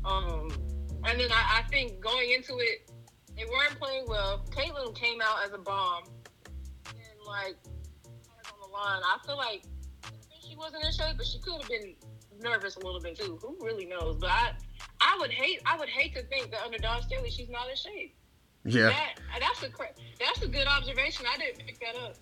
Um, 0.04 0.52
and 1.04 1.20
then 1.20 1.32
I, 1.32 1.62
I 1.62 1.70
think 1.70 2.00
going 2.00 2.32
into 2.32 2.58
it, 2.60 2.91
they 3.36 3.46
weren't 3.46 3.80
playing 3.80 4.06
well. 4.08 4.46
Caitlin 4.52 4.96
came 4.96 5.22
out 5.22 5.46
as 5.46 5.54
a 5.54 5.58
bomb, 5.58 6.04
and 6.88 7.28
like 7.28 7.58
on 8.46 8.60
the 8.62 8.74
line, 8.74 9.02
I 9.04 9.18
feel 9.26 9.38
like 9.38 9.63
she 10.48 10.56
wasn't 10.56 10.84
in 10.84 10.91
shape, 10.91 11.18
but 11.18 11.26
she 11.26 11.39
could 11.39 11.62
have 11.62 11.70
been 11.70 11.96
nervous 12.41 12.76
a 12.76 12.80
little 12.80 13.00
bit 13.00 13.18
too. 13.18 13.38
Who 13.41 13.58
really 13.62 13.86
knows? 13.86 14.18
But 14.18 14.30
I, 14.30 14.52
I 15.02 15.18
would 15.20 15.32
hate, 15.32 15.62
I 15.65 15.78
would 15.78 15.89
hate 15.89 16.15
to 16.15 16.24
think 16.24 16.52
that 16.52 16.62
under 16.63 16.78
Dawn 16.78 17.02
Staley, 17.02 17.30
she's 17.30 17.50
not 17.50 17.70
in 17.70 17.76
shape. 17.76 18.15
Yeah, 18.63 18.89
that, 18.89 19.15
that's 19.39 19.63
a 19.63 19.70
that's 20.20 20.41
a 20.41 20.48
good 20.48 20.65
observation. 20.65 21.26
I 21.32 21.38
didn't 21.38 21.65
pick 21.65 21.80
that 21.82 21.96
up. 22.02 22.15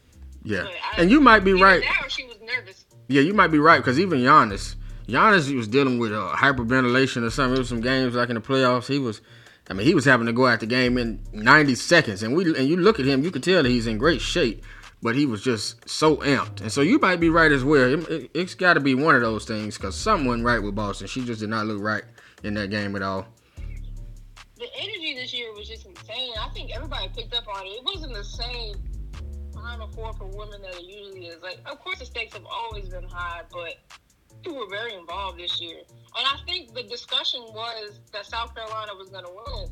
Yeah, 0.43 0.67
I, 0.67 1.01
and 1.01 1.09
you 1.09 1.21
might 1.21 1.39
be 1.45 1.53
right. 1.53 1.81
That 1.81 2.05
or 2.05 2.09
she 2.09 2.25
was 2.25 2.37
nervous. 2.41 2.85
Yeah, 3.07 3.21
you 3.21 3.33
might 3.33 3.47
be 3.47 3.59
right 3.59 3.77
because 3.77 3.99
even 3.99 4.19
Giannis, 4.19 4.75
Giannis 5.07 5.53
was 5.55 5.67
dealing 5.67 5.99
with 5.99 6.13
uh, 6.13 6.33
hyperventilation 6.35 7.23
or 7.23 7.29
something. 7.29 7.55
It 7.55 7.59
was 7.59 7.69
some 7.69 7.81
games 7.81 8.15
like 8.15 8.29
in 8.29 8.35
the 8.35 8.41
playoffs. 8.41 8.87
He 8.87 8.99
was, 8.99 9.21
I 9.69 9.73
mean, 9.73 9.85
he 9.85 9.93
was 9.93 10.05
having 10.05 10.27
to 10.27 10.33
go 10.33 10.47
out 10.47 10.61
the 10.61 10.65
game 10.65 10.97
in 10.97 11.21
90 11.33 11.75
seconds, 11.75 12.23
and 12.23 12.35
we 12.35 12.45
and 12.55 12.67
you 12.67 12.77
look 12.77 12.99
at 12.99 13.05
him, 13.05 13.23
you 13.23 13.31
can 13.31 13.41
tell 13.41 13.63
that 13.63 13.69
he's 13.69 13.87
in 13.87 13.97
great 13.97 14.21
shape, 14.21 14.63
but 15.01 15.15
he 15.15 15.25
was 15.25 15.41
just 15.43 15.87
so 15.89 16.17
amped. 16.17 16.61
And 16.61 16.71
so 16.71 16.81
you 16.81 16.99
might 16.99 17.19
be 17.19 17.29
right 17.29 17.51
as 17.51 17.63
well. 17.63 17.93
It, 17.93 18.29
it, 18.33 18.35
has 18.35 18.55
got 18.55 18.75
to 18.75 18.79
be 18.79 18.95
one 18.95 19.15
of 19.15 19.21
those 19.21 19.45
things 19.45 19.77
because 19.77 19.95
someone 19.95 20.43
right 20.43 20.61
with 20.61 20.75
Boston. 20.75 21.07
She 21.07 21.25
just 21.25 21.41
did 21.41 21.49
not 21.49 21.65
look 21.65 21.81
right 21.81 22.03
in 22.43 22.53
that 22.53 22.69
game 22.69 22.95
at 22.95 23.01
all. 23.01 23.27
The 24.55 24.67
energy 24.79 25.13
this 25.15 25.33
year 25.33 25.53
was 25.53 25.67
just 25.67 25.85
insane. 25.85 26.31
I 26.39 26.47
think 26.53 26.73
everybody 26.73 27.09
picked 27.13 27.35
up 27.35 27.45
on 27.53 27.65
it. 27.65 27.69
It 27.69 27.83
wasn't 27.83 28.13
the 28.13 28.23
same 28.23 28.75
Final 29.63 29.87
Four 29.87 30.13
for 30.13 30.25
women 30.25 30.61
that 30.61 30.75
it 30.75 30.83
usually 30.83 31.27
is. 31.27 31.41
Like, 31.41 31.59
of 31.65 31.79
course, 31.79 31.99
the 31.99 32.05
stakes 32.05 32.33
have 32.33 32.45
always 32.45 32.89
been 32.89 33.05
high, 33.05 33.41
but 33.51 33.75
people 34.43 34.59
were 34.59 34.69
very 34.69 34.93
involved 34.93 35.39
this 35.39 35.61
year. 35.61 35.77
And 35.77 36.27
I 36.27 36.37
think 36.45 36.73
the 36.73 36.83
discussion 36.83 37.41
was 37.49 37.99
that 38.11 38.25
South 38.25 38.53
Carolina 38.53 38.91
was 38.97 39.09
going 39.09 39.25
to 39.25 39.31
win. 39.31 39.69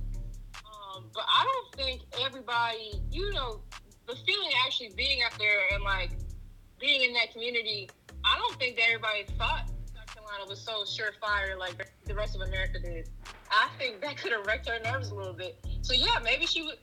Um, 0.65 1.05
but 1.13 1.23
I 1.27 1.43
don't 1.43 1.75
think 1.75 2.01
everybody, 2.25 2.93
you 3.11 3.31
know, 3.33 3.61
the 4.07 4.15
feeling 4.25 4.51
actually 4.65 4.91
being 4.95 5.21
out 5.23 5.37
there 5.37 5.59
and 5.73 5.83
like 5.83 6.11
being 6.79 7.01
in 7.01 7.13
that 7.13 7.31
community, 7.33 7.89
I 8.25 8.37
don't 8.37 8.57
think 8.57 8.77
that 8.77 8.85
everybody 8.87 9.25
thought 9.37 9.69
South 9.93 10.15
Carolina 10.15 10.45
was 10.47 10.59
so 10.59 10.83
surefire 10.83 11.57
like 11.57 11.93
the 12.05 12.15
rest 12.15 12.35
of 12.35 12.41
America 12.41 12.79
did. 12.79 13.09
I 13.51 13.67
think 13.77 14.01
that 14.01 14.17
could 14.17 14.31
have 14.31 14.45
wrecked 14.45 14.69
her 14.69 14.79
nerves 14.83 15.09
a 15.09 15.15
little 15.15 15.33
bit. 15.33 15.59
So 15.81 15.93
yeah, 15.93 16.19
maybe 16.23 16.45
she 16.45 16.63
would 16.63 16.77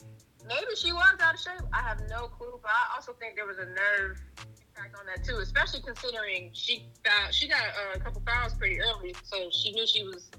maybe 0.48 0.74
she 0.76 0.92
was 0.92 1.14
out 1.20 1.34
of 1.34 1.40
shape. 1.40 1.68
I 1.72 1.82
have 1.82 2.00
no 2.08 2.28
clue, 2.28 2.58
but 2.62 2.70
I 2.70 2.96
also 2.96 3.12
think 3.12 3.36
there 3.36 3.46
was 3.46 3.58
a 3.58 3.66
nerve 3.66 4.20
impact 4.76 4.96
on 4.98 5.06
that 5.06 5.24
too, 5.24 5.38
especially 5.38 5.80
considering 5.80 6.50
she 6.52 6.86
got 7.04 7.32
she 7.32 7.48
got 7.48 7.60
uh, 7.60 7.96
a 7.96 8.00
couple 8.00 8.22
fouls 8.26 8.54
pretty 8.54 8.80
early, 8.80 9.14
so 9.22 9.48
she 9.50 9.72
knew 9.72 9.86
she 9.86 10.04
was 10.04 10.30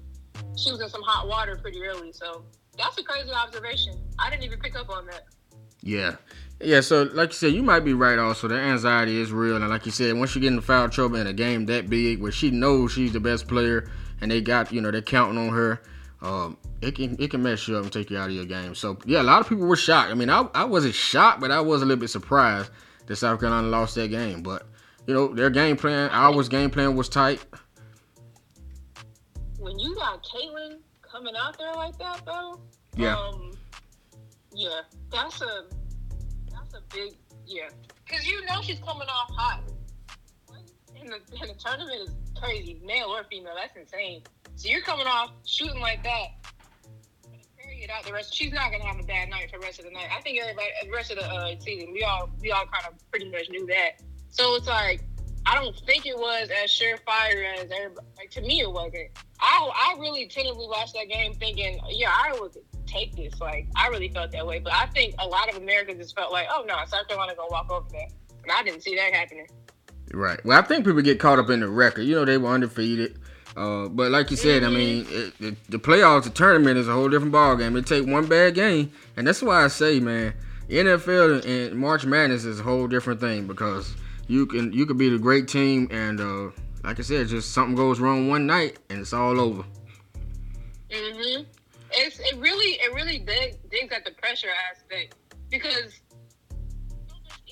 she 0.56 0.70
was 0.70 0.80
in 0.80 0.88
some 0.88 1.02
hot 1.02 1.28
water 1.28 1.56
pretty 1.56 1.82
early. 1.82 2.12
So 2.12 2.44
that's 2.76 2.98
a 2.98 3.02
crazy 3.02 3.30
observation. 3.30 3.98
I 4.18 4.30
didn't 4.30 4.44
even 4.44 4.58
pick 4.58 4.76
up 4.76 4.90
on 4.90 5.06
that. 5.06 5.26
Yeah. 5.82 6.16
Yeah, 6.62 6.82
so 6.82 7.04
like 7.14 7.30
you 7.30 7.36
said, 7.36 7.52
you 7.52 7.62
might 7.62 7.80
be 7.80 7.94
right 7.94 8.18
also. 8.18 8.46
The 8.46 8.56
anxiety 8.56 9.18
is 9.18 9.32
real. 9.32 9.56
And 9.56 9.66
like 9.68 9.86
you 9.86 9.92
said, 9.92 10.14
once 10.14 10.34
you 10.34 10.42
get 10.42 10.52
in 10.52 10.60
foul 10.60 10.90
trouble 10.90 11.16
in 11.16 11.26
a 11.26 11.32
game 11.32 11.64
that 11.66 11.88
big 11.88 12.20
where 12.20 12.32
she 12.32 12.50
knows 12.50 12.92
she's 12.92 13.12
the 13.12 13.20
best 13.20 13.48
player 13.48 13.90
and 14.20 14.30
they 14.30 14.42
got, 14.42 14.70
you 14.70 14.82
know, 14.82 14.90
they're 14.90 15.00
counting 15.00 15.38
on 15.38 15.54
her, 15.54 15.80
um, 16.22 16.58
it 16.82 16.94
can 16.94 17.16
it 17.18 17.30
can 17.30 17.42
mess 17.42 17.66
you 17.66 17.76
up 17.76 17.84
and 17.84 17.92
take 17.92 18.10
you 18.10 18.18
out 18.18 18.28
of 18.28 18.34
your 18.34 18.44
game. 18.44 18.74
So 18.74 18.98
yeah, 19.06 19.22
a 19.22 19.24
lot 19.24 19.40
of 19.40 19.48
people 19.48 19.66
were 19.66 19.76
shocked. 19.76 20.10
I 20.10 20.14
mean, 20.14 20.28
I, 20.28 20.46
I 20.54 20.64
wasn't 20.64 20.94
shocked, 20.94 21.40
but 21.40 21.50
I 21.50 21.60
was 21.60 21.82
a 21.82 21.86
little 21.86 22.00
bit 22.00 22.10
surprised 22.10 22.70
that 23.06 23.16
South 23.16 23.40
Carolina 23.40 23.68
lost 23.68 23.94
that 23.94 24.08
game. 24.08 24.42
But 24.42 24.66
you 25.06 25.14
know, 25.14 25.28
their 25.28 25.50
game 25.50 25.76
plan, 25.76 26.10
our 26.10 26.42
game 26.44 26.70
plan 26.70 26.94
was 26.94 27.08
tight. 27.08 27.44
When 29.58 29.78
you 29.78 29.94
got 29.94 30.22
Caitlin 30.24 30.78
coming 31.00 31.34
out 31.36 31.58
there 31.58 31.72
like 31.74 31.96
that, 31.98 32.22
though, 32.26 32.60
yeah, 32.96 33.16
um, 33.16 33.52
yeah, 34.52 34.80
that's 35.10 35.40
a 35.40 35.64
that's 36.50 36.74
a 36.74 36.82
big 36.94 37.14
yeah, 37.46 37.68
because 38.04 38.26
you 38.26 38.44
know 38.46 38.60
she's 38.62 38.80
coming 38.80 39.08
off 39.08 39.30
hot. 39.36 39.62
In 41.00 41.06
the, 41.06 41.16
in 41.16 41.48
the 41.48 41.54
tournament 41.54 42.08
is 42.08 42.14
crazy, 42.38 42.78
male 42.84 43.06
or 43.06 43.24
female. 43.24 43.54
That's 43.56 43.74
insane. 43.74 44.22
So 44.60 44.68
you're 44.68 44.82
coming 44.82 45.06
off 45.06 45.30
shooting 45.46 45.80
like 45.80 46.02
that. 46.02 46.26
Carry 47.58 47.82
it 47.82 47.88
out 47.88 48.04
the 48.04 48.12
rest. 48.12 48.34
She's 48.34 48.52
not 48.52 48.70
gonna 48.70 48.84
have 48.84 49.00
a 49.00 49.04
bad 49.04 49.30
night 49.30 49.50
for 49.50 49.58
the 49.58 49.64
rest 49.64 49.78
of 49.78 49.86
the 49.86 49.90
night. 49.90 50.08
I 50.14 50.20
think 50.20 50.38
everybody, 50.38 50.68
the 50.84 50.90
rest 50.90 51.10
of 51.10 51.16
the 51.16 51.24
uh, 51.24 51.54
season, 51.58 51.94
we 51.94 52.02
all 52.02 52.28
we 52.42 52.52
all 52.52 52.66
kind 52.66 52.84
of 52.86 53.10
pretty 53.10 53.30
much 53.30 53.48
knew 53.48 53.64
that. 53.68 54.02
So 54.28 54.56
it's 54.56 54.66
like 54.66 55.02
I 55.46 55.54
don't 55.54 55.74
think 55.86 56.04
it 56.04 56.14
was 56.14 56.50
as 56.62 56.70
surefire 56.70 57.54
as 57.56 57.70
everybody. 57.74 58.06
Like 58.18 58.28
to 58.32 58.42
me, 58.42 58.60
it 58.60 58.70
wasn't. 58.70 59.08
I 59.40 59.70
I 59.74 59.98
really 59.98 60.26
tentatively 60.26 60.66
watched 60.68 60.92
that 60.92 61.08
game 61.08 61.32
thinking, 61.32 61.80
yeah, 61.88 62.12
I 62.12 62.38
would 62.38 62.58
take 62.84 63.16
this. 63.16 63.40
Like 63.40 63.66
I 63.76 63.88
really 63.88 64.10
felt 64.10 64.30
that 64.32 64.46
way. 64.46 64.58
But 64.58 64.74
I 64.74 64.88
think 64.88 65.14
a 65.20 65.26
lot 65.26 65.48
of 65.48 65.56
Americans 65.56 66.00
just 66.00 66.14
felt 66.14 66.32
like, 66.32 66.48
oh 66.50 66.66
no, 66.68 66.74
South 66.86 67.08
Carolina 67.08 67.34
gonna 67.34 67.48
go 67.48 67.50
walk 67.50 67.70
over 67.70 67.88
that, 67.92 68.12
and 68.42 68.52
I 68.52 68.62
didn't 68.62 68.82
see 68.82 68.94
that 68.96 69.14
happening. 69.14 69.46
Right. 70.12 70.44
Well, 70.44 70.58
I 70.58 70.62
think 70.62 70.84
people 70.84 71.00
get 71.00 71.18
caught 71.18 71.38
up 71.38 71.48
in 71.48 71.60
the 71.60 71.68
record. 71.70 72.02
You 72.02 72.16
know, 72.16 72.26
they 72.26 72.36
were 72.36 72.50
undefeated. 72.50 73.16
Uh, 73.56 73.88
but 73.88 74.10
like 74.10 74.30
you 74.30 74.36
said, 74.36 74.62
I 74.62 74.68
mean, 74.68 75.06
it, 75.08 75.32
it, 75.40 75.70
the 75.70 75.78
playoffs, 75.78 76.24
the 76.24 76.30
tournament 76.30 76.78
is 76.78 76.88
a 76.88 76.92
whole 76.92 77.08
different 77.08 77.32
ball 77.32 77.56
game. 77.56 77.76
It 77.76 77.86
take 77.86 78.06
one 78.06 78.26
bad 78.26 78.54
game, 78.54 78.92
and 79.16 79.26
that's 79.26 79.42
why 79.42 79.64
I 79.64 79.68
say, 79.68 79.98
man, 79.98 80.34
NFL 80.68 81.44
and 81.44 81.76
March 81.76 82.06
Madness 82.06 82.44
is 82.44 82.60
a 82.60 82.62
whole 82.62 82.86
different 82.86 83.20
thing 83.20 83.46
because 83.46 83.94
you 84.28 84.46
can 84.46 84.72
you 84.72 84.86
could 84.86 84.98
be 84.98 85.08
the 85.08 85.18
great 85.18 85.48
team, 85.48 85.88
and 85.90 86.20
uh, 86.20 86.50
like 86.84 86.98
I 86.98 87.02
said, 87.02 87.26
just 87.28 87.52
something 87.52 87.74
goes 87.74 87.98
wrong 87.98 88.28
one 88.28 88.46
night, 88.46 88.78
and 88.88 89.00
it's 89.00 89.12
all 89.12 89.40
over. 89.40 89.64
Mhm. 90.90 91.46
It's 91.92 92.18
it 92.20 92.36
really 92.38 92.74
it 92.80 92.94
really 92.94 93.18
dig, 93.18 93.58
digs 93.70 93.92
at 93.92 94.04
the 94.04 94.12
pressure 94.12 94.48
aspect 94.70 95.16
because 95.50 96.00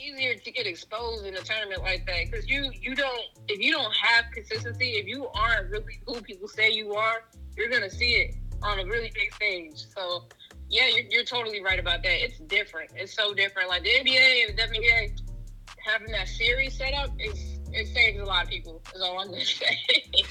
easier 0.09 0.35
to 0.35 0.51
get 0.51 0.67
exposed 0.67 1.27
in 1.27 1.35
a 1.37 1.41
tournament 1.41 1.83
like 1.83 2.07
that 2.07 2.31
because 2.31 2.49
you 2.49 2.71
you 2.81 2.95
don't 2.95 3.23
if 3.49 3.61
you 3.61 3.73
don't 3.73 3.95
have 3.95 4.25
consistency 4.33 4.93
if 4.93 5.07
you 5.07 5.29
aren't 5.35 5.71
really 5.71 6.01
who 6.07 6.21
people 6.23 6.49
say 6.49 6.71
you 6.71 6.95
are 6.95 7.25
you're 7.57 7.69
gonna 7.69 7.91
see 7.91 8.13
it 8.13 8.35
on 8.63 8.79
a 8.79 8.85
really 8.85 9.11
big 9.15 9.33
stage. 9.35 9.87
So 9.95 10.25
yeah, 10.69 10.87
you're, 10.89 11.05
you're 11.11 11.25
totally 11.25 11.63
right 11.63 11.79
about 11.79 12.03
that. 12.03 12.25
It's 12.25 12.39
different. 12.41 12.91
It's 12.95 13.15
so 13.15 13.35
different. 13.35 13.69
Like 13.69 13.83
the 13.83 13.91
NBA 13.91 14.49
and 14.49 14.59
the 14.59 14.63
WNBA 14.63 15.21
having 15.85 16.13
that 16.13 16.29
series 16.29 16.77
set 16.77 16.95
up 16.95 17.11
is 17.19 17.59
it 17.73 17.87
saves 17.89 18.21
a 18.21 18.25
lot 18.25 18.45
of 18.45 18.51
people. 18.51 18.81
Is 18.95 19.03
all 19.03 19.21
I'm 19.21 19.31
gonna 19.31 19.45
say. 19.45 19.79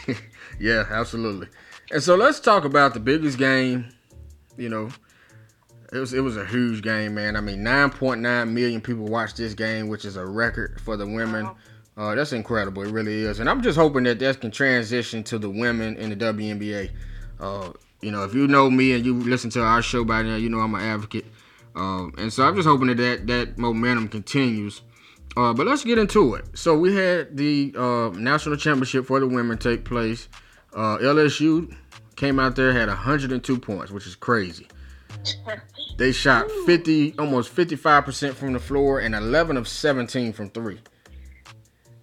Yeah, 0.59 0.86
absolutely. 0.89 1.49
And 1.91 2.01
so 2.01 2.15
let's 2.15 2.39
talk 2.39 2.65
about 2.65 2.95
the 2.95 2.99
biggest 2.99 3.38
game. 3.38 3.89
You 4.57 4.69
know, 4.69 4.89
it 5.93 5.99
was 5.99 6.13
it 6.13 6.19
was 6.19 6.38
a 6.38 6.45
huge 6.45 6.81
game, 6.81 7.15
man. 7.15 7.35
I 7.35 7.41
mean, 7.41 7.59
9.9 7.59 8.51
million 8.51 8.81
people 8.81 9.05
watched 9.05 9.38
this 9.38 9.53
game, 9.53 9.88
which 9.88 10.05
is 10.05 10.17
a 10.17 10.25
record 10.25 10.81
for 10.81 10.97
the 10.97 11.05
women. 11.05 11.45
Wow. 11.45 11.57
Uh, 11.97 12.15
that's 12.15 12.31
incredible. 12.31 12.83
It 12.83 12.91
really 12.91 13.23
is. 13.23 13.39
And 13.39 13.49
I'm 13.49 13.61
just 13.63 13.77
hoping 13.77 14.03
that 14.03 14.19
that 14.19 14.39
can 14.39 14.51
transition 14.51 15.23
to 15.23 15.39
the 15.39 15.49
women 15.49 15.95
in 15.97 16.11
the 16.11 16.15
WNBA. 16.15 16.91
Uh, 17.39 17.71
you 18.01 18.11
know, 18.11 18.23
if 18.23 18.35
you 18.35 18.47
know 18.47 18.69
me 18.69 18.93
and 18.93 19.03
you 19.03 19.15
listen 19.15 19.49
to 19.51 19.63
our 19.63 19.81
show 19.81 20.03
by 20.03 20.21
now, 20.21 20.35
you 20.35 20.49
know 20.49 20.59
I'm 20.59 20.75
an 20.75 20.81
advocate. 20.81 21.25
Um, 21.75 22.13
and 22.17 22.31
so 22.31 22.43
I'm 22.43 22.55
just 22.55 22.67
hoping 22.67 22.88
that 22.88 22.97
that, 22.97 23.27
that 23.27 23.57
momentum 23.57 24.09
continues. 24.09 24.81
Uh, 25.35 25.53
but 25.53 25.65
let's 25.65 25.83
get 25.83 25.97
into 25.97 26.35
it. 26.35 26.45
So 26.57 26.77
we 26.77 26.95
had 26.95 27.35
the 27.38 27.73
uh, 27.75 28.09
national 28.09 28.57
championship 28.57 29.05
for 29.05 29.19
the 29.19 29.27
women 29.27 29.57
take 29.57 29.85
place. 29.85 30.29
Uh, 30.73 30.97
LSU 30.97 31.75
came 32.15 32.39
out 32.39 32.55
there 32.55 32.73
had 32.73 32.89
102 32.89 33.59
points, 33.59 33.91
which 33.91 34.05
is 34.05 34.15
crazy. 34.15 34.67
They 35.97 36.11
shot 36.11 36.49
50, 36.67 37.15
almost 37.17 37.53
55% 37.55 38.35
from 38.35 38.53
the 38.53 38.59
floor 38.59 38.99
and 38.99 39.15
11 39.15 39.57
of 39.57 39.67
17 39.67 40.31
from 40.31 40.49
three. 40.51 40.79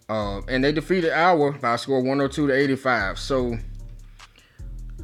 Uh, 0.09 0.43
and 0.49 0.63
they 0.63 0.73
defeated 0.73 1.13
Iowa 1.13 1.53
by 1.53 1.75
a 1.75 1.79
score 1.79 2.01
102 2.01 2.49
to 2.49 2.53
85. 2.53 3.19
So 3.19 3.57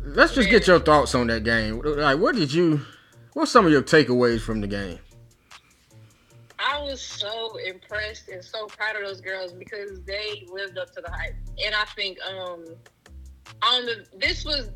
let's 0.04 0.34
just 0.34 0.50
get 0.50 0.66
your 0.66 0.80
thoughts 0.80 1.14
on 1.14 1.28
that 1.28 1.44
game. 1.44 1.80
Like, 1.80 2.18
what 2.18 2.34
did 2.34 2.52
you, 2.52 2.80
what's 3.32 3.52
some 3.52 3.64
of 3.64 3.72
your 3.72 3.82
takeaways 3.82 4.40
from 4.40 4.60
the 4.60 4.66
game? 4.66 4.98
I 6.58 6.82
was 6.82 7.00
so 7.00 7.56
impressed 7.56 8.28
and 8.28 8.44
so 8.44 8.66
proud 8.66 8.96
of 8.96 9.02
those 9.02 9.20
girls 9.20 9.52
because 9.52 10.02
they 10.02 10.46
lived 10.52 10.76
up 10.76 10.92
to 10.94 11.00
the 11.00 11.10
hype. 11.10 11.34
And 11.64 11.74
I 11.74 11.84
think 11.96 12.18
um 12.28 12.64
on 13.62 13.86
the 13.86 14.04
this 14.18 14.44
was 14.44 14.70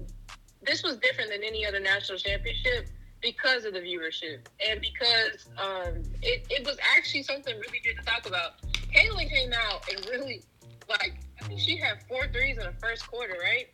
this 0.63 0.83
was 0.83 0.97
different 0.97 1.31
than 1.31 1.45
any 1.45 1.67
other 1.67 1.81
national 1.81 2.19
championship 2.19 2.89
because 3.25 3.65
of 3.65 3.73
the 3.73 3.81
viewership 3.81 4.47
and 4.69 4.81
because 4.81 5.49
um 5.57 6.03
it, 6.23 6.47
it 6.51 6.65
was 6.67 6.77
actually 6.95 7.23
something 7.23 7.55
really 7.57 7.81
good 7.83 7.97
to 7.99 8.05
talk 8.05 8.27
about. 8.29 8.63
Caitlin 8.95 9.29
came 9.29 9.53
out 9.53 9.83
and 9.91 10.07
really 10.11 10.43
like 10.89 11.15
I 11.41 11.47
think 11.47 11.59
she 11.59 11.77
had 11.77 12.05
four 12.07 12.29
threes 12.29 12.59
in 12.59 12.65
the 12.65 12.75
first 12.81 13.09
quarter, 13.09 13.35
right? 13.43 13.67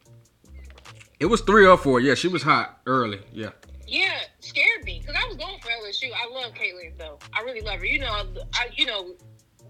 It 1.19 1.27
was 1.27 1.43
three 1.43 1.67
or 1.67 1.77
four. 1.77 2.01
Yeah, 2.01 2.15
she 2.15 2.29
was 2.29 2.43
hot 2.43 2.81
early. 2.87 3.21
Yeah. 3.33 3.51
Yeah, 3.87 4.21
scared 4.39 4.85
me 4.85 5.03
because 5.05 5.21
I 5.21 5.27
was 5.27 5.37
going 5.37 5.59
for 5.61 5.69
LSU. 5.69 6.11
I 6.15 6.33
love 6.33 6.55
Caitlin 6.55 6.97
though. 6.97 7.19
I 7.37 7.43
really 7.43 7.61
love 7.61 7.81
her. 7.81 7.87
You 7.87 7.99
know, 7.99 8.25
I 8.55 8.69
you 8.73 8.87
know, 8.87 9.15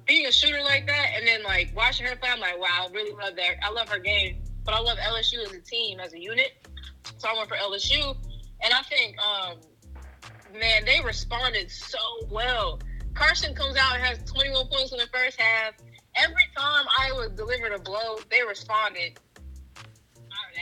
being 0.07 0.27
a 0.27 0.33
shooter 0.33 0.63
like 0.63 0.87
that, 0.87 1.07
and 1.17 1.27
then 1.27 1.43
like 1.43 1.75
watching 1.75 2.07
her 2.07 2.15
play, 2.17 2.29
I'm 2.31 2.39
like, 2.39 2.61
wow, 2.61 2.87
I 2.87 2.93
really 2.93 3.13
love 3.13 3.35
that. 3.37 3.55
I 3.63 3.71
love 3.71 3.89
her 3.89 3.99
game, 3.99 4.43
but 4.65 4.75
I 4.75 4.81
love 4.81 4.99
LSU 4.99 5.43
as 5.43 5.53
a 5.53 5.61
team, 5.61 6.01
as 6.01 6.13
a 6.13 6.21
unit. 6.21 6.67
So 7.17 7.29
I 7.29 7.35
went 7.35 7.49
for 7.49 7.57
LSU, 7.57 8.15
and 8.63 8.75
I 8.75 8.83
think, 8.83 9.17
um, 9.19 9.59
man, 10.53 10.85
they 10.85 11.01
responded 11.05 11.71
so 11.71 11.99
well. 12.31 12.81
Carson 13.15 13.55
comes 13.55 13.77
out 13.77 13.95
and 13.95 14.03
has 14.03 14.19
21 14.31 14.67
points 14.69 14.93
in 14.93 14.99
the 14.99 15.09
first 15.13 15.41
half. 15.41 15.75
Every 16.17 16.45
time 16.57 16.87
Iowa 16.99 17.29
delivered 17.31 17.73
a 17.73 17.79
blow, 17.79 18.17
they 18.31 18.43
responded. 18.47 19.19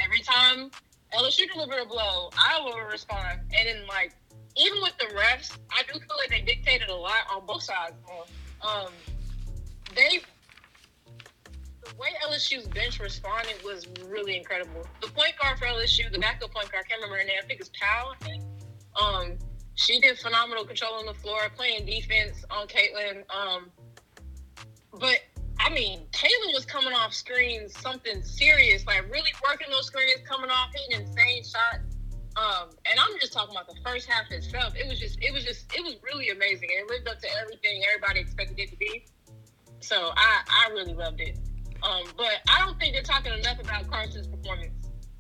Every 0.04 0.20
time 0.20 0.70
LSU 1.14 1.50
delivered 1.52 1.82
a 1.82 1.86
blow, 1.86 2.30
Iowa 2.36 2.72
would 2.74 2.92
respond. 2.92 3.40
And 3.56 3.68
then, 3.68 3.86
like, 3.86 4.14
even 4.56 4.80
with 4.82 4.96
the 4.98 5.06
refs, 5.14 5.56
I 5.70 5.82
do 5.84 5.98
feel 5.98 6.16
like 6.18 6.30
they 6.30 6.40
dictated 6.40 6.88
a 6.88 6.94
lot 6.94 7.20
on 7.34 7.46
both 7.46 7.62
sides. 7.62 7.94
Um, 8.62 8.88
they, 9.94 10.20
the 11.84 11.94
way 11.96 12.08
LSU's 12.28 12.66
bench 12.68 13.00
responded 13.00 13.56
was 13.64 13.86
really 14.06 14.36
incredible. 14.36 14.86
The 15.00 15.08
point 15.08 15.34
guard 15.40 15.58
for 15.58 15.66
LSU, 15.66 16.10
the 16.12 16.18
backup 16.18 16.52
point 16.52 16.70
guard, 16.70 16.84
I 16.84 16.88
can't 16.88 17.00
remember 17.00 17.18
her 17.18 17.24
name. 17.24 17.38
I 17.42 17.46
think 17.46 17.60
it's 17.60 17.70
Powell. 17.80 18.14
I 18.20 18.24
think. 18.24 18.42
Um, 19.00 19.38
she 19.78 20.00
did 20.00 20.18
phenomenal 20.18 20.64
control 20.64 20.94
on 20.94 21.06
the 21.06 21.14
floor, 21.14 21.38
playing 21.56 21.86
defense 21.86 22.44
on 22.50 22.66
Caitlin. 22.66 23.22
Um, 23.30 23.70
but 24.98 25.20
I 25.60 25.70
mean, 25.70 26.00
Caitlin 26.10 26.52
was 26.52 26.66
coming 26.66 26.92
off 26.92 27.14
screens, 27.14 27.78
something 27.78 28.20
serious, 28.22 28.84
like 28.86 29.04
really 29.04 29.30
working 29.48 29.68
those 29.70 29.86
screens, 29.86 30.20
coming 30.28 30.50
off, 30.50 30.70
hitting 30.74 31.06
insane 31.06 31.44
shots. 31.44 31.96
Um, 32.36 32.70
and 32.90 32.98
I'm 32.98 33.18
just 33.20 33.32
talking 33.32 33.54
about 33.54 33.68
the 33.68 33.80
first 33.84 34.08
half 34.08 34.30
itself. 34.32 34.74
It 34.76 34.88
was 34.88 34.98
just, 34.98 35.18
it 35.22 35.32
was 35.32 35.44
just, 35.44 35.72
it 35.72 35.84
was 35.84 35.94
really 36.02 36.30
amazing. 36.30 36.68
It 36.72 36.90
lived 36.90 37.06
up 37.06 37.20
to 37.20 37.28
everything 37.40 37.82
everybody 37.86 38.20
expected 38.20 38.58
it 38.58 38.70
to 38.70 38.76
be. 38.76 39.06
So 39.78 40.10
I, 40.16 40.40
I 40.48 40.70
really 40.72 40.94
loved 40.94 41.20
it. 41.20 41.38
Um, 41.84 42.02
but 42.16 42.42
I 42.48 42.64
don't 42.64 42.78
think 42.80 42.94
they're 42.94 43.02
talking 43.02 43.32
enough 43.32 43.60
about 43.60 43.88
Carson's 43.88 44.26
performance. 44.26 44.72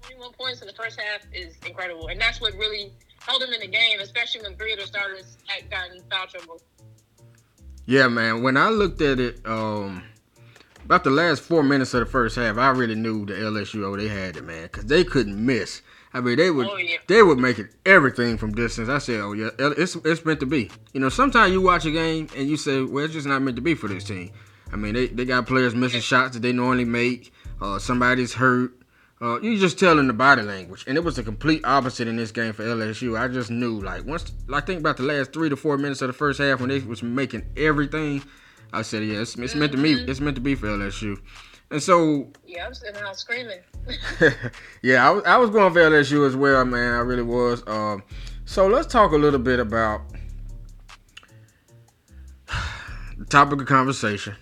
21 0.02 0.32
points 0.32 0.60
in 0.62 0.66
the 0.66 0.74
first 0.74 1.00
half 1.00 1.20
is 1.32 1.56
incredible, 1.64 2.08
and 2.08 2.20
that's 2.20 2.40
what 2.40 2.54
really 2.54 2.92
held 3.20 3.42
him 3.42 3.52
in 3.52 3.60
the 3.60 3.68
game, 3.68 4.00
especially 4.00 4.42
when 4.42 4.56
three 4.56 4.72
of 4.72 4.80
the 4.80 4.86
starters 4.86 5.36
had 5.46 5.70
gotten 5.70 6.02
foul 6.10 6.26
trouble. 6.26 6.60
Yeah, 7.86 8.08
man. 8.08 8.42
When 8.42 8.56
I 8.56 8.68
looked 8.68 9.00
at 9.00 9.18
it, 9.18 9.40
um, 9.46 10.02
about 10.84 11.04
the 11.04 11.10
last 11.10 11.42
four 11.42 11.62
minutes 11.62 11.94
of 11.94 12.00
the 12.00 12.06
first 12.06 12.36
half, 12.36 12.58
I 12.58 12.70
really 12.70 12.94
knew 12.94 13.26
the 13.26 13.34
LSU 13.34 13.84
oh, 13.84 13.96
they 13.96 14.08
had 14.08 14.36
it, 14.36 14.44
man, 14.44 14.64
because 14.64 14.86
they 14.86 15.04
couldn't 15.04 15.44
miss. 15.44 15.82
I 16.14 16.20
mean, 16.20 16.36
they 16.36 16.50
would 16.50 16.66
Oh, 16.66 16.76
yeah. 16.76 16.96
they 17.06 17.22
would 17.22 17.38
make 17.38 17.58
it 17.58 17.74
everything 17.84 18.38
from 18.38 18.52
distance. 18.52 18.88
I 18.88 18.98
said, 18.98 19.20
oh 19.20 19.32
yeah, 19.32 19.50
it's 19.58 19.94
it's 19.96 20.24
meant 20.24 20.40
to 20.40 20.46
be. 20.46 20.70
You 20.94 21.00
know, 21.00 21.10
sometimes 21.10 21.52
you 21.52 21.60
watch 21.60 21.84
a 21.84 21.90
game 21.90 22.28
and 22.36 22.48
you 22.48 22.56
say, 22.56 22.82
well, 22.82 23.04
it's 23.04 23.12
just 23.12 23.26
not 23.26 23.42
meant 23.42 23.56
to 23.56 23.62
be 23.62 23.74
for 23.74 23.88
this 23.88 24.04
team. 24.04 24.32
I 24.72 24.76
mean, 24.76 24.94
they, 24.94 25.06
they 25.08 25.24
got 25.24 25.46
players 25.46 25.74
missing 25.74 26.00
shots 26.00 26.34
that 26.34 26.40
they 26.40 26.52
normally 26.52 26.84
make. 26.84 27.32
Uh, 27.60 27.78
somebody's 27.78 28.34
hurt. 28.34 28.72
Uh, 29.20 29.40
you 29.40 29.58
just 29.58 29.78
tell 29.78 29.98
in 29.98 30.06
the 30.06 30.12
body 30.12 30.42
language, 30.42 30.84
and 30.86 30.96
it 30.96 31.02
was 31.02 31.16
the 31.16 31.22
complete 31.24 31.64
opposite 31.64 32.06
in 32.06 32.14
this 32.16 32.30
game 32.30 32.52
for 32.52 32.62
LSU. 32.64 33.18
I 33.18 33.26
just 33.26 33.50
knew, 33.50 33.80
like 33.80 34.04
once 34.06 34.30
I 34.52 34.60
think 34.60 34.78
about 34.80 34.96
the 34.96 35.02
last 35.02 35.32
three 35.32 35.48
to 35.48 35.56
four 35.56 35.76
minutes 35.76 36.00
of 36.02 36.06
the 36.06 36.12
first 36.12 36.38
half 36.38 36.60
when 36.60 36.68
they 36.68 36.78
was 36.78 37.02
making 37.02 37.44
everything, 37.56 38.22
I 38.72 38.82
said, 38.82 39.02
yeah, 39.02 39.18
it's, 39.20 39.36
it's 39.36 39.56
meant 39.56 39.72
to 39.72 39.78
be. 39.82 39.92
It's 39.94 40.20
meant 40.20 40.36
to 40.36 40.40
be 40.40 40.54
for 40.54 40.68
LSU. 40.68 41.18
And 41.70 41.82
so, 41.82 42.30
Yeah, 42.46 42.64
I'm 42.66 42.72
sitting 42.74 43.02
out 43.02 43.18
screaming. 43.18 43.58
yeah, 44.82 45.06
I, 45.06 45.10
was- 45.10 45.24
I 45.24 45.36
was 45.36 45.50
going 45.50 45.72
for 45.72 45.80
LSU 45.80 46.26
as 46.26 46.34
well, 46.36 46.64
man. 46.64 46.94
I 46.94 46.98
really 47.00 47.22
was. 47.22 47.62
Um, 47.66 48.02
so 48.44 48.66
let's 48.68 48.86
talk 48.86 49.12
a 49.12 49.16
little 49.16 49.38
bit 49.40 49.58
about 49.60 50.00
the 53.18 53.24
topic 53.28 53.60
of 53.60 53.66
conversation. 53.66 54.34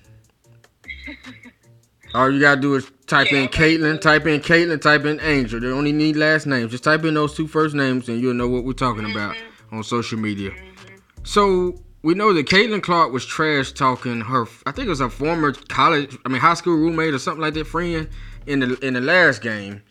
All 2.14 2.31
you 2.31 2.41
gotta 2.41 2.61
do 2.61 2.74
is 2.77 2.91
type 3.07 3.30
Yeah, 3.30 3.40
in. 3.40 3.48
Caitlin, 3.48 4.00
type 4.00 4.26
in 4.26 4.40
Caitlin, 4.40 4.80
type 4.80 5.04
in 5.04 5.20
Angel. 5.20 5.61
They 5.61 5.68
only 5.68 5.92
need 5.92 6.16
last 6.16 6.46
names. 6.46 6.70
Just 6.70 6.84
type 6.84 7.04
in 7.04 7.14
those 7.14 7.34
two 7.34 7.46
first 7.46 7.74
names, 7.74 8.09
and 8.09 8.20
you'll 8.20 8.34
know 8.34 8.48
what 8.48 8.64
we're 8.64 8.72
talking 8.72 9.11
about 9.11 9.34
mm-hmm. 9.34 9.76
on 9.76 9.84
social 9.84 10.18
media. 10.18 10.50
Mm-hmm. 10.50 11.24
So 11.24 11.80
we 12.02 12.14
know 12.14 12.32
that 12.32 12.46
Caitlin 12.46 12.82
Clark 12.82 13.12
was 13.12 13.26
trash 13.26 13.72
talking 13.72 14.20
her. 14.20 14.46
I 14.64 14.72
think 14.72 14.86
it 14.86 14.90
was 14.90 15.00
her 15.00 15.11
former 15.11 15.52
college, 15.52 16.16
I 16.24 16.28
mean 16.28 16.40
high 16.40 16.54
school 16.54 16.76
roommate 16.76 17.14
or 17.14 17.18
something 17.18 17.42
like 17.42 17.54
that, 17.54 17.66
friend 17.66 18.09
in 18.46 18.61
the 18.61 18.78
in 18.78 18.94
the 18.94 19.00
last 19.00 19.42
game, 19.42 19.82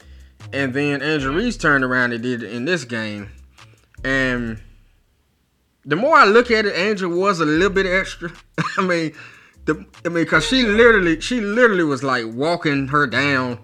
and 0.53 0.73
then 0.73 1.01
Angel 1.01 1.33
Reese 1.33 1.57
turned 1.57 1.83
around 1.83 2.13
and 2.13 2.23
did 2.23 2.43
it 2.43 2.51
in 2.51 2.65
this 2.65 2.85
game, 2.85 3.29
and 4.03 4.61
the 5.85 5.95
more 5.95 6.15
I 6.15 6.25
look 6.25 6.51
at 6.51 6.65
it, 6.65 6.75
Angel 6.75 7.09
was 7.09 7.39
a 7.39 7.45
little 7.45 7.69
bit 7.69 7.85
extra. 7.85 8.31
I 8.77 8.81
mean, 8.81 9.13
the 9.65 9.85
I 10.05 10.09
mean, 10.09 10.25
cause 10.25 10.45
she 10.45 10.63
literally 10.63 11.19
she 11.21 11.41
literally 11.41 11.83
was 11.83 12.03
like 12.03 12.25
walking 12.27 12.87
her 12.89 13.07
down, 13.07 13.59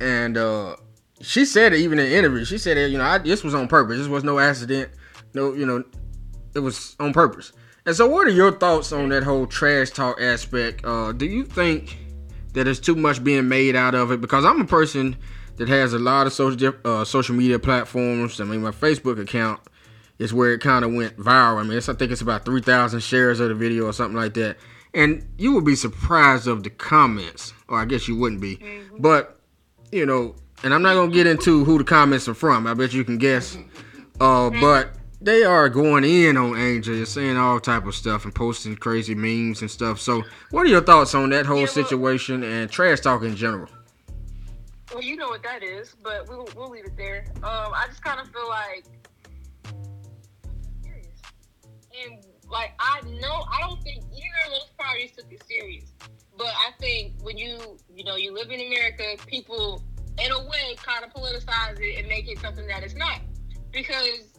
and 0.00 0.36
uh 0.36 0.76
she 1.20 1.44
said 1.44 1.72
it 1.72 1.78
even 1.78 1.98
in 1.98 2.10
the 2.10 2.16
interview. 2.16 2.44
She 2.44 2.58
said, 2.58 2.90
you 2.90 2.98
know, 2.98 3.04
I, 3.04 3.18
this 3.18 3.44
was 3.44 3.54
on 3.54 3.68
purpose. 3.68 3.98
This 3.98 4.08
was 4.08 4.24
no 4.24 4.38
accident. 4.38 4.90
No, 5.34 5.54
you 5.54 5.64
know, 5.64 5.84
it 6.54 6.58
was 6.58 6.96
on 7.00 7.12
purpose. 7.12 7.52
And 7.86 7.96
so, 7.96 8.06
what 8.08 8.26
are 8.26 8.30
your 8.30 8.52
thoughts 8.52 8.92
on 8.92 9.08
that 9.08 9.22
whole 9.22 9.46
trash 9.46 9.90
talk 9.90 10.20
aspect? 10.20 10.84
Uh, 10.84 11.12
do 11.12 11.26
you 11.26 11.44
think 11.44 11.98
that 12.52 12.64
there's 12.64 12.80
too 12.80 12.94
much 12.94 13.24
being 13.24 13.48
made 13.48 13.74
out 13.74 13.94
of 13.94 14.10
it? 14.12 14.20
Because 14.20 14.44
I'm 14.44 14.60
a 14.60 14.66
person 14.66 15.16
that 15.56 15.68
has 15.68 15.92
a 15.92 15.98
lot 15.98 16.26
of 16.26 16.32
social 16.32 16.74
uh, 16.84 17.04
social 17.04 17.34
media 17.34 17.58
platforms. 17.58 18.40
I 18.40 18.44
mean, 18.44 18.62
my 18.62 18.70
Facebook 18.70 19.20
account 19.20 19.60
is 20.18 20.32
where 20.32 20.52
it 20.52 20.60
kind 20.60 20.84
of 20.84 20.92
went 20.92 21.16
viral. 21.16 21.58
I 21.58 21.64
mean, 21.64 21.76
I 21.76 21.80
think 21.80 22.12
it's 22.12 22.20
about 22.20 22.44
3,000 22.44 23.00
shares 23.00 23.40
of 23.40 23.48
the 23.48 23.54
video 23.54 23.86
or 23.86 23.92
something 23.92 24.16
like 24.16 24.34
that. 24.34 24.56
And 24.94 25.26
you 25.38 25.54
would 25.54 25.64
be 25.64 25.74
surprised 25.74 26.46
of 26.46 26.62
the 26.62 26.70
comments, 26.70 27.54
or 27.68 27.78
I 27.78 27.84
guess 27.86 28.08
you 28.08 28.16
wouldn't 28.16 28.40
be. 28.40 28.60
But 28.98 29.38
you 29.90 30.06
know, 30.06 30.34
and 30.62 30.74
I'm 30.74 30.82
not 30.82 30.94
gonna 30.94 31.12
get 31.12 31.26
into 31.26 31.64
who 31.64 31.78
the 31.78 31.84
comments 31.84 32.28
are 32.28 32.34
from. 32.34 32.66
I 32.66 32.74
bet 32.74 32.92
you 32.92 33.04
can 33.04 33.18
guess. 33.18 33.56
Uh, 34.20 34.50
but 34.50 34.94
they 35.22 35.44
are 35.44 35.68
going 35.68 36.04
in 36.04 36.36
on 36.36 36.58
Angel, 36.58 36.94
You're 36.94 37.06
saying 37.06 37.36
all 37.36 37.60
type 37.60 37.86
of 37.86 37.94
stuff 37.94 38.24
and 38.24 38.34
posting 38.34 38.76
crazy 38.76 39.14
memes 39.14 39.60
and 39.60 39.70
stuff. 39.70 40.00
So, 40.00 40.22
what 40.50 40.66
are 40.66 40.68
your 40.68 40.82
thoughts 40.82 41.14
on 41.14 41.30
that 41.30 41.46
whole 41.46 41.58
yeah, 41.58 41.62
well, 41.62 41.72
situation 41.72 42.42
and 42.42 42.70
trash 42.70 43.00
talk 43.00 43.22
in 43.22 43.36
general? 43.36 43.68
Well, 44.92 45.02
you 45.02 45.16
know 45.16 45.28
what 45.28 45.42
that 45.44 45.62
is, 45.62 45.94
but 46.02 46.28
we'll, 46.28 46.48
we'll 46.56 46.70
leave 46.70 46.84
it 46.84 46.96
there. 46.96 47.24
Um, 47.36 47.72
I 47.72 47.86
just 47.88 48.02
kind 48.02 48.20
of 48.20 48.28
feel 48.30 48.48
like, 48.48 48.84
and 52.04 52.24
like 52.52 52.72
I 52.78 53.00
know 53.20 53.44
I 53.50 53.60
don't 53.60 53.82
think 53.82 54.04
either 54.12 54.40
of 54.46 54.52
those 54.52 54.70
parties 54.78 55.10
took 55.16 55.32
it 55.32 55.42
serious, 55.48 55.92
but 56.36 56.46
I 56.46 56.70
think 56.78 57.14
when 57.22 57.38
you 57.38 57.58
you 57.92 58.04
know 58.04 58.16
you 58.16 58.32
live 58.32 58.50
in 58.50 58.60
America, 58.60 59.16
people 59.26 59.82
in 60.22 60.30
a 60.30 60.38
way 60.44 60.76
kind 60.76 61.04
of 61.04 61.12
politicize 61.12 61.80
it 61.80 61.98
and 61.98 62.06
make 62.06 62.28
it 62.28 62.38
something 62.38 62.66
that 62.66 62.82
it's 62.82 62.94
not 62.94 63.20
because 63.72 64.38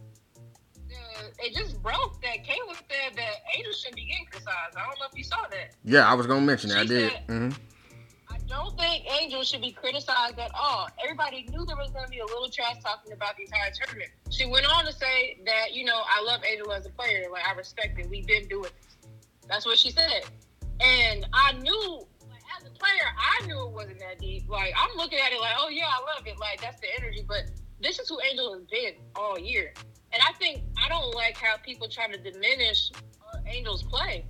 uh, 0.77 1.23
it 1.39 1.55
just 1.55 1.81
broke 1.81 2.21
that 2.21 2.37
Caitlin 2.45 2.75
said 2.75 3.17
that 3.17 3.33
Angel 3.57 3.73
shouldn't 3.73 3.95
be 3.95 4.05
getting 4.05 4.25
criticized. 4.25 4.77
I 4.77 4.85
don't 4.85 4.99
know 4.99 5.07
if 5.11 5.17
you 5.17 5.23
saw 5.23 5.47
that. 5.49 5.75
Yeah, 5.83 6.09
I 6.09 6.13
was 6.13 6.27
gonna 6.27 6.41
mention 6.41 6.69
that. 6.69 6.79
I 6.79 6.85
did. 6.85 7.11
Said, 7.11 7.27
mm-hmm 7.27 7.72
don't 8.47 8.77
think 8.79 9.05
Angel 9.21 9.43
should 9.43 9.61
be 9.61 9.71
criticized 9.71 10.39
at 10.39 10.51
all. 10.55 10.87
Everybody 11.03 11.47
knew 11.49 11.65
there 11.65 11.75
was 11.75 11.91
going 11.91 12.05
to 12.05 12.11
be 12.11 12.19
a 12.19 12.25
little 12.25 12.49
trash 12.49 12.81
talking 12.83 13.13
about 13.13 13.35
the 13.37 13.43
entire 13.43 13.71
tournament. 13.71 14.11
She 14.29 14.45
went 14.45 14.65
on 14.71 14.85
to 14.85 14.91
say 14.91 15.39
that, 15.45 15.73
you 15.73 15.85
know, 15.85 16.01
I 16.05 16.23
love 16.23 16.41
Angel 16.49 16.71
as 16.71 16.85
a 16.85 16.89
player. 16.89 17.25
Like, 17.31 17.43
I 17.47 17.53
respect 17.53 17.99
it. 17.99 18.09
We've 18.09 18.25
been 18.27 18.47
doing 18.47 18.69
this. 18.81 19.11
That's 19.47 19.65
what 19.65 19.77
she 19.77 19.91
said. 19.91 20.23
And 20.79 21.25
I 21.33 21.53
knew, 21.53 22.05
like, 22.29 22.41
as 22.57 22.67
a 22.67 22.71
player, 22.71 23.07
I 23.17 23.45
knew 23.45 23.59
it 23.67 23.71
wasn't 23.71 23.99
that 23.99 24.19
deep. 24.19 24.49
Like, 24.49 24.73
I'm 24.77 24.95
looking 24.97 25.19
at 25.19 25.31
it 25.31 25.39
like, 25.39 25.55
oh, 25.59 25.69
yeah, 25.69 25.87
I 25.87 25.99
love 26.15 26.25
it. 26.25 26.39
Like, 26.39 26.61
that's 26.61 26.79
the 26.81 26.87
energy. 26.97 27.23
But 27.27 27.51
this 27.81 27.99
is 27.99 28.09
who 28.09 28.19
Angel 28.29 28.53
has 28.53 28.63
been 28.65 28.93
all 29.15 29.37
year. 29.37 29.73
And 30.11 30.21
I 30.27 30.33
think, 30.33 30.63
I 30.83 30.89
don't 30.89 31.13
like 31.15 31.37
how 31.37 31.57
people 31.57 31.87
try 31.87 32.07
to 32.07 32.17
diminish 32.17 32.91
Angel's 33.47 33.83
play. 33.83 34.25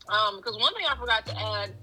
Because 0.00 0.54
um, 0.54 0.60
one 0.60 0.74
thing 0.74 0.86
I 0.90 0.96
forgot 0.96 1.26
to 1.26 1.38
add 1.38 1.74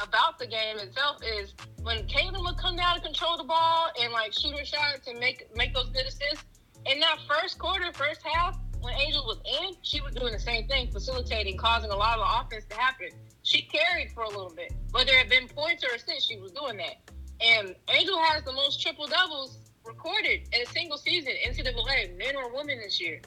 about 0.00 0.38
the 0.38 0.46
game 0.46 0.78
itself 0.78 1.18
is 1.22 1.54
when 1.82 2.06
Caitlin 2.06 2.44
would 2.44 2.56
come 2.56 2.76
down 2.76 2.94
and 2.96 3.04
control 3.04 3.36
the 3.36 3.44
ball 3.44 3.88
and 4.00 4.12
like 4.12 4.32
shoot 4.32 4.56
her 4.56 4.64
shots 4.64 5.06
and 5.08 5.18
make 5.18 5.46
make 5.54 5.74
those 5.74 5.88
good 5.90 6.06
assists. 6.06 6.44
In 6.86 6.98
that 7.00 7.18
first 7.28 7.58
quarter, 7.58 7.92
first 7.92 8.20
half, 8.22 8.58
when 8.80 8.94
Angel 8.94 9.24
was 9.24 9.38
in, 9.60 9.76
she 9.82 10.00
was 10.00 10.14
doing 10.14 10.32
the 10.32 10.38
same 10.38 10.66
thing, 10.66 10.90
facilitating, 10.90 11.56
causing 11.56 11.90
a 11.90 11.96
lot 11.96 12.18
of 12.18 12.44
offense 12.44 12.64
to 12.70 12.76
happen. 12.76 13.08
She 13.42 13.62
carried 13.62 14.10
for 14.12 14.24
a 14.24 14.28
little 14.28 14.52
bit. 14.54 14.72
Whether 14.90 15.12
it 15.12 15.18
had 15.18 15.28
been 15.28 15.48
points 15.48 15.84
or 15.84 15.94
assists, 15.94 16.28
she 16.28 16.38
was 16.38 16.50
doing 16.52 16.78
that. 16.78 17.10
And 17.40 17.74
Angel 17.88 18.18
has 18.24 18.42
the 18.42 18.52
most 18.52 18.82
triple 18.82 19.06
doubles 19.06 19.58
recorded 19.84 20.48
in 20.52 20.62
a 20.62 20.66
single 20.66 20.98
season, 20.98 21.32
NCAA, 21.46 22.16
men 22.16 22.36
or 22.36 22.54
women 22.54 22.78
this 22.82 23.00
year. 23.00 23.20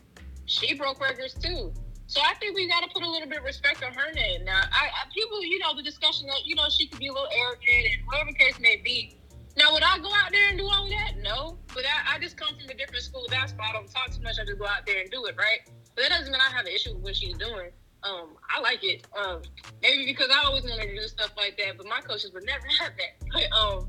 She 0.46 0.74
broke 0.76 1.02
records 1.02 1.34
too. 1.34 1.74
So 2.08 2.22
I 2.22 2.36
think 2.36 2.56
we 2.56 2.68
got 2.70 2.84
to 2.84 2.90
put 2.94 3.04
a 3.04 3.10
little 3.10 3.28
bit 3.28 3.40
of 3.40 3.44
respect 3.44 3.84
on 3.84 3.94
her 3.94 4.12
name. 4.14 4.46
Now, 4.46 4.62
I, 4.72 4.86
I, 4.86 5.10
people, 5.14 5.44
you 5.44 5.60
know, 5.60 5.76
the 5.76 5.82
discussion 5.82 6.28
that 6.28 6.46
you 6.46 6.56
know 6.56 6.70
she 6.70 6.88
could 6.88 7.00
be 7.00 7.08
a 7.08 7.14
little 7.14 7.30
arrogant 7.34 7.94
and 7.94 8.06
whatever 8.06 8.32
case 8.32 8.60
may 8.60 8.78
be. 8.78 9.18
Now, 9.58 9.72
would 9.72 9.84
I 9.84 9.98
go 10.00 10.10
out 10.10 10.32
there 10.32 10.50
and 10.50 10.58
do 10.58 10.66
all 10.66 10.88
that? 10.90 11.14
No, 11.22 11.58
but 11.74 11.84
I, 11.86 12.16
I 12.16 12.20
just 12.20 12.38
come 12.38 12.50
from 12.50 12.70
a 12.70 12.74
different 12.74 13.04
school 13.04 13.26
of 13.26 13.32
basketball. 13.32 13.68
I 13.70 13.74
don't 13.74 13.90
talk 13.90 14.12
too 14.12 14.22
much. 14.22 14.36
I 14.40 14.46
just 14.46 14.60
go 14.60 14.68
out 14.68 14.86
there 14.86 15.00
and 15.00 15.10
do 15.10 15.26
it, 15.26 15.36
right? 15.38 15.60
But 15.96 16.04
that 16.04 16.10
doesn't 16.10 16.32
mean 16.32 16.42
I 16.42 16.54
have 16.54 16.66
an 16.66 16.74
issue 16.74 16.94
with 16.94 17.04
what 17.04 17.16
she's 17.16 17.38
doing. 17.38 17.72
Um, 18.04 18.36
I 18.54 18.60
like 18.60 18.84
it. 18.84 19.08
Um, 19.18 19.42
maybe 19.82 20.06
because 20.06 20.30
I 20.30 20.46
always 20.46 20.64
wanted 20.64 20.88
to 20.88 20.96
do 20.96 21.08
stuff 21.08 21.32
like 21.38 21.58
that, 21.58 21.78
but 21.78 21.88
my 21.88 22.02
coaches 22.02 22.32
would 22.34 22.46
never 22.46 22.68
have 22.80 22.92
that. 22.98 23.28
But 23.34 23.58
um, 23.58 23.88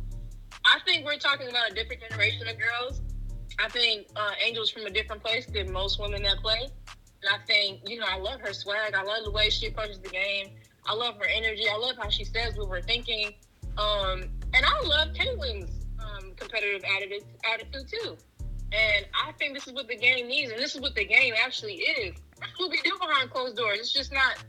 I 0.64 0.79
think 0.87 1.05
we're 1.05 1.19
talking 1.19 1.49
about 1.49 1.71
a 1.71 1.75
different 1.75 2.01
generation 2.09 2.49
of 2.49 2.57
girls. 2.59 3.03
I 3.59 3.69
think 3.69 4.07
uh, 4.17 4.33
Angel's 4.45 4.71
from 4.71 4.87
a 4.87 4.91
different 4.91 5.23
place 5.23 5.47
than 5.47 5.73
most 5.73 6.01
women 6.01 6.23
that 6.23 6.39
play. 6.39 6.69
And 7.23 7.35
I 7.35 7.45
think, 7.47 7.89
you 7.89 7.99
know, 7.99 8.07
I 8.09 8.19
love 8.19 8.41
her 8.41 8.53
swag. 8.53 8.95
I 8.95 9.03
love 9.03 9.25
the 9.25 9.31
way 9.31 9.51
she 9.51 9.67
approaches 9.67 9.99
the 9.99 10.11
game. 10.11 10.51
I 10.87 10.95
love 10.95 11.17
her 11.19 11.27
energy. 11.27 11.64
I 11.69 11.77
love 11.77 11.97
how 12.01 12.09
she 12.09 12.25
says 12.25 12.57
what 12.57 12.69
we're 12.69 12.83
thinking. 12.83 13.35
Um, 13.79 14.25
and 14.55 14.64
I 14.64 14.81
love 14.85 15.09
Caitlin's 15.14 15.87
um, 15.99 16.33
competitive 16.37 16.83
attitude, 16.97 17.25
attitude 17.53 17.89
too. 17.89 18.17
And 18.73 19.07
I 19.14 19.33
think 19.33 19.55
this 19.55 19.67
is 19.67 19.73
what 19.75 19.89
the 19.89 19.97
game 19.97 20.29
needs, 20.29 20.51
and 20.51 20.61
this 20.61 20.75
is 20.75 20.81
what 20.81 20.95
the 20.95 21.05
game 21.05 21.35
actually 21.39 21.75
is. 21.75 22.17
That's 22.39 22.59
what 22.59 22.71
we 22.71 22.81
do 22.83 22.93
behind 22.99 23.31
closed 23.31 23.57
doors. 23.57 23.79
It's 23.79 23.93
just 23.93 24.12
not 24.12 24.45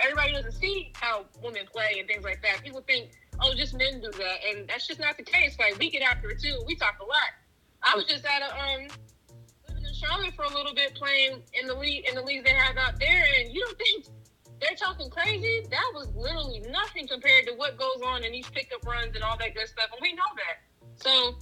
everybody 0.00 0.32
doesn't 0.32 0.52
see 0.52 0.92
how 0.94 1.26
women 1.42 1.62
play 1.72 1.96
and 1.98 2.08
things 2.08 2.24
like 2.24 2.42
that. 2.42 2.62
People 2.62 2.82
think, 2.86 3.10
oh, 3.40 3.54
just 3.54 3.74
men 3.74 4.00
do 4.00 4.10
that, 4.10 4.36
and 4.48 4.68
that's 4.68 4.86
just 4.86 5.00
not 5.00 5.16
the 5.16 5.22
case. 5.22 5.56
Like 5.58 5.78
we 5.78 5.90
get 5.90 6.02
after 6.02 6.30
it 6.30 6.40
too. 6.40 6.62
We 6.66 6.76
talk 6.76 6.96
a 7.00 7.04
lot. 7.04 7.32
I 7.82 7.94
was 7.94 8.04
just 8.04 8.24
at 8.24 8.42
a 8.42 8.54
um 8.54 8.88
Charlotte 9.96 10.34
for 10.34 10.44
a 10.44 10.54
little 10.54 10.74
bit 10.74 10.94
playing 10.94 11.42
in 11.54 11.66
the 11.66 11.74
league 11.74 12.06
in 12.08 12.14
the 12.14 12.22
leagues 12.22 12.44
they 12.44 12.54
have 12.54 12.76
out 12.76 12.98
there, 13.00 13.24
and 13.38 13.52
you 13.52 13.64
don't 13.64 13.78
think 13.84 14.06
they're 14.60 14.76
talking 14.76 15.10
crazy? 15.10 15.66
That 15.70 15.90
was 15.94 16.08
literally 16.14 16.62
nothing 16.70 17.06
compared 17.08 17.46
to 17.46 17.52
what 17.54 17.76
goes 17.76 18.00
on 18.04 18.24
in 18.24 18.32
these 18.32 18.48
pickup 18.48 18.84
runs 18.86 19.14
and 19.14 19.24
all 19.24 19.36
that 19.38 19.54
good 19.54 19.68
stuff, 19.68 19.88
and 19.92 20.00
we 20.00 20.12
know 20.12 20.30
that. 20.36 21.02
So 21.02 21.38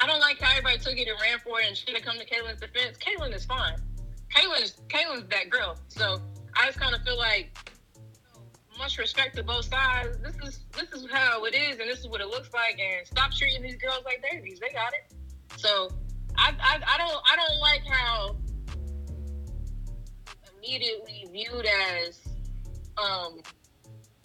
I 0.00 0.06
don't 0.06 0.20
like 0.20 0.40
how 0.40 0.50
everybody 0.50 0.78
took 0.78 0.96
it 0.96 1.08
and 1.08 1.18
ran 1.20 1.38
for 1.38 1.60
it 1.60 1.68
and 1.68 1.76
should 1.76 1.94
have 1.94 2.04
come 2.04 2.18
to 2.18 2.26
Caitlin's 2.26 2.60
defense. 2.60 2.98
Caitlin 2.98 3.34
is 3.34 3.44
fine. 3.44 3.76
Caitlin's 4.34 4.76
Caitlin's 4.88 5.28
that 5.28 5.50
girl. 5.50 5.78
So 5.88 6.20
I 6.54 6.66
just 6.66 6.78
kind 6.78 6.94
of 6.94 7.02
feel 7.02 7.18
like 7.18 7.56
much 8.78 8.98
respect 8.98 9.36
to 9.36 9.42
both 9.42 9.66
sides. 9.66 10.18
This 10.18 10.36
is 10.44 10.60
this 10.72 10.90
is 10.92 11.10
how 11.10 11.44
it 11.44 11.54
is, 11.54 11.78
and 11.78 11.88
this 11.88 12.00
is 12.00 12.08
what 12.08 12.20
it 12.20 12.28
looks 12.28 12.52
like. 12.52 12.78
And 12.78 13.06
stop 13.06 13.32
treating 13.32 13.62
these 13.62 13.76
girls 13.76 14.02
like 14.04 14.22
babies. 14.30 14.60
They 14.60 14.70
got 14.70 14.92
it. 14.92 15.14
So 15.56 15.88
I, 16.38 16.54
I, 16.62 16.98
don't 16.98 17.22
I 17.32 17.36
don't 17.36 17.60
like 17.60 17.82
how 17.86 18.36
immediately 20.58 21.26
viewed 21.32 21.66
as 21.66 22.20
um 22.98 23.40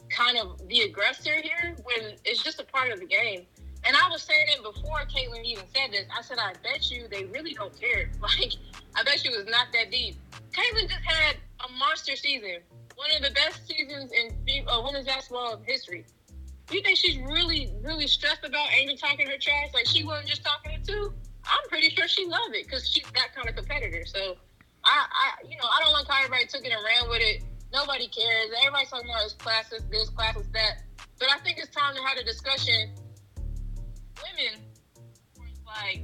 kind 0.10 0.38
of 0.38 0.68
the 0.68 0.82
aggressor 0.82 1.36
here 1.42 1.76
when 1.84 2.16
it's 2.26 2.44
just 2.44 2.60
a 2.60 2.66
part 2.66 2.92
of 2.92 3.00
the 3.00 3.06
game. 3.06 3.46
And 3.84 3.96
I 3.96 4.10
was 4.10 4.22
saying 4.22 4.46
it 4.50 4.64
before 4.64 5.00
Caitlin 5.06 5.44
even 5.44 5.64
said 5.74 5.92
this. 5.92 6.06
I 6.16 6.22
said, 6.22 6.38
I 6.38 6.54
bet 6.62 6.92
you 6.92 7.08
they 7.10 7.26
really 7.26 7.54
don't 7.54 7.78
care. 7.80 8.12
Like, 8.22 8.54
I 8.96 9.04
bet 9.04 9.24
you 9.24 9.32
it's 9.34 9.50
not 9.50 9.68
that 9.74 9.90
deep. 9.90 10.18
Caitlin 10.52 10.88
just 10.88 11.04
had 11.04 11.38
a 11.68 11.72
monster 11.80 12.16
season, 12.16 12.58
one 12.96 13.10
of 13.16 13.24
the 13.24 13.34
best 13.34 13.68
seasons 13.68 14.12
in 14.12 14.68
uh, 14.68 14.82
women's 14.84 15.08
basketball 15.08 15.60
history. 15.66 16.06
You 16.72 16.82
think 16.82 16.98
she's 16.98 17.18
really, 17.18 17.74
really 17.82 18.08
stressed 18.08 18.46
about 18.46 18.72
Angel 18.72 18.98
talking 18.98 19.28
her 19.28 19.38
trash? 19.40 19.70
Like, 19.74 19.88
she 19.88 20.04
wasn't 20.04 20.28
just 20.28 20.44
talking 20.44 20.74
it 20.74 20.86
too? 20.86 21.14
I'm 21.46 21.70
pretty 21.70 21.90
sure 21.90 22.08
she 22.08 22.26
loved 22.26 22.56
it 22.56 22.66
because 22.66 22.88
she's 22.90 23.06
that 23.16 23.36
kind 23.36 23.50
of 23.50 23.56
competitor. 23.56 24.06
So 24.06 24.38
I, 24.84 25.06
I, 25.10 25.48
you 25.48 25.58
know, 25.58 25.68
I 25.68 25.84
don't 25.84 25.94
like 25.94 26.08
how 26.08 26.24
everybody 26.24 26.46
took 26.46 26.66
it 26.66 26.72
and 26.72 26.82
ran 26.84 27.10
with 27.10 27.22
it. 27.22 27.44
Nobody 27.74 28.08
cares. 28.08 28.50
Everybody's 28.60 28.90
talking 28.90 29.10
about 29.10 29.24
this 29.24 29.34
classes, 29.34 29.84
this, 29.90 30.10
classes, 30.10 30.48
that. 30.54 30.84
But 31.20 31.30
I 31.32 31.40
think 31.40 31.58
it's 31.58 31.70
time 31.70 31.96
to 31.96 32.02
have 32.02 32.18
a 32.18 32.24
discussion. 32.24 32.92
Women, 34.22 34.62
like, 35.66 36.02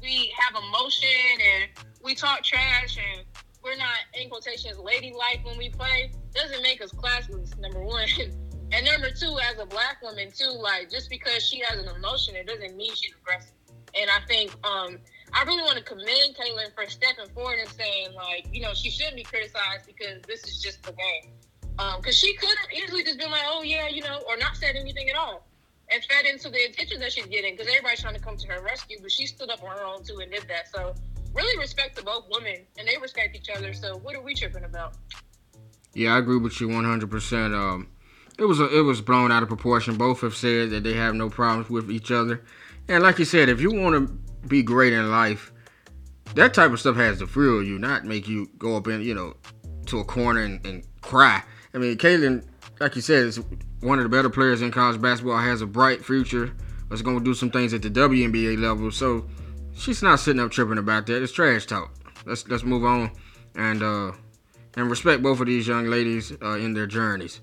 we 0.00 0.32
have 0.38 0.62
emotion 0.62 1.08
and 1.40 1.70
we 2.02 2.14
talk 2.14 2.42
trash 2.42 2.98
and 2.98 3.24
we're 3.62 3.76
not 3.76 3.96
in 4.12 4.28
quotations 4.28 4.78
ladylike 4.78 5.40
when 5.42 5.56
we 5.56 5.70
play, 5.70 6.12
doesn't 6.34 6.62
make 6.62 6.82
us 6.82 6.92
classless. 6.92 7.58
Number 7.58 7.82
one. 7.82 8.06
And 8.72 8.86
number 8.86 9.10
two, 9.10 9.38
as 9.38 9.60
a 9.60 9.66
black 9.66 10.02
woman 10.02 10.32
too, 10.36 10.50
like 10.50 10.90
just 10.90 11.08
because 11.08 11.46
she 11.46 11.60
has 11.60 11.78
an 11.78 11.88
emotion, 11.94 12.34
it 12.34 12.48
doesn't 12.48 12.76
mean 12.76 12.92
she's 12.94 13.14
aggressive. 13.20 13.53
And 14.00 14.10
I 14.10 14.20
think 14.26 14.52
um, 14.66 14.98
I 15.32 15.42
really 15.44 15.62
want 15.62 15.78
to 15.78 15.84
commend 15.84 16.36
Caitlin 16.36 16.74
for 16.74 16.88
stepping 16.88 17.28
forward 17.34 17.58
and 17.60 17.68
saying, 17.68 18.14
like, 18.14 18.46
you 18.52 18.60
know, 18.60 18.74
she 18.74 18.90
shouldn't 18.90 19.16
be 19.16 19.22
criticized 19.22 19.86
because 19.86 20.22
this 20.26 20.44
is 20.44 20.60
just 20.60 20.82
the 20.82 20.92
game. 20.92 21.32
Because 21.76 22.06
um, 22.06 22.12
she 22.12 22.34
could 22.34 22.56
have 22.62 22.72
easily 22.72 23.02
just 23.02 23.18
been 23.18 23.30
like, 23.30 23.42
oh, 23.46 23.62
yeah, 23.62 23.88
you 23.88 24.02
know, 24.02 24.20
or 24.28 24.36
not 24.36 24.56
said 24.56 24.76
anything 24.76 25.10
at 25.10 25.16
all 25.16 25.44
and 25.92 26.02
fed 26.04 26.24
into 26.24 26.48
the 26.48 26.64
attention 26.64 27.00
that 27.00 27.12
she's 27.12 27.26
getting 27.26 27.54
because 27.54 27.68
everybody's 27.68 28.00
trying 28.00 28.14
to 28.14 28.20
come 28.20 28.36
to 28.36 28.46
her 28.48 28.62
rescue, 28.62 28.98
but 29.02 29.10
she 29.10 29.26
stood 29.26 29.50
up 29.50 29.62
on 29.62 29.76
her 29.76 29.84
own 29.84 30.02
too 30.02 30.18
and 30.20 30.30
did 30.30 30.46
that. 30.48 30.68
So, 30.68 30.94
really 31.32 31.58
respect 31.58 31.96
to 31.98 32.04
both 32.04 32.26
women 32.30 32.60
and 32.78 32.88
they 32.88 32.96
respect 32.96 33.36
each 33.36 33.50
other. 33.54 33.74
So, 33.74 33.98
what 33.98 34.14
are 34.14 34.22
we 34.22 34.34
tripping 34.34 34.64
about? 34.64 34.94
Yeah, 35.94 36.14
I 36.14 36.18
agree 36.18 36.38
with 36.38 36.60
you 36.60 36.68
100%. 36.68 37.54
Um, 37.54 37.88
it 38.38 38.44
was 38.44 38.60
a, 38.60 38.76
it 38.76 38.80
was 38.80 39.00
blown 39.00 39.30
out 39.30 39.42
of 39.42 39.48
proportion. 39.48 39.96
Both 39.96 40.22
have 40.22 40.34
said 40.34 40.70
that 40.70 40.82
they 40.82 40.94
have 40.94 41.14
no 41.14 41.30
problems 41.30 41.70
with 41.70 41.90
each 41.90 42.10
other. 42.10 42.44
And 42.88 43.02
like 43.02 43.18
you 43.18 43.24
said, 43.24 43.48
if 43.48 43.60
you 43.60 43.72
want 43.72 43.94
to 43.94 44.48
be 44.48 44.62
great 44.62 44.92
in 44.92 45.10
life, 45.10 45.52
that 46.34 46.52
type 46.54 46.72
of 46.72 46.80
stuff 46.80 46.96
has 46.96 47.18
to 47.18 47.26
thrill 47.26 47.62
you, 47.62 47.78
not 47.78 48.04
make 48.04 48.28
you 48.28 48.50
go 48.58 48.76
up 48.76 48.88
in, 48.88 49.02
you 49.02 49.14
know, 49.14 49.34
to 49.86 50.00
a 50.00 50.04
corner 50.04 50.42
and, 50.42 50.64
and 50.66 50.84
cry. 51.00 51.42
I 51.72 51.78
mean, 51.78 51.96
Caitlin, 51.96 52.44
like 52.80 52.96
you 52.96 53.02
said, 53.02 53.24
is 53.24 53.40
one 53.80 53.98
of 53.98 54.04
the 54.04 54.08
better 54.08 54.30
players 54.30 54.62
in 54.62 54.70
college 54.70 55.00
basketball, 55.00 55.38
has 55.38 55.62
a 55.62 55.66
bright 55.66 56.04
future, 56.04 56.54
is 56.90 57.02
going 57.02 57.18
to 57.18 57.24
do 57.24 57.34
some 57.34 57.50
things 57.50 57.72
at 57.74 57.82
the 57.82 57.90
WNBA 57.90 58.58
level. 58.58 58.90
So 58.90 59.26
she's 59.74 60.02
not 60.02 60.20
sitting 60.20 60.40
up 60.40 60.50
tripping 60.50 60.78
about 60.78 61.06
that. 61.06 61.22
It's 61.22 61.32
trash 61.32 61.66
talk. 61.66 61.92
Let's 62.26 62.48
let's 62.48 62.64
move 62.64 62.84
on 62.84 63.10
and 63.54 63.82
uh, 63.82 64.12
and 64.76 64.90
respect 64.90 65.22
both 65.22 65.40
of 65.40 65.46
these 65.46 65.66
young 65.66 65.86
ladies 65.86 66.32
uh, 66.42 66.56
in 66.56 66.74
their 66.74 66.86
journeys. 66.86 67.40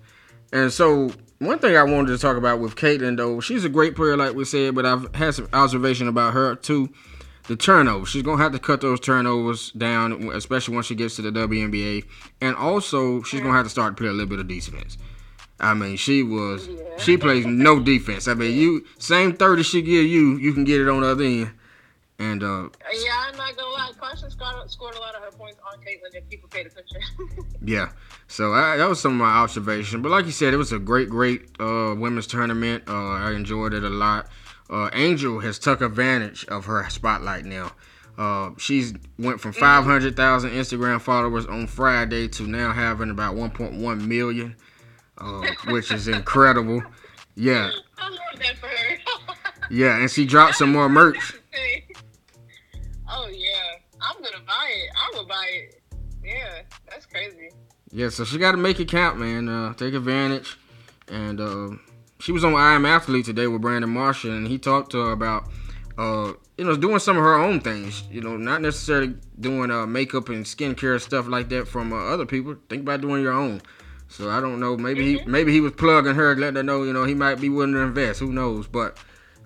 And 0.51 0.71
so 0.71 1.11
one 1.41 1.57
thing 1.57 1.75
I 1.75 1.83
wanted 1.83 2.11
to 2.11 2.17
talk 2.19 2.37
about 2.37 2.59
with 2.59 2.75
Caitlin 2.75 3.17
though, 3.17 3.39
she's 3.39 3.65
a 3.65 3.69
great 3.69 3.95
player, 3.95 4.15
like 4.15 4.35
we 4.35 4.45
said, 4.45 4.75
but 4.75 4.85
I've 4.85 5.13
had 5.15 5.33
some 5.33 5.49
observation 5.53 6.07
about 6.07 6.33
her 6.33 6.55
too. 6.55 6.89
The 7.47 7.55
turnovers, 7.55 8.09
she's 8.09 8.21
gonna 8.21 8.41
have 8.41 8.51
to 8.51 8.59
cut 8.59 8.81
those 8.81 8.99
turnovers 8.99 9.71
down, 9.71 10.29
especially 10.29 10.75
once 10.75 10.85
she 10.85 10.95
gets 10.95 11.15
to 11.15 11.23
the 11.23 11.31
WNBA, 11.31 12.05
and 12.39 12.55
also 12.55 13.23
she's 13.23 13.41
gonna 13.41 13.53
have 13.53 13.65
to 13.65 13.71
start 13.71 13.97
to 13.97 14.01
play 14.01 14.09
a 14.09 14.11
little 14.11 14.29
bit 14.29 14.39
of 14.39 14.47
defense. 14.47 14.99
I 15.59 15.73
mean, 15.73 15.97
she 15.97 16.21
was 16.21 16.69
she 16.99 17.17
plays 17.17 17.45
no 17.45 17.79
defense. 17.79 18.27
I 18.27 18.35
mean, 18.35 18.55
you 18.55 18.85
same 18.99 19.33
thirty 19.33 19.63
she 19.63 19.81
give 19.81 20.05
you, 20.05 20.37
you 20.37 20.53
can 20.53 20.63
get 20.63 20.79
it 20.79 20.87
on 20.87 21.01
the 21.01 21.07
other 21.07 21.23
end. 21.23 21.51
And 22.19 22.43
uh, 22.43 22.69
yeah, 22.93 23.25
I'm 23.27 23.35
not 23.35 23.57
gonna 23.57 23.73
lie. 23.73 23.91
Carson 23.99 24.29
scored, 24.29 24.69
scored 24.69 24.95
a 24.95 24.99
lot 24.99 25.15
of 25.15 25.23
her 25.23 25.31
points 25.31 25.59
on 25.65 25.79
Caitlin 25.79 26.13
if 26.13 26.29
people 26.29 26.49
paid 26.49 26.67
attention. 26.67 27.01
yeah, 27.65 27.89
so 28.31 28.53
I, 28.53 28.77
that 28.77 28.87
was 28.87 29.01
some 29.01 29.11
of 29.11 29.17
my 29.17 29.33
observation. 29.33 30.01
But 30.01 30.09
like 30.09 30.25
you 30.25 30.31
said, 30.31 30.53
it 30.53 30.57
was 30.57 30.71
a 30.71 30.79
great, 30.79 31.09
great 31.09 31.49
uh, 31.59 31.93
women's 31.97 32.27
tournament. 32.27 32.85
Uh, 32.87 32.93
I 32.93 33.33
enjoyed 33.33 33.73
it 33.73 33.83
a 33.83 33.89
lot. 33.89 34.29
Uh, 34.69 34.89
Angel 34.93 35.41
has 35.41 35.59
took 35.59 35.81
advantage 35.81 36.45
of 36.45 36.63
her 36.63 36.89
spotlight 36.89 37.43
now. 37.43 37.73
Uh, 38.17 38.51
she's 38.57 38.93
went 39.19 39.41
from 39.41 39.51
500,000 39.51 40.49
Instagram 40.49 41.01
followers 41.01 41.45
on 41.45 41.67
Friday 41.67 42.29
to 42.29 42.43
now 42.43 42.71
having 42.71 43.09
about 43.09 43.35
1.1 43.35 44.07
million, 44.07 44.55
uh, 45.17 45.45
which 45.67 45.91
is 45.91 46.07
incredible. 46.07 46.81
Yeah. 47.35 47.69
I 47.97 48.09
love 48.09 48.17
that 48.39 48.57
for 48.57 48.67
her. 48.67 48.97
yeah, 49.69 49.97
and 49.97 50.09
she 50.09 50.25
dropped 50.25 50.55
some 50.55 50.71
more 50.71 50.87
merch. 50.87 51.33
Oh 53.09 53.27
yeah, 53.27 53.49
I'm 54.01 54.23
gonna 54.23 54.45
buy 54.47 54.71
it. 54.73 54.89
I'm 55.05 55.15
gonna 55.15 55.27
buy 55.27 55.47
it. 55.51 55.81
Yeah, 56.23 56.61
that's 56.87 57.05
crazy. 57.05 57.49
Yeah, 57.91 58.09
so 58.09 58.23
she 58.23 58.37
got 58.37 58.51
to 58.51 58.57
make 58.57 58.79
it 58.79 58.87
count, 58.87 59.19
man. 59.19 59.49
Uh, 59.49 59.73
take 59.73 59.93
advantage. 59.93 60.57
And 61.07 61.41
uh, 61.41 61.69
she 62.19 62.31
was 62.31 62.43
on 62.43 62.55
I 62.55 62.75
Am 62.75 62.85
Athlete 62.85 63.25
today 63.25 63.47
with 63.47 63.61
Brandon 63.61 63.89
Marshall, 63.89 64.31
and 64.31 64.47
he 64.47 64.57
talked 64.57 64.91
to 64.91 64.99
her 65.05 65.11
about, 65.11 65.49
uh, 65.97 66.33
you 66.57 66.63
know, 66.63 66.77
doing 66.77 66.99
some 66.99 67.17
of 67.17 67.23
her 67.23 67.35
own 67.35 67.59
things. 67.59 68.03
You 68.09 68.21
know, 68.21 68.37
not 68.37 68.61
necessarily 68.61 69.15
doing 69.39 69.71
uh, 69.71 69.85
makeup 69.85 70.29
and 70.29 70.45
skincare 70.45 71.01
stuff 71.01 71.27
like 71.27 71.49
that 71.49 71.67
from 71.67 71.91
uh, 71.91 71.97
other 71.97 72.25
people. 72.25 72.55
Think 72.69 72.83
about 72.83 73.01
doing 73.01 73.21
your 73.21 73.33
own. 73.33 73.61
So 74.07 74.29
I 74.29 74.39
don't 74.39 74.59
know. 74.59 74.77
Maybe 74.77 75.15
mm-hmm. 75.15 75.25
he 75.25 75.31
maybe 75.31 75.51
he 75.51 75.61
was 75.61 75.73
plugging 75.73 76.15
her, 76.15 76.35
letting 76.35 76.57
her 76.57 76.63
know, 76.63 76.83
you 76.83 76.93
know, 76.93 77.05
he 77.05 77.13
might 77.13 77.41
be 77.41 77.49
willing 77.49 77.73
to 77.73 77.79
invest. 77.79 78.19
Who 78.19 78.31
knows? 78.31 78.67
But 78.67 78.97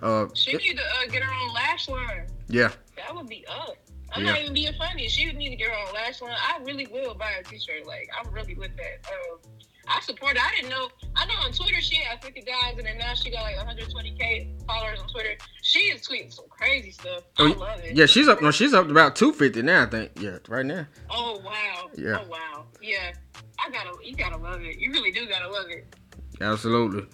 uh, 0.01 0.27
she 0.33 0.55
need 0.57 0.77
to 0.77 0.83
uh, 0.83 1.11
get 1.11 1.23
her 1.23 1.33
own 1.33 1.53
lash 1.53 1.87
line. 1.87 2.27
Yeah. 2.47 2.71
That 2.95 3.15
would 3.15 3.27
be 3.27 3.45
up. 3.47 3.77
I'm 4.15 4.23
yeah. 4.23 4.31
not 4.31 4.41
even 4.41 4.53
being 4.53 4.73
funny. 4.77 5.07
She 5.09 5.27
would 5.27 5.35
need 5.35 5.49
to 5.49 5.55
get 5.57 5.67
her 5.67 5.75
own 5.75 5.93
lash 5.93 6.21
line. 6.21 6.31
I 6.31 6.59
really 6.63 6.87
will 6.87 7.13
buy 7.15 7.31
a 7.39 7.43
t-shirt. 7.43 7.85
Like 7.85 8.09
I'm 8.17 8.31
really 8.31 8.55
with 8.55 8.71
that. 8.77 9.07
Um, 9.09 9.39
I 9.87 9.99
support. 9.99 10.35
It. 10.35 10.41
I 10.41 10.55
didn't 10.55 10.69
know. 10.69 10.87
I 11.15 11.25
know 11.25 11.33
on 11.43 11.51
Twitter 11.51 11.81
she 11.81 11.97
had 11.97 12.23
50,000 12.23 12.79
and 12.79 12.87
then 12.87 12.97
now 12.97 13.13
she 13.13 13.29
got 13.29 13.41
like 13.41 13.55
120k 13.57 14.65
followers 14.65 14.99
on 15.01 15.09
Twitter. 15.09 15.35
She 15.61 15.79
is 15.79 16.07
tweeting 16.07 16.33
some 16.33 16.45
crazy 16.49 16.91
stuff. 16.91 17.23
I 17.37 17.43
oh, 17.43 17.59
love 17.59 17.79
it. 17.83 17.95
Yeah, 17.95 18.05
she's 18.05 18.27
up. 18.27 18.41
No, 18.41 18.51
she's 18.51 18.73
up 18.73 18.89
about 18.89 19.15
250 19.17 19.61
now. 19.61 19.83
I 19.83 19.85
think. 19.87 20.11
Yeah, 20.19 20.37
right 20.47 20.65
now. 20.65 20.87
Oh 21.09 21.41
wow. 21.43 21.89
Yeah. 21.95 22.21
Oh 22.21 22.29
wow. 22.29 22.65
Yeah. 22.81 23.11
I 23.59 23.69
gotta. 23.69 23.91
You 24.03 24.15
gotta 24.15 24.37
love 24.37 24.61
it. 24.61 24.79
You 24.79 24.91
really 24.91 25.11
do 25.11 25.27
gotta 25.27 25.49
love 25.49 25.67
it. 25.69 25.93
Absolutely. 26.39 27.05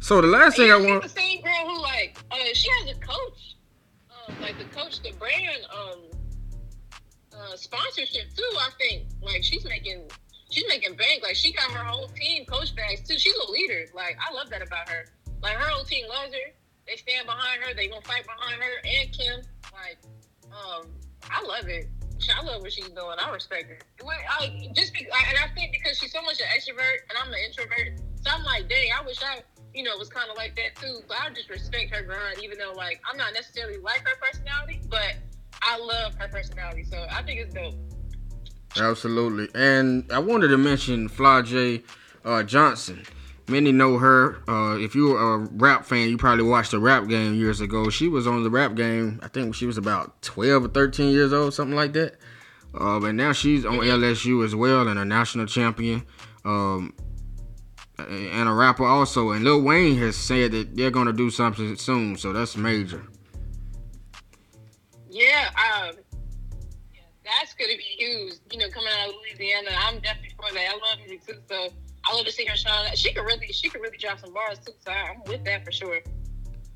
So 0.00 0.20
the 0.20 0.28
last 0.28 0.56
thing 0.56 0.70
I 0.70 0.76
want. 0.76 1.02
the 1.02 1.08
same 1.08 1.40
girl 1.42 1.68
who 1.68 1.82
like. 1.82 2.18
Uh, 2.30 2.36
she 2.52 2.68
has 2.70 2.96
a 2.96 3.00
coach. 3.00 3.56
Um, 4.10 4.40
like 4.42 4.58
the 4.58 4.64
coach, 4.76 5.02
the 5.02 5.12
brand. 5.12 5.66
Um 5.74 6.19
uh, 7.40 7.56
sponsorship 7.56 8.34
too. 8.34 8.50
I 8.58 8.70
think 8.78 9.08
like 9.22 9.42
she's 9.42 9.64
making 9.64 10.10
she's 10.50 10.64
making 10.68 10.94
bank. 10.94 11.22
Like 11.22 11.36
she 11.36 11.52
got 11.52 11.70
her 11.70 11.84
whole 11.84 12.08
team 12.08 12.44
coach 12.44 12.74
bags 12.74 13.06
too. 13.08 13.18
She's 13.18 13.34
a 13.48 13.50
leader. 13.50 13.86
Like 13.94 14.18
I 14.20 14.32
love 14.34 14.50
that 14.50 14.62
about 14.62 14.88
her. 14.88 15.06
Like 15.42 15.54
her 15.54 15.68
whole 15.68 15.84
team 15.84 16.06
loves 16.08 16.32
her. 16.34 16.52
They 16.86 16.96
stand 16.96 17.26
behind 17.26 17.62
her. 17.62 17.74
They 17.74 17.88
gonna 17.88 18.02
fight 18.02 18.24
behind 18.26 18.62
her 18.62 18.76
and 18.84 19.12
Kim. 19.12 19.40
Like 19.72 19.98
um, 20.52 20.86
I 21.30 21.42
love 21.42 21.68
it. 21.68 21.88
I 22.28 22.42
love 22.44 22.60
what 22.60 22.72
she's 22.72 22.88
doing. 22.88 23.16
I 23.18 23.30
respect 23.30 23.70
her. 23.70 23.78
I, 24.06 24.70
just 24.74 24.92
be, 24.92 25.06
and 25.06 25.38
I 25.38 25.48
think 25.54 25.72
because 25.72 25.98
she's 25.98 26.12
so 26.12 26.20
much 26.22 26.38
an 26.40 26.46
extrovert 26.54 27.08
and 27.08 27.16
I'm 27.18 27.28
an 27.28 27.38
introvert, 27.46 27.98
so 28.22 28.30
I'm 28.30 28.44
like, 28.44 28.68
dang, 28.68 28.90
I 28.92 29.02
wish 29.04 29.22
I, 29.22 29.40
you 29.72 29.82
know, 29.82 29.96
was 29.96 30.10
kind 30.10 30.30
of 30.30 30.36
like 30.36 30.54
that 30.56 30.76
too. 30.76 31.00
But 31.08 31.16
I 31.18 31.30
just 31.30 31.48
respect 31.48 31.94
her 31.94 32.02
grind, 32.02 32.42
even 32.42 32.58
though 32.58 32.72
like 32.72 33.00
I'm 33.10 33.16
not 33.16 33.32
necessarily 33.32 33.78
like 33.78 34.06
her 34.06 34.16
personality, 34.20 34.82
but 34.88 35.16
I 35.62 35.78
love 35.78 36.14
her 36.16 36.28
personality, 36.28 36.84
so 36.84 37.06
I 37.10 37.22
think 37.22 37.40
it's 37.40 37.54
dope. 37.54 37.74
Absolutely, 38.76 39.48
and 39.54 40.10
I 40.12 40.18
wanted 40.18 40.48
to 40.48 40.58
mention 40.58 41.08
Flau'jae 41.08 41.82
uh, 42.24 42.42
Johnson. 42.42 43.04
Many 43.48 43.72
know 43.72 43.98
her. 43.98 44.48
Uh, 44.48 44.78
if 44.78 44.94
you're 44.94 45.18
a 45.18 45.38
rap 45.38 45.84
fan, 45.84 46.08
you 46.08 46.16
probably 46.16 46.44
watched 46.44 46.70
the 46.70 46.78
rap 46.78 47.08
game 47.08 47.34
years 47.34 47.60
ago. 47.60 47.90
She 47.90 48.06
was 48.06 48.26
on 48.26 48.44
the 48.44 48.50
rap 48.50 48.76
game. 48.76 49.18
I 49.24 49.28
think 49.28 49.56
she 49.56 49.66
was 49.66 49.76
about 49.76 50.22
12 50.22 50.66
or 50.66 50.68
13 50.68 51.10
years 51.10 51.32
old, 51.32 51.52
something 51.52 51.74
like 51.74 51.92
that. 51.94 52.14
Um, 52.78 53.04
and 53.04 53.16
now 53.16 53.32
she's 53.32 53.66
on 53.66 53.78
LSU 53.78 54.44
as 54.44 54.54
well 54.54 54.86
and 54.86 55.00
a 55.00 55.04
national 55.04 55.46
champion. 55.46 56.06
Um, 56.44 56.94
and 57.98 58.48
a 58.48 58.52
rapper 58.52 58.84
also. 58.84 59.30
And 59.30 59.44
Lil 59.44 59.62
Wayne 59.62 59.96
has 59.98 60.16
said 60.16 60.52
that 60.52 60.76
they're 60.76 60.90
gonna 60.90 61.12
do 61.12 61.30
something 61.30 61.76
soon, 61.76 62.16
so 62.16 62.32
that's 62.32 62.56
major. 62.56 63.02
Yeah, 65.10 65.50
um, 65.56 65.96
that's 67.24 67.54
gonna 67.54 67.76
be 67.76 67.82
huge. 67.82 68.34
You 68.52 68.58
know, 68.58 68.68
coming 68.70 68.88
out 69.00 69.08
of 69.08 69.14
Louisiana, 69.16 69.70
I'm 69.76 70.00
definitely 70.00 70.34
for 70.36 70.52
that. 70.54 70.68
I 70.68 70.72
love 70.72 70.98
music 71.00 71.26
too, 71.26 71.40
so 71.48 71.68
I 72.04 72.14
love 72.14 72.24
to 72.26 72.32
see 72.32 72.46
her 72.46 72.56
shine. 72.56 72.94
She 72.94 73.12
could 73.12 73.24
really, 73.24 73.48
she 73.48 73.68
could 73.68 73.80
really 73.80 73.98
drop 73.98 74.20
some 74.20 74.32
bars 74.32 74.58
too. 74.58 74.72
So 74.84 74.92
I'm 74.92 75.22
with 75.26 75.44
that 75.44 75.64
for 75.64 75.72
sure. 75.72 76.00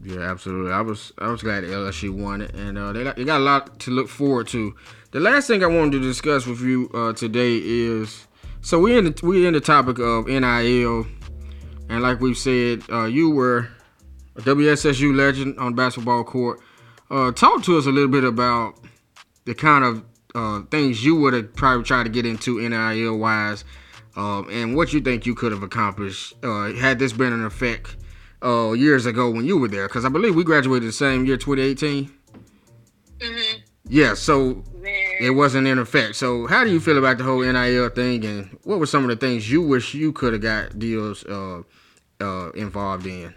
Yeah, 0.03 0.21
absolutely. 0.21 0.73
I 0.73 0.81
was 0.81 1.13
I 1.19 1.31
was 1.31 1.43
glad 1.43 1.65
that 1.65 1.71
LSU 1.71 2.11
won 2.11 2.43
it, 2.43 2.55
and 2.55 2.77
uh, 2.77 2.93
they 2.93 3.05
got, 3.05 3.17
they 3.17 3.25
got 3.25 3.41
a 3.41 3.45
lot 3.45 3.79
to 3.81 3.91
look 3.91 4.09
forward 4.09 4.49
to. 4.49 4.75
The 5.13 5.21
last 5.21 5.47
thing 5.47 5.63
I 5.63 5.67
wanted 5.67 5.93
to 5.93 6.01
discuss 6.01 6.47
with 6.47 6.61
you 6.61 6.91
uh, 6.93 7.13
today 7.13 7.57
is 7.57 8.27
so 8.61 8.81
we 8.81 8.99
in 8.99 9.05
the 9.05 9.21
we 9.23 9.47
in 9.47 9.55
the 9.55 9.61
topic 9.61 9.99
of 9.99 10.27
NIL, 10.27 11.07
and 11.89 12.03
like 12.03 12.21
we've 12.21 12.37
said, 12.37 12.83
uh, 12.91 13.05
you 13.05 13.31
were 13.31 13.69
a 14.37 14.41
WSSU 14.41 15.15
legend 15.15 15.59
on 15.59 15.75
basketball 15.75 16.25
court. 16.25 16.61
Uh, 17.11 17.31
talk 17.33 17.63
to 17.63 17.77
us 17.77 17.87
a 17.87 17.91
little 17.91 18.09
bit 18.09 18.25
about 18.25 18.79
the 19.45 19.55
kind 19.55 19.85
of 19.85 20.05
uh, 20.35 20.63
things 20.71 21.05
you 21.05 21.17
would 21.17 21.35
have 21.35 21.55
probably 21.55 21.85
tried 21.85 22.05
to 22.05 22.09
get 22.09 22.27
into 22.27 22.67
NIL 22.67 23.19
wise, 23.19 23.65
um, 24.17 24.49
and 24.51 24.75
what 24.75 24.93
you 24.93 25.01
think 25.01 25.27
you 25.27 25.35
could 25.35 25.53
have 25.53 25.63
accomplished 25.63 26.35
uh, 26.43 26.73
had 26.73 26.99
this 26.99 27.13
been 27.13 27.33
in 27.33 27.45
effect 27.45 27.97
uh, 28.43 28.73
years 28.73 29.07
ago 29.07 29.31
when 29.31 29.45
you 29.45 29.59
were 29.59 29.69
there. 29.69 29.87
Because 29.87 30.05
I 30.05 30.09
believe 30.09 30.35
we 30.35 30.45
graduated 30.45 30.89
the 30.89 30.93
same 30.93 31.25
year, 31.25 31.37
2018. 31.37 32.11
Mm-hmm. 33.19 33.59
Yeah, 33.87 34.15
so 34.15 34.65
it 35.21 35.31
wasn't 35.31 35.67
in 35.67 35.79
effect. 35.79 36.17
So 36.17 36.47
how 36.47 36.65
do 36.65 36.71
you 36.71 36.81
feel 36.81 36.99
about 36.99 37.19
the 37.19 37.25
whole 37.25 37.43
NIL 37.43 37.91
thing, 37.91 38.25
and 38.25 38.59
what 38.65 38.79
were 38.79 38.87
some 38.87 39.05
of 39.05 39.11
the 39.11 39.17
things 39.17 39.51
you 39.51 39.63
wish 39.63 39.95
you 39.95 40.13
could 40.13 40.33
have 40.33 40.43
got 40.43 40.79
deals 40.79 41.25
uh, 41.25 41.63
uh, 42.21 42.51
involved 42.53 43.07
in? 43.07 43.35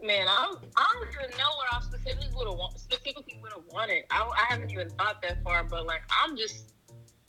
Man, 0.00 0.28
I 0.28 0.54
I 0.76 0.86
don't 0.94 1.08
even 1.10 1.36
know 1.36 1.50
what 1.58 1.66
I 1.72 1.80
specifically 1.82 2.30
would 2.36 2.46
have 2.46 2.78
specifically 2.78 3.38
would 3.42 3.52
have 3.52 3.64
wanted. 3.72 4.04
I, 4.10 4.22
I 4.22 4.44
haven't 4.48 4.70
even 4.70 4.90
thought 4.90 5.20
that 5.22 5.42
far, 5.42 5.64
but 5.64 5.86
like 5.86 6.02
I'm 6.22 6.36
just 6.36 6.72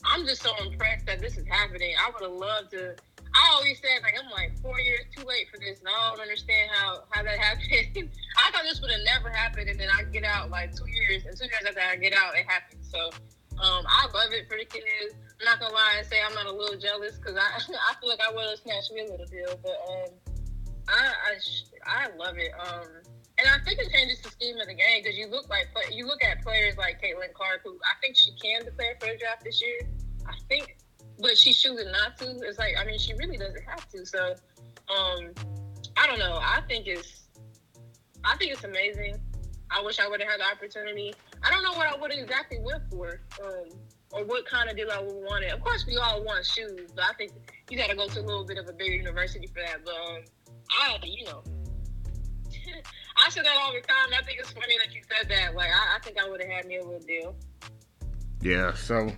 I'm 0.04 0.24
just 0.24 0.42
so 0.42 0.54
impressed 0.64 1.06
that 1.06 1.20
this 1.20 1.36
is 1.36 1.46
happening. 1.48 1.94
I 1.98 2.10
would 2.10 2.22
have 2.22 2.38
loved 2.38 2.70
to. 2.72 2.94
I 3.34 3.50
always 3.54 3.80
said 3.80 4.02
like 4.02 4.14
I'm 4.14 4.30
like 4.30 4.56
four 4.62 4.78
years 4.78 5.00
too 5.16 5.26
late 5.26 5.48
for 5.50 5.58
this, 5.58 5.80
and 5.80 5.88
I 5.88 6.10
don't 6.10 6.20
understand 6.20 6.70
how 6.72 7.02
how 7.10 7.24
that 7.24 7.38
happened. 7.42 8.08
I 8.38 8.50
thought 8.52 8.62
this 8.62 8.80
would 8.80 8.92
have 8.92 9.04
never 9.04 9.30
happened, 9.30 9.68
and 9.68 9.78
then 9.78 9.88
I 9.90 10.04
get 10.04 10.22
out 10.22 10.50
like 10.50 10.74
two 10.74 10.86
years, 10.86 11.24
and 11.26 11.36
two 11.36 11.46
years 11.46 11.66
after 11.66 11.80
I 11.80 11.96
get 11.96 12.14
out, 12.14 12.36
it 12.36 12.46
happened. 12.46 12.86
So 12.86 13.10
um, 13.58 13.84
I 13.88 14.06
love 14.14 14.30
it 14.30 14.46
for 14.48 14.56
the 14.56 14.64
kids. 14.64 15.18
I'm 15.40 15.44
not 15.44 15.58
gonna 15.58 15.74
lie 15.74 15.96
and 15.98 16.06
say 16.06 16.22
I'm 16.22 16.34
not 16.34 16.46
a 16.46 16.52
little 16.52 16.78
jealous 16.78 17.18
because 17.18 17.34
I 17.34 17.50
I 17.90 17.98
feel 17.98 18.08
like 18.08 18.22
I 18.22 18.32
would 18.32 18.46
have 18.46 18.58
snatched 18.60 18.92
me 18.92 19.00
a 19.00 19.10
little 19.10 19.26
deal, 19.26 19.58
but 19.58 19.74
um, 19.90 20.29
I 20.88 21.12
I, 21.86 22.08
love 22.16 22.36
it. 22.38 22.52
Um, 22.58 22.86
and 23.38 23.48
I 23.48 23.62
think 23.64 23.78
it 23.80 23.90
changes 23.92 24.20
the 24.20 24.30
scheme 24.30 24.60
of 24.60 24.66
the 24.66 24.74
game 24.74 25.02
because 25.02 25.16
you 25.16 25.28
look 25.28 25.48
like 25.48 25.68
you 25.92 26.06
look 26.06 26.22
at 26.24 26.42
players 26.42 26.76
like 26.76 27.00
Caitlin 27.00 27.32
Clark, 27.32 27.62
who 27.64 27.78
I 27.84 27.98
think 28.00 28.16
she 28.16 28.32
can 28.42 28.64
declare 28.64 28.96
for 29.00 29.06
the 29.06 29.18
draft 29.18 29.44
this 29.44 29.62
year. 29.62 29.80
I 30.26 30.34
think, 30.48 30.76
but 31.18 31.38
she's 31.38 31.60
choosing 31.60 31.90
not 31.90 32.16
to. 32.18 32.38
It's 32.42 32.58
like 32.58 32.74
I 32.78 32.84
mean, 32.84 32.98
she 32.98 33.14
really 33.14 33.36
doesn't 33.36 33.64
have 33.64 33.88
to. 33.90 34.04
So, 34.04 34.34
um, 34.88 35.30
I 35.96 36.06
don't 36.06 36.18
know. 36.18 36.38
I 36.40 36.60
think 36.68 36.86
it's 36.86 37.28
I 38.24 38.36
think 38.36 38.52
it's 38.52 38.64
amazing. 38.64 39.20
I 39.70 39.82
wish 39.82 40.00
I 40.00 40.08
would 40.08 40.20
have 40.20 40.30
had 40.30 40.40
the 40.40 40.44
opportunity. 40.44 41.14
I 41.42 41.50
don't 41.50 41.62
know 41.62 41.72
what 41.72 41.86
I 41.86 41.98
would 41.98 42.10
have 42.10 42.20
exactly 42.20 42.58
went 42.60 42.82
for, 42.90 43.20
um, 43.42 43.68
or 44.12 44.24
what 44.24 44.44
kind 44.46 44.68
of 44.68 44.76
deal 44.76 44.90
I 44.90 45.00
would 45.00 45.14
want 45.14 45.44
it. 45.44 45.52
Of 45.52 45.60
course, 45.60 45.86
we 45.86 45.96
all 45.96 46.22
want 46.24 46.44
shoes, 46.44 46.90
but 46.94 47.04
I 47.04 47.12
think 47.14 47.32
you 47.70 47.78
got 47.78 47.88
to 47.88 47.96
go 47.96 48.08
to 48.08 48.20
a 48.20 48.22
little 48.22 48.44
bit 48.44 48.58
of 48.58 48.68
a 48.68 48.72
bigger 48.72 48.94
university 48.94 49.46
for 49.46 49.62
that. 49.64 49.84
But 49.84 49.94
um, 49.94 50.22
I, 50.72 50.98
you 51.04 51.24
know, 51.24 51.42
I 53.26 53.30
say 53.30 53.42
that 53.42 53.56
all 53.60 53.72
the 53.72 53.80
time. 53.80 54.08
I 54.18 54.22
think 54.24 54.38
it's 54.38 54.52
funny 54.52 54.76
that 54.84 54.94
you 54.94 55.02
said 55.08 55.28
that. 55.28 55.54
Like, 55.54 55.70
I, 55.70 55.96
I 55.96 55.98
think 56.00 56.18
I 56.18 56.28
would 56.28 56.40
have 56.40 56.50
had 56.50 56.66
me 56.66 56.76
a 56.76 56.84
little 56.84 57.00
deal. 57.00 57.34
Yeah. 58.40 58.74
So, 58.74 59.12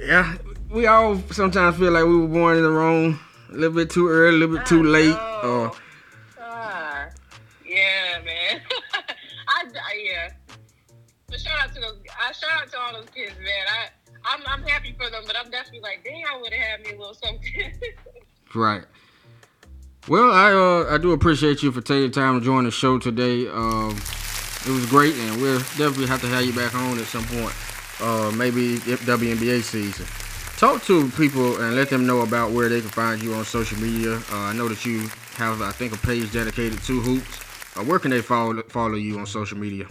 yeah, 0.00 0.36
we 0.70 0.86
all 0.86 1.20
sometimes 1.30 1.76
feel 1.76 1.92
like 1.92 2.04
we 2.04 2.16
were 2.16 2.28
born 2.28 2.56
in 2.58 2.62
the 2.62 2.70
wrong 2.70 3.18
A 3.50 3.54
little 3.54 3.76
bit 3.76 3.90
too 3.90 4.08
early, 4.08 4.36
a 4.36 4.38
little 4.38 4.56
bit 4.56 4.66
too 4.66 4.82
late. 4.82 5.14
Uh, 5.14 5.70
Ah, 6.40 7.08
yeah, 7.66 8.20
man. 8.24 8.60
I, 9.48 9.64
I 9.64 10.04
yeah. 10.04 10.30
But 11.28 11.40
shout 11.40 11.58
out 11.60 11.74
to 11.74 11.80
those. 11.80 11.98
I 12.18 12.32
shout 12.32 12.62
out 12.62 12.70
to 12.70 12.78
all 12.78 12.92
those 12.94 13.10
kids, 13.14 13.34
man. 13.38 13.66
I 13.68 13.88
I'm 14.24 14.42
I'm 14.46 14.62
happy 14.62 14.94
for 14.98 15.10
them, 15.10 15.22
but 15.26 15.36
I'm 15.36 15.50
definitely 15.50 15.80
like, 15.80 16.02
dang, 16.04 16.22
I 16.32 16.40
would 16.40 16.52
have 16.52 16.62
had 16.62 16.80
me 16.82 16.92
a 16.92 16.98
little 16.98 17.14
something. 17.14 17.72
Right. 18.54 18.84
Well, 20.08 20.30
I 20.30 20.52
uh, 20.52 20.94
I 20.94 20.98
do 20.98 21.10
appreciate 21.10 21.64
you 21.64 21.72
for 21.72 21.80
taking 21.80 22.12
time 22.12 22.38
to 22.38 22.44
join 22.44 22.62
the 22.62 22.70
show 22.70 22.96
today. 22.96 23.48
Um, 23.48 23.90
it 24.64 24.70
was 24.70 24.86
great, 24.86 25.16
and 25.16 25.42
we'll 25.42 25.58
definitely 25.58 26.06
have 26.06 26.20
to 26.20 26.28
have 26.28 26.44
you 26.44 26.52
back 26.52 26.76
on 26.76 26.96
at 27.00 27.06
some 27.06 27.24
point. 27.24 27.52
Uh, 28.00 28.30
maybe 28.36 28.74
if 28.74 29.04
WNBA 29.04 29.62
season. 29.62 30.06
Talk 30.58 30.84
to 30.84 31.08
people 31.10 31.60
and 31.60 31.74
let 31.74 31.90
them 31.90 32.06
know 32.06 32.20
about 32.20 32.52
where 32.52 32.68
they 32.68 32.80
can 32.80 32.88
find 32.88 33.20
you 33.20 33.34
on 33.34 33.44
social 33.44 33.78
media. 33.80 34.16
Uh, 34.30 34.36
I 34.36 34.52
know 34.52 34.68
that 34.68 34.86
you 34.86 35.08
have, 35.34 35.60
I 35.60 35.72
think, 35.72 35.92
a 35.92 35.98
page 35.98 36.32
dedicated 36.32 36.80
to 36.84 37.00
hoops. 37.00 37.40
Uh, 37.76 37.82
where 37.82 37.98
can 37.98 38.12
they 38.12 38.22
follow 38.22 38.62
follow 38.68 38.94
you 38.94 39.18
on 39.18 39.26
social 39.26 39.58
media? 39.58 39.86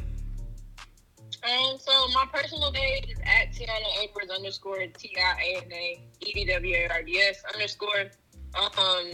Um, 1.43 1.77
so 1.77 1.91
my 2.13 2.25
personal 2.31 2.71
page 2.71 3.09
is 3.09 3.19
at 3.19 3.53
Tiana 3.53 4.01
Edwards 4.01 4.31
underscore 4.31 4.87
T 4.97 5.13
I 5.17 5.41
A 5.41 5.57
N 5.57 5.73
A 5.73 6.01
E 6.21 6.33
D 6.33 6.45
W 6.45 6.73
A 6.73 6.87
R 6.87 7.03
D 7.03 7.19
S 7.19 7.43
underscore. 7.53 8.11
Um, 8.55 9.11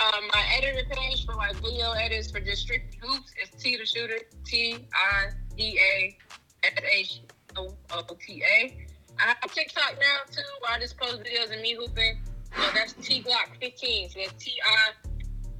um, 0.00 0.28
my 0.32 0.44
editor 0.56 0.84
page 0.90 1.26
for 1.26 1.34
my 1.34 1.52
video 1.54 1.92
edits 1.92 2.30
for 2.30 2.40
just 2.40 2.62
strict 2.62 2.96
hoops 3.02 3.32
is 3.42 3.50
T 3.60 3.76
the 3.76 3.84
Shooter 3.84 4.18
T 4.44 4.86
I 4.94 5.30
D 5.56 5.78
A 5.78 6.16
S 6.64 6.72
H 6.92 7.22
O 7.56 7.74
O 7.90 8.16
T 8.24 8.42
A. 8.42 8.86
I 9.18 9.34
have 9.40 9.52
TikTok 9.52 9.96
now 9.98 10.18
too, 10.30 10.42
where 10.60 10.76
I 10.76 10.78
just 10.78 10.96
post 10.98 11.20
videos 11.20 11.52
of 11.54 11.60
me 11.60 11.74
hooping. 11.74 12.20
Uh, 12.56 12.70
that's 12.74 12.92
T 12.94 13.22
Glock 13.22 13.58
15. 13.60 14.10
So 14.10 14.20
that's 14.20 14.44
T 14.44 14.52
I 14.64 14.92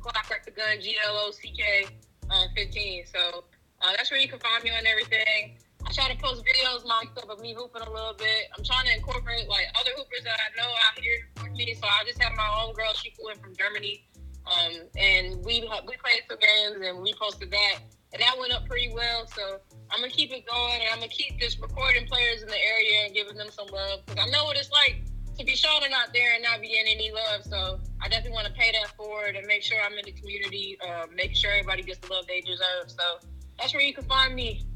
Glock 0.00 0.30
like 0.30 0.44
the 0.44 0.52
gun 0.52 0.80
G 0.80 0.96
L 1.04 1.16
O 1.16 1.30
C 1.32 1.52
K 1.56 1.86
um, 2.30 2.48
15. 2.56 3.04
So 3.12 3.44
uh, 3.82 3.92
that's 3.96 4.10
where 4.10 4.20
you 4.20 4.28
can 4.28 4.38
find 4.38 4.62
me 4.62 4.70
on 4.70 4.86
everything. 4.86 5.58
I 5.86 5.92
try 5.92 6.12
to 6.12 6.22
post 6.22 6.44
videos 6.44 6.84
myself 6.84 7.30
of 7.30 7.40
me 7.40 7.54
hooping 7.54 7.82
a 7.82 7.90
little 7.90 8.14
bit. 8.18 8.50
I'm 8.56 8.62
trying 8.62 8.86
to 8.86 8.94
incorporate 8.94 9.48
like 9.48 9.66
other 9.80 9.90
hoopers 9.96 10.22
that 10.24 10.38
I 10.38 10.54
know 10.60 10.68
out 10.68 10.98
here 11.00 11.26
with 11.42 11.52
me. 11.52 11.74
So 11.74 11.86
I 11.86 12.04
just 12.06 12.22
have 12.22 12.36
my 12.36 12.62
own 12.62 12.74
girl. 12.74 12.92
She 12.94 13.10
flew 13.10 13.30
in 13.30 13.38
from 13.38 13.56
Germany, 13.56 14.04
um, 14.48 14.72
and 14.96 15.44
we 15.44 15.60
we 15.86 15.96
played 15.96 16.22
some 16.28 16.38
games 16.38 16.86
and 16.86 17.02
we 17.02 17.14
posted 17.14 17.50
that, 17.50 17.78
and 18.12 18.22
that 18.22 18.36
went 18.38 18.52
up 18.52 18.66
pretty 18.66 18.92
well. 18.94 19.26
So 19.26 19.58
I'm 19.90 20.00
gonna 20.00 20.12
keep 20.12 20.32
it 20.32 20.46
going, 20.46 20.80
and 20.80 20.88
I'm 20.92 20.98
gonna 20.98 21.08
keep 21.08 21.38
just 21.38 21.60
recording 21.60 22.06
players 22.06 22.42
in 22.42 22.48
the 22.48 22.56
area 22.56 23.04
and 23.06 23.14
giving 23.14 23.36
them 23.36 23.48
some 23.50 23.66
love 23.68 24.00
because 24.06 24.24
I 24.26 24.30
know 24.30 24.44
what 24.44 24.56
it's 24.56 24.70
like 24.70 25.02
to 25.38 25.44
be 25.44 25.54
shouting 25.54 25.92
out 25.92 26.12
there 26.12 26.34
and 26.34 26.42
not 26.42 26.60
be 26.60 26.68
getting 26.68 26.94
any 26.94 27.12
love. 27.12 27.44
So 27.44 27.80
I 28.02 28.08
definitely 28.08 28.32
want 28.32 28.48
to 28.48 28.52
pay 28.52 28.72
that 28.72 28.96
forward 28.96 29.36
and 29.36 29.46
make 29.46 29.62
sure 29.62 29.78
I'm 29.80 29.96
in 29.96 30.04
the 30.04 30.12
community, 30.12 30.76
uh, 30.86 31.06
make 31.14 31.34
sure 31.34 31.52
everybody 31.52 31.82
gets 31.82 32.00
the 32.00 32.12
love 32.12 32.26
they 32.26 32.40
deserve. 32.40 32.88
So 32.88 33.28
that's 33.58 33.72
where 33.72 33.82
you 33.82 33.94
can 33.94 34.04
find 34.04 34.34
me. 34.34 34.66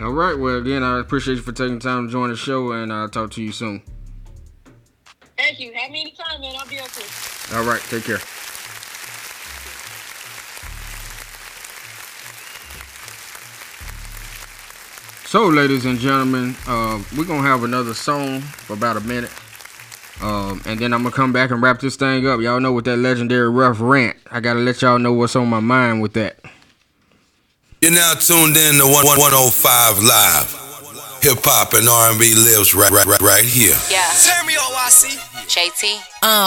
All 0.00 0.12
right. 0.12 0.38
Well, 0.38 0.56
again, 0.56 0.82
I 0.82 1.00
appreciate 1.00 1.34
you 1.34 1.42
for 1.42 1.52
taking 1.52 1.80
time 1.80 2.06
to 2.06 2.12
join 2.12 2.30
the 2.30 2.36
show, 2.36 2.72
and 2.72 2.92
I'll 2.92 3.08
talk 3.08 3.32
to 3.32 3.42
you 3.42 3.50
soon. 3.52 3.82
Thank 5.38 5.60
you. 5.60 5.72
Have 5.72 5.90
me 5.92 6.00
anytime, 6.02 6.40
man. 6.40 6.56
I'll 6.58 6.66
be 6.68 6.80
up 6.80 6.90
here. 6.90 7.56
All 7.56 7.64
right. 7.64 7.80
Take 7.82 8.04
care. 8.04 8.18
So, 15.24 15.46
ladies 15.46 15.84
and 15.84 15.98
gentlemen, 15.98 16.56
uh, 16.66 17.02
we're 17.16 17.24
gonna 17.24 17.42
have 17.42 17.62
another 17.62 17.94
song 17.94 18.40
for 18.40 18.72
about 18.72 18.96
a 18.96 19.00
minute, 19.00 19.30
um, 20.22 20.62
and 20.64 20.80
then 20.80 20.94
I'm 20.94 21.02
gonna 21.02 21.14
come 21.14 21.34
back 21.34 21.50
and 21.50 21.62
wrap 21.62 21.80
this 21.80 21.96
thing 21.96 22.26
up. 22.26 22.40
Y'all 22.40 22.60
know 22.60 22.72
with 22.72 22.86
that 22.86 22.96
legendary 22.96 23.50
Ruff 23.50 23.76
Rant, 23.78 24.16
I 24.30 24.40
gotta 24.40 24.60
let 24.60 24.80
y'all 24.80 24.98
know 24.98 25.12
what's 25.12 25.36
on 25.36 25.48
my 25.48 25.60
mind 25.60 26.00
with 26.00 26.14
that. 26.14 26.38
You're 27.82 27.92
now 27.92 28.14
tuned 28.14 28.56
in 28.56 28.78
to 28.78 28.86
105 28.86 30.02
Live. 30.02 30.67
Hip 31.18 31.42
hop 31.42 31.74
and 31.74 31.88
R&B 31.90 32.30
lives 32.38 32.78
right, 32.78 32.94
right, 32.94 33.04
right, 33.04 33.20
right 33.20 33.42
here. 33.44 33.74
Yeah. 33.90 34.06
Turn 34.22 34.46
me 34.46 34.54
on, 34.54 34.70
YC. 34.86 35.18
JT. 35.50 35.98
Uh, 36.22 36.46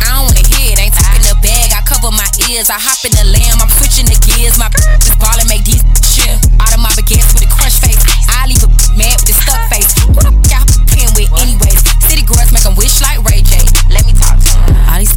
I 0.00 0.16
don't 0.16 0.24
wanna 0.32 0.40
hear 0.40 0.72
it. 0.72 0.80
Ain't 0.80 0.96
talking 0.96 1.20
the 1.28 1.36
bag. 1.44 1.68
I 1.76 1.84
cover 1.84 2.08
my 2.08 2.24
ears. 2.48 2.72
I 2.72 2.80
hop 2.80 2.96
in 3.04 3.12
the 3.12 3.28
lamb. 3.28 3.60
I'm 3.60 3.68
switching 3.76 4.08
the 4.08 4.16
gears. 4.24 4.56
My 4.56 4.72
is 4.72 5.12
ballin' 5.20 5.44
make 5.52 5.68
these 5.68 5.84
shit. 6.00 6.32
Out 6.64 6.72
of 6.72 6.80
my 6.80 6.88
baguettes 6.96 7.28
with 7.36 7.44
a 7.44 7.50
crush 7.52 7.76
face. 7.84 8.00
I 8.32 8.48
leave 8.48 8.64
a 8.64 8.70
mad 8.96 9.20
with 9.20 9.30
a 9.30 9.36
stuck 9.36 9.60
face. 9.68 9.92
Who 10.08 10.16
the 10.16 10.32
f 10.32 10.48
y'all 10.48 10.64
playing 10.88 11.12
with 11.20 11.30
anyways? 11.36 11.80
City 12.08 12.24
girls 12.24 12.48
make 12.56 12.64
'em 12.64 12.74
wish 12.80 13.04
like 13.04 13.20
Ray 13.28 13.44
J. 13.44 13.60
Let 13.92 14.08
me 14.08 14.16
talk 14.16 14.40
to 14.40 14.48
'em. 14.64 14.88
All 14.88 14.98
these 14.98 15.12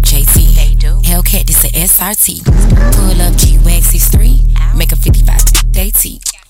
JT. 0.00 0.48
They 0.56 0.72
do. 0.80 0.96
Hellcat, 1.04 1.44
this 1.44 1.60
a 1.64 1.70
SRT. 1.76 2.40
Pull 2.96 3.20
up 3.20 3.36
G-Wax 3.36 3.92
63. 3.92 4.40
Make 4.72 4.92
a 4.92 4.96
55 4.96 5.44
AT. 5.76 6.02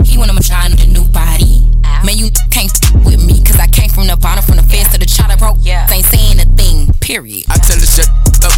He 0.05 0.17
want 0.19 0.31
I'ma 0.31 0.41
try 0.41 0.69
the 0.69 0.87
new 0.87 1.05
body. 1.09 1.65
Man, 2.05 2.21
you 2.21 2.29
can't 2.53 2.69
f- 2.69 2.93
with 3.01 3.25
me, 3.25 3.41
cause 3.41 3.57
I 3.57 3.65
came 3.67 3.89
from 3.89 4.07
the 4.07 4.17
bottom, 4.21 4.45
from 4.45 4.61
the 4.61 4.67
fence 4.69 4.93
to 4.93 5.01
the 5.01 5.09
chopper 5.09 5.41
broke. 5.41 5.57
Yeah. 5.65 5.89
Ain't 5.89 6.05
saying 6.05 6.37
a 6.37 6.45
thing, 6.53 6.93
period. 7.01 7.49
I 7.49 7.57
tell 7.57 7.81
her 7.81 7.89
shut 7.89 8.13
up, 8.45 8.53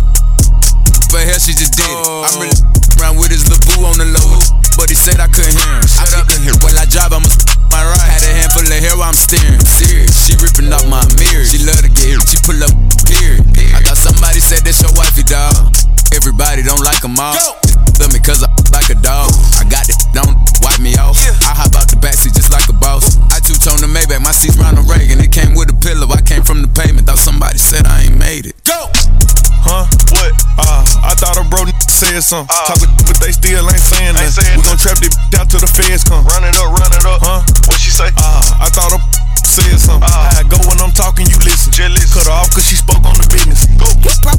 but 1.14 1.22
hell 1.22 1.38
she 1.38 1.54
just 1.54 1.78
did 1.78 1.86
it. 1.86 1.98
I'm 2.26 2.34
really 2.42 2.58
oh. 2.58 2.98
around 2.98 3.22
with 3.22 3.30
his 3.30 3.46
little 3.46 3.62
boo 3.70 3.86
on 3.86 4.02
the 4.02 4.08
low, 4.10 4.30
but 4.74 4.90
he 4.90 4.98
said 4.98 5.22
I 5.22 5.30
couldn't 5.30 5.54
hear 5.54 5.72
him. 5.78 5.86
I 5.94 6.10
up 6.18 6.26
in 6.34 6.42
here. 6.42 6.58
When 6.66 6.74
I 6.74 6.90
drive, 6.90 7.14
I'ma 7.14 7.30
my 7.70 7.86
right. 7.86 8.10
Had 8.10 8.26
a 8.26 8.34
handful 8.34 8.66
of 8.66 8.82
hair 8.82 8.98
while 8.98 9.14
I'm 9.14 9.18
steering. 9.18 9.62
Serious, 9.62 10.10
she 10.26 10.34
ripping 10.42 10.74
off 10.74 10.82
my 10.90 11.06
mirror. 11.14 11.46
She 11.46 11.62
love 11.62 11.78
to 11.86 11.90
get 11.92 12.18
hit. 12.18 12.26
She 12.26 12.42
pull 12.42 12.58
up, 12.58 12.74
period. 13.06 13.46
I 13.78 13.78
thought 13.86 14.00
somebody 14.02 14.42
said 14.42 14.66
that's 14.66 14.82
your 14.82 14.90
wifey, 14.98 15.22
dog. 15.22 15.54
Everybody 16.10 16.66
don't 16.66 16.82
like 16.82 16.98
like 16.98 17.04
'em 17.06 17.20
all. 17.20 17.65
Love 18.00 18.12
me 18.12 18.20
cause 18.20 18.44
I 18.44 18.50
like 18.72 18.88
a 18.92 18.98
dog. 19.00 19.32
I 19.56 19.64
got 19.68 19.88
it, 19.88 19.96
don't 20.12 20.36
wipe 20.60 20.80
me 20.80 20.96
off. 21.00 21.16
I 21.44 21.52
hop 21.56 21.72
out 21.76 21.88
the 21.88 21.96
backseat 21.96 22.36
just 22.36 22.52
like 22.52 22.68
a 22.68 22.76
boss. 22.76 23.16
I 23.32 23.40
two 23.40 23.56
tone 23.56 23.80
the 23.80 23.88
Maybach, 23.88 24.20
my 24.20 24.32
seat's 24.32 24.56
round 24.60 24.76
the 24.76 24.84
Reagan. 24.84 25.20
It 25.20 25.32
came 25.32 25.56
with 25.56 25.72
a 25.72 25.76
pillow, 25.80 26.06
I 26.12 26.20
came 26.20 26.44
from 26.44 26.60
the 26.60 26.68
pavement. 26.68 27.08
Thought 27.08 27.22
somebody 27.24 27.58
said 27.58 27.86
I 27.86 28.08
ain't 28.08 28.18
made 28.18 28.46
it. 28.46 28.56
Go! 28.68 28.90
Huh? 29.66 29.88
What? 30.14 30.30
Uh, 30.60 30.84
I 31.02 31.18
thought 31.18 31.34
a 31.40 31.44
bro 31.50 31.66
n- 31.66 31.74
said 31.90 32.22
something. 32.22 32.54
Talkin', 32.70 32.92
but 33.08 33.18
they 33.18 33.34
still 33.34 33.66
ain't 33.66 33.82
saying 33.82 34.14
nothing. 34.14 34.46
We 34.54 34.62
gon' 34.62 34.78
trap 34.78 35.02
this 35.02 35.16
out 35.34 35.50
till 35.50 35.58
the 35.58 35.66
feds 35.66 36.06
come. 36.06 36.22
Run 36.30 36.46
it 36.46 36.54
up, 36.54 36.70
run 36.70 36.92
it 36.94 37.02
up. 37.02 37.18
Huh? 37.24 37.42
What 37.66 37.80
she 37.82 37.90
say? 37.90 38.12
Uh, 38.14 38.62
I 38.62 38.70
thought 38.70 38.94
a 38.94 39.00
said 39.42 39.80
something. 39.80 40.04
I 40.06 40.44
go 40.52 40.60
when 40.68 40.78
I'm 40.84 40.92
talking, 40.92 41.26
you 41.26 41.38
listen. 41.42 41.72
Cut 42.12 42.26
her 42.28 42.32
off 42.32 42.52
cause 42.52 42.64
she 42.68 42.76
spoke 42.76 43.04
on 43.04 43.16
the 43.16 43.26
business. 43.32 43.66
Go. 43.76 43.88
Bro, 44.24 44.36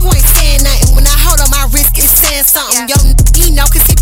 you 0.00 0.08
ain't 0.12 0.26
saying 0.36 0.62
nothing. 0.64 0.83
Saying 2.34 2.44
something. 2.44 2.88
Yo, 2.88 2.96
he 3.34 3.54
know 3.54 3.66
cause 3.66 3.93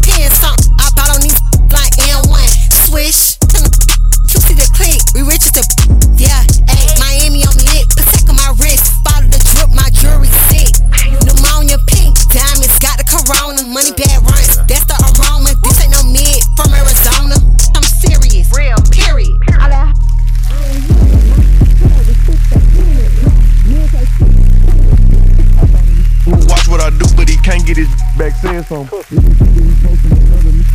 saying. 28.65 28.89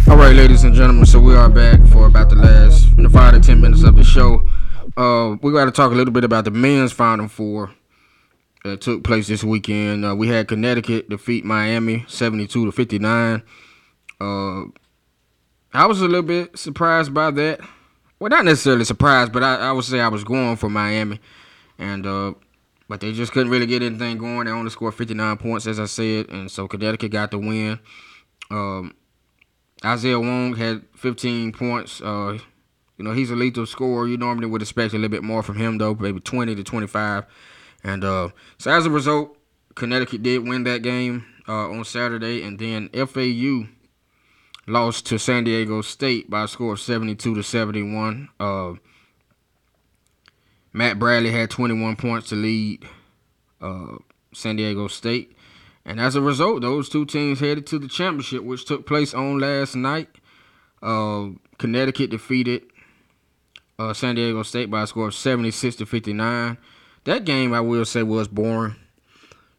All 0.09 0.17
right, 0.17 0.35
ladies 0.35 0.63
and 0.63 0.73
gentlemen, 0.73 1.05
so 1.05 1.19
we 1.19 1.35
are 1.35 1.49
back 1.49 1.79
for 1.87 2.07
about 2.07 2.29
the 2.29 2.35
last 2.35 2.87
you 2.97 3.03
know, 3.03 3.09
five 3.09 3.33
to 3.33 3.39
ten 3.39 3.61
minutes 3.61 3.83
of 3.83 3.95
the 3.95 4.03
show. 4.03 4.41
Uh, 4.95 5.37
we 5.41 5.51
got 5.51 5.65
to 5.65 5.71
talk 5.71 5.91
a 5.91 5.95
little 5.95 6.13
bit 6.13 6.23
about 6.23 6.45
the 6.45 6.51
men's 6.51 6.91
Final 6.91 7.27
Four 7.27 7.71
that 8.63 8.81
took 8.81 9.03
place 9.03 9.27
this 9.27 9.43
weekend. 9.43 10.05
Uh, 10.05 10.15
we 10.15 10.27
had 10.27 10.47
Connecticut 10.47 11.09
defeat 11.09 11.45
Miami, 11.45 12.05
seventy-two 12.07 12.65
to 12.65 12.71
fifty-nine. 12.71 13.43
Uh, 14.19 14.63
I 15.73 15.85
was 15.85 16.01
a 16.01 16.05
little 16.05 16.23
bit 16.23 16.57
surprised 16.57 17.13
by 17.13 17.31
that. 17.31 17.59
Well, 18.19 18.29
not 18.29 18.45
necessarily 18.45 18.85
surprised, 18.85 19.31
but 19.31 19.43
I, 19.43 19.55
I 19.55 19.71
would 19.71 19.83
say 19.83 19.99
I 19.99 20.07
was 20.07 20.23
going 20.23 20.55
for 20.55 20.69
Miami, 20.69 21.19
and 21.77 22.07
uh, 22.07 22.33
but 22.87 22.99
they 22.99 23.11
just 23.11 23.31
couldn't 23.31 23.51
really 23.51 23.65
get 23.65 23.81
anything 23.83 24.17
going. 24.17 24.45
They 24.45 24.51
only 24.51 24.71
scored 24.71 24.95
fifty-nine 24.95 25.37
points, 25.37 25.67
as 25.67 25.79
I 25.79 25.85
said, 25.85 26.29
and 26.29 26.49
so 26.49 26.67
Connecticut 26.67 27.11
got 27.11 27.31
the 27.31 27.37
win. 27.37 27.79
Um, 28.49 28.95
Isaiah 29.85 30.19
Wong 30.19 30.55
had 30.55 30.83
15 30.95 31.51
points. 31.51 32.01
Uh, 32.01 32.39
you 32.97 33.05
know, 33.05 33.11
he's 33.11 33.29
a 33.29 33.35
lethal 33.35 33.65
scorer. 33.65 34.07
You 34.07 34.17
normally 34.17 34.47
would 34.47 34.61
expect 34.61 34.93
a 34.93 34.97
little 34.97 35.09
bit 35.09 35.23
more 35.23 35.43
from 35.43 35.57
him, 35.57 35.77
though, 35.77 35.93
maybe 35.93 36.19
20 36.19 36.55
to 36.55 36.63
25. 36.63 37.25
And 37.83 38.03
uh, 38.03 38.29
so 38.57 38.71
as 38.71 38.85
a 38.85 38.89
result, 38.89 39.37
Connecticut 39.75 40.23
did 40.23 40.47
win 40.47 40.63
that 40.63 40.81
game 40.81 41.25
uh, 41.47 41.69
on 41.69 41.85
Saturday, 41.85 42.41
and 42.41 42.57
then 42.57 42.89
FAU 42.89 43.67
lost 44.65 45.05
to 45.07 45.19
San 45.19 45.43
Diego 45.43 45.81
State 45.81 46.29
by 46.29 46.43
a 46.43 46.47
score 46.47 46.73
of 46.73 46.79
72 46.79 47.35
to 47.35 47.43
71. 47.43 48.29
Matt 50.77 50.99
Bradley 50.99 51.31
had 51.31 51.49
21 51.49 51.95
points 51.95 52.29
to 52.29 52.35
lead 52.35 52.85
uh, 53.59 53.95
San 54.31 54.57
Diego 54.57 54.87
State. 54.87 55.35
And 55.83 55.99
as 55.99 56.15
a 56.15 56.21
result, 56.21 56.61
those 56.61 56.87
two 56.87 57.03
teams 57.03 57.39
headed 57.39 57.65
to 57.67 57.79
the 57.79 57.87
championship, 57.87 58.43
which 58.43 58.65
took 58.65 58.85
place 58.85 59.11
on 59.11 59.39
last 59.39 59.75
night. 59.75 60.09
Uh, 60.83 61.29
Connecticut 61.57 62.11
defeated 62.11 62.61
uh, 63.79 63.91
San 63.95 64.13
Diego 64.13 64.43
State 64.43 64.69
by 64.69 64.83
a 64.83 64.87
score 64.87 65.07
of 65.07 65.15
76 65.15 65.77
to 65.77 65.87
59. 65.87 66.59
That 67.05 67.25
game, 67.25 67.55
I 67.55 67.61
will 67.61 67.83
say, 67.83 68.03
was 68.03 68.27
boring. 68.27 68.75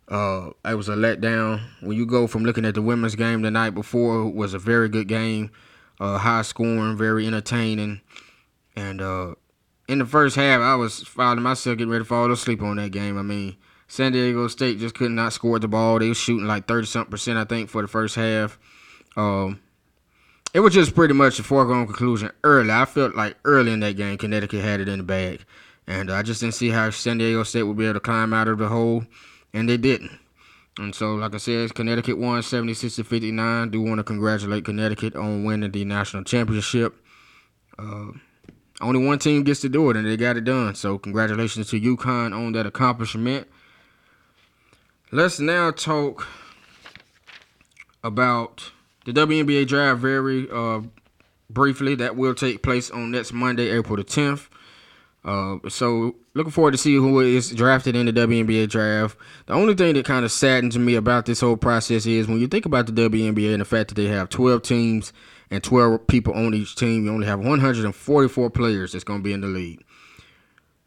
Uh, 0.06 0.50
it 0.64 0.76
was 0.76 0.88
a 0.88 0.94
letdown. 0.94 1.60
When 1.80 1.96
you 1.96 2.06
go 2.06 2.28
from 2.28 2.44
looking 2.44 2.64
at 2.64 2.76
the 2.76 2.82
women's 2.82 3.16
game 3.16 3.42
the 3.42 3.50
night 3.50 3.70
before, 3.70 4.28
it 4.28 4.36
was 4.36 4.54
a 4.54 4.58
very 4.60 4.88
good 4.88 5.08
game, 5.08 5.50
uh, 5.98 6.18
high 6.18 6.42
scoring, 6.42 6.96
very 6.96 7.26
entertaining. 7.26 8.02
And 8.76 9.02
uh, 9.02 9.34
in 9.88 9.98
the 9.98 10.06
first 10.06 10.36
half, 10.36 10.60
I 10.60 10.74
was 10.74 11.02
finding 11.02 11.42
myself 11.42 11.78
getting 11.78 11.90
ready 11.90 12.04
to 12.04 12.08
fall 12.08 12.30
asleep 12.30 12.62
on 12.62 12.76
that 12.76 12.92
game. 12.92 13.18
I 13.18 13.22
mean, 13.22 13.56
San 13.88 14.12
Diego 14.12 14.46
State 14.48 14.78
just 14.78 14.94
could 14.94 15.10
not 15.10 15.32
score 15.32 15.58
the 15.58 15.66
ball. 15.66 15.98
They 15.98 16.08
were 16.08 16.14
shooting 16.14 16.46
like 16.46 16.68
30 16.68 16.86
something 16.86 17.10
percent, 17.10 17.38
I 17.38 17.44
think, 17.44 17.70
for 17.70 17.80
the 17.80 17.88
first 17.88 18.14
half. 18.14 18.58
Um, 19.16 19.60
it 20.52 20.60
was 20.60 20.74
just 20.74 20.94
pretty 20.94 21.14
much 21.14 21.38
a 21.38 21.42
foregone 21.42 21.86
conclusion 21.86 22.30
early. 22.44 22.70
I 22.70 22.84
felt 22.84 23.14
like 23.14 23.36
early 23.44 23.72
in 23.72 23.80
that 23.80 23.96
game, 23.96 24.18
Connecticut 24.18 24.62
had 24.62 24.80
it 24.80 24.88
in 24.88 24.98
the 24.98 25.04
bag. 25.04 25.44
And 25.86 26.10
I 26.10 26.22
just 26.22 26.42
didn't 26.42 26.54
see 26.54 26.68
how 26.68 26.90
San 26.90 27.16
Diego 27.16 27.42
State 27.44 27.62
would 27.62 27.78
be 27.78 27.86
able 27.86 27.94
to 27.94 28.00
climb 28.00 28.34
out 28.34 28.46
of 28.46 28.58
the 28.58 28.68
hole, 28.68 29.04
and 29.54 29.66
they 29.68 29.78
didn't. 29.78 30.18
And 30.78 30.94
so, 30.94 31.14
like 31.14 31.34
I 31.34 31.38
said, 31.38 31.74
Connecticut 31.74 32.18
won 32.18 32.42
76 32.42 32.96
to 32.96 33.04
59. 33.04 33.70
Do 33.70 33.80
want 33.80 33.98
to 33.98 34.04
congratulate 34.04 34.66
Connecticut 34.66 35.16
on 35.16 35.44
winning 35.44 35.70
the 35.70 35.84
national 35.86 36.24
championship. 36.24 36.94
Uh, 37.78 38.12
only 38.80 39.04
one 39.04 39.18
team 39.18 39.42
gets 39.42 39.60
to 39.60 39.68
do 39.68 39.90
it, 39.90 39.96
and 39.96 40.06
they 40.06 40.16
got 40.16 40.36
it 40.36 40.44
done. 40.44 40.74
So, 40.74 40.98
congratulations 40.98 41.70
to 41.70 41.80
UConn 41.80 42.32
on 42.32 42.52
that 42.52 42.66
accomplishment. 42.66 43.48
Let's 45.10 45.40
now 45.40 45.70
talk 45.70 46.26
about 48.04 48.70
the 49.04 49.12
WNBA 49.12 49.66
draft 49.66 50.00
very 50.00 50.48
uh, 50.50 50.82
briefly. 51.50 51.94
That 51.94 52.16
will 52.16 52.34
take 52.34 52.62
place 52.62 52.90
on 52.90 53.10
next 53.10 53.32
Monday, 53.32 53.70
April 53.70 53.96
the 53.96 54.04
10th. 54.04 54.48
Uh, 55.24 55.58
so 55.68 56.14
looking 56.34 56.52
forward 56.52 56.70
to 56.70 56.78
see 56.78 56.94
who 56.94 57.20
is 57.20 57.50
drafted 57.50 57.96
in 57.96 58.06
the 58.06 58.12
WNBA 58.12 58.68
draft. 58.68 59.16
The 59.46 59.54
only 59.54 59.74
thing 59.74 59.94
that 59.94 60.06
kind 60.06 60.24
of 60.24 60.32
saddens 60.32 60.78
me 60.78 60.94
about 60.94 61.26
this 61.26 61.40
whole 61.40 61.56
process 61.56 62.06
is 62.06 62.28
when 62.28 62.38
you 62.38 62.46
think 62.46 62.64
about 62.64 62.86
the 62.86 62.92
WNBA 62.92 63.52
and 63.52 63.60
the 63.60 63.64
fact 63.64 63.88
that 63.88 63.94
they 63.96 64.06
have 64.06 64.28
12 64.28 64.62
teams 64.62 65.12
and 65.50 65.62
12 65.62 66.06
people 66.06 66.34
on 66.34 66.54
each 66.54 66.76
team, 66.76 67.04
you 67.04 67.12
only 67.12 67.26
have 67.26 67.38
144 67.38 68.50
players 68.50 68.92
that's 68.92 69.04
going 69.04 69.20
to 69.20 69.24
be 69.24 69.32
in 69.32 69.40
the 69.40 69.46
league. 69.46 69.84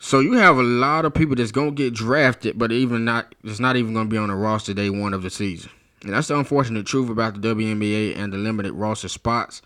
So 0.03 0.19
you 0.19 0.33
have 0.33 0.57
a 0.57 0.63
lot 0.63 1.05
of 1.05 1.13
people 1.13 1.35
that's 1.35 1.51
gonna 1.51 1.69
get 1.69 1.93
drafted, 1.93 2.57
but 2.57 2.71
even 2.71 3.05
not, 3.05 3.35
it's 3.43 3.59
not 3.59 3.75
even 3.75 3.93
gonna 3.93 4.09
be 4.09 4.17
on 4.17 4.29
the 4.29 4.35
roster 4.35 4.73
day 4.73 4.89
one 4.89 5.13
of 5.13 5.21
the 5.21 5.29
season. 5.29 5.69
And 6.03 6.13
that's 6.13 6.27
the 6.27 6.39
unfortunate 6.39 6.87
truth 6.87 7.07
about 7.07 7.39
the 7.39 7.53
WNBA 7.53 8.17
and 8.17 8.33
the 8.33 8.37
limited 8.37 8.73
roster 8.73 9.07
spots. 9.07 9.61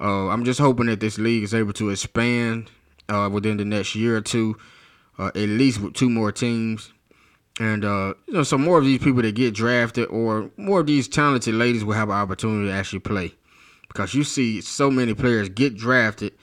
Uh, 0.00 0.28
I'm 0.28 0.44
just 0.44 0.60
hoping 0.60 0.86
that 0.86 1.00
this 1.00 1.18
league 1.18 1.42
is 1.42 1.54
able 1.54 1.72
to 1.72 1.90
expand 1.90 2.70
uh, 3.08 3.28
within 3.32 3.56
the 3.56 3.64
next 3.64 3.96
year 3.96 4.16
or 4.16 4.20
two, 4.20 4.56
uh, 5.18 5.32
at 5.34 5.36
least 5.36 5.80
with 5.80 5.94
two 5.94 6.08
more 6.08 6.30
teams. 6.30 6.92
And 7.58 7.84
uh, 7.84 8.14
you 8.26 8.34
know, 8.34 8.42
so 8.44 8.56
more 8.56 8.78
of 8.78 8.84
these 8.84 9.00
people 9.00 9.22
that 9.22 9.34
get 9.34 9.54
drafted, 9.54 10.08
or 10.08 10.50
more 10.56 10.80
of 10.80 10.86
these 10.86 11.08
talented 11.08 11.54
ladies, 11.54 11.84
will 11.84 11.94
have 11.94 12.10
an 12.10 12.16
opportunity 12.16 12.68
to 12.68 12.72
actually 12.72 13.00
play, 13.00 13.34
because 13.94 14.12
you 14.12 14.24
see 14.24 14.60
so 14.60 14.90
many 14.90 15.14
players 15.14 15.48
get 15.48 15.76
drafted, 15.76 16.34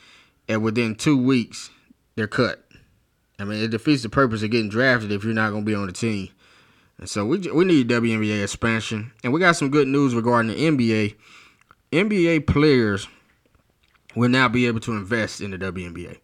and 0.47 0.63
within 0.63 0.95
two 0.95 1.21
weeks 1.21 1.69
they're 2.15 2.27
cut. 2.27 2.63
I 3.37 3.43
mean, 3.43 3.61
it 3.61 3.71
defeats 3.71 4.03
the 4.03 4.09
purpose 4.09 4.41
of 4.41 4.51
getting 4.51 4.69
drafted 4.69 5.11
if 5.11 5.23
you're 5.23 5.33
not 5.33 5.49
going 5.49 5.65
to 5.65 5.69
be 5.69 5.75
on 5.75 5.87
the 5.87 5.91
team. 5.91 6.29
And 6.97 7.09
so 7.09 7.25
we 7.25 7.39
we 7.51 7.65
need 7.65 7.89
WNBA 7.89 8.43
expansion, 8.43 9.11
and 9.23 9.33
we 9.33 9.39
got 9.39 9.55
some 9.55 9.69
good 9.69 9.87
news 9.87 10.15
regarding 10.15 10.51
the 10.51 10.57
NBA. 10.57 11.15
NBA 11.91 12.47
players 12.47 13.07
will 14.15 14.29
now 14.29 14.47
be 14.47 14.67
able 14.67 14.79
to 14.81 14.93
invest 14.93 15.41
in 15.41 15.51
the 15.51 15.57
WNBA. 15.57 16.19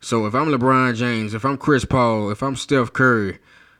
So 0.00 0.26
if 0.26 0.34
I'm 0.34 0.48
LeBron 0.48 0.94
James, 0.96 1.34
if 1.34 1.44
I'm 1.44 1.56
Chris 1.56 1.84
Paul, 1.84 2.30
if 2.30 2.42
I'm 2.42 2.56
Steph 2.56 2.92
Curry, 2.92 3.38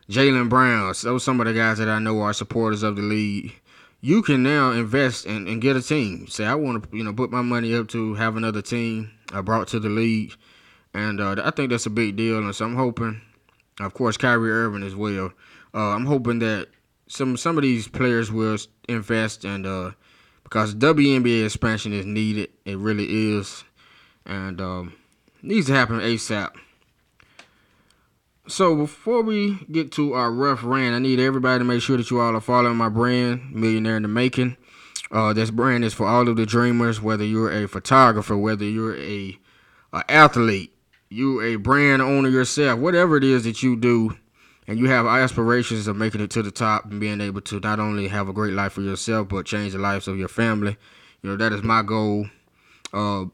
Jaylen 0.08 0.48
Brown, 0.48 0.94
so 0.94 1.18
some 1.18 1.40
of 1.40 1.46
the 1.46 1.52
guys 1.52 1.78
that 1.78 1.88
I 1.88 1.98
know 1.98 2.20
are 2.22 2.32
supporters 2.32 2.82
of 2.82 2.96
the 2.96 3.02
league. 3.02 3.52
You 4.02 4.20
can 4.20 4.42
now 4.42 4.72
invest 4.72 5.24
and, 5.24 5.48
and 5.48 5.62
get 5.62 5.76
a 5.76 5.82
team. 5.82 6.26
Say 6.26 6.44
I 6.44 6.54
want 6.56 6.90
to, 6.90 6.96
you 6.96 7.04
know, 7.04 7.14
put 7.14 7.30
my 7.30 7.40
money 7.40 7.74
up 7.74 7.88
to 7.88 8.14
have 8.14 8.36
another 8.36 8.60
team 8.60 9.10
I 9.32 9.40
brought 9.40 9.68
to 9.68 9.80
the 9.80 9.88
league 9.88 10.34
and 10.94 11.20
uh, 11.20 11.36
I 11.42 11.50
think 11.50 11.70
that's 11.70 11.86
a 11.86 11.90
big 11.90 12.16
deal. 12.16 12.38
And 12.38 12.54
so 12.54 12.64
I'm 12.64 12.76
hoping, 12.76 13.20
of 13.80 13.94
course, 13.94 14.16
Kyrie 14.16 14.50
Irving 14.50 14.82
as 14.82 14.94
well. 14.94 15.32
Uh, 15.74 15.90
I'm 15.90 16.06
hoping 16.06 16.38
that 16.40 16.68
some 17.06 17.36
some 17.36 17.56
of 17.56 17.62
these 17.62 17.88
players 17.88 18.30
will 18.30 18.58
invest, 18.88 19.44
and 19.44 19.66
uh, 19.66 19.92
because 20.44 20.74
WNBA 20.74 21.44
expansion 21.44 21.92
is 21.92 22.04
needed, 22.06 22.50
it 22.64 22.76
really 22.78 23.34
is, 23.36 23.64
and 24.26 24.60
um, 24.60 24.94
needs 25.42 25.66
to 25.66 25.74
happen 25.74 25.98
ASAP. 25.98 26.52
So 28.52 28.76
before 28.76 29.22
we 29.22 29.64
get 29.70 29.92
to 29.92 30.12
our 30.12 30.30
Ruff 30.30 30.62
Rant, 30.62 30.94
I 30.94 30.98
need 30.98 31.18
everybody 31.18 31.60
to 31.60 31.64
make 31.64 31.80
sure 31.80 31.96
that 31.96 32.10
you 32.10 32.20
all 32.20 32.36
are 32.36 32.40
following 32.40 32.76
my 32.76 32.90
brand, 32.90 33.50
Millionaire 33.50 33.96
in 33.96 34.02
the 34.02 34.08
Making. 34.08 34.58
Uh, 35.10 35.32
this 35.32 35.50
brand 35.50 35.86
is 35.86 35.94
for 35.94 36.06
all 36.06 36.28
of 36.28 36.36
the 36.36 36.44
dreamers, 36.44 37.00
whether 37.00 37.24
you're 37.24 37.50
a 37.50 37.66
photographer, 37.66 38.36
whether 38.36 38.66
you're 38.66 38.94
a, 38.98 39.38
a 39.94 40.04
athlete, 40.10 40.70
you 41.08 41.40
a 41.40 41.56
brand 41.56 42.02
owner 42.02 42.28
yourself, 42.28 42.78
whatever 42.78 43.16
it 43.16 43.24
is 43.24 43.44
that 43.44 43.62
you 43.62 43.74
do, 43.74 44.18
and 44.66 44.78
you 44.78 44.86
have 44.86 45.06
aspirations 45.06 45.86
of 45.86 45.96
making 45.96 46.20
it 46.20 46.30
to 46.32 46.42
the 46.42 46.50
top 46.50 46.84
and 46.84 47.00
being 47.00 47.22
able 47.22 47.40
to 47.40 47.58
not 47.58 47.80
only 47.80 48.06
have 48.08 48.28
a 48.28 48.34
great 48.34 48.52
life 48.52 48.72
for 48.72 48.82
yourself 48.82 49.30
but 49.30 49.46
change 49.46 49.72
the 49.72 49.78
lives 49.78 50.06
of 50.06 50.18
your 50.18 50.28
family, 50.28 50.76
you 51.22 51.30
know 51.30 51.38
that 51.38 51.54
is 51.54 51.62
my 51.62 51.80
goal. 51.80 52.26
Uh, 52.92 53.24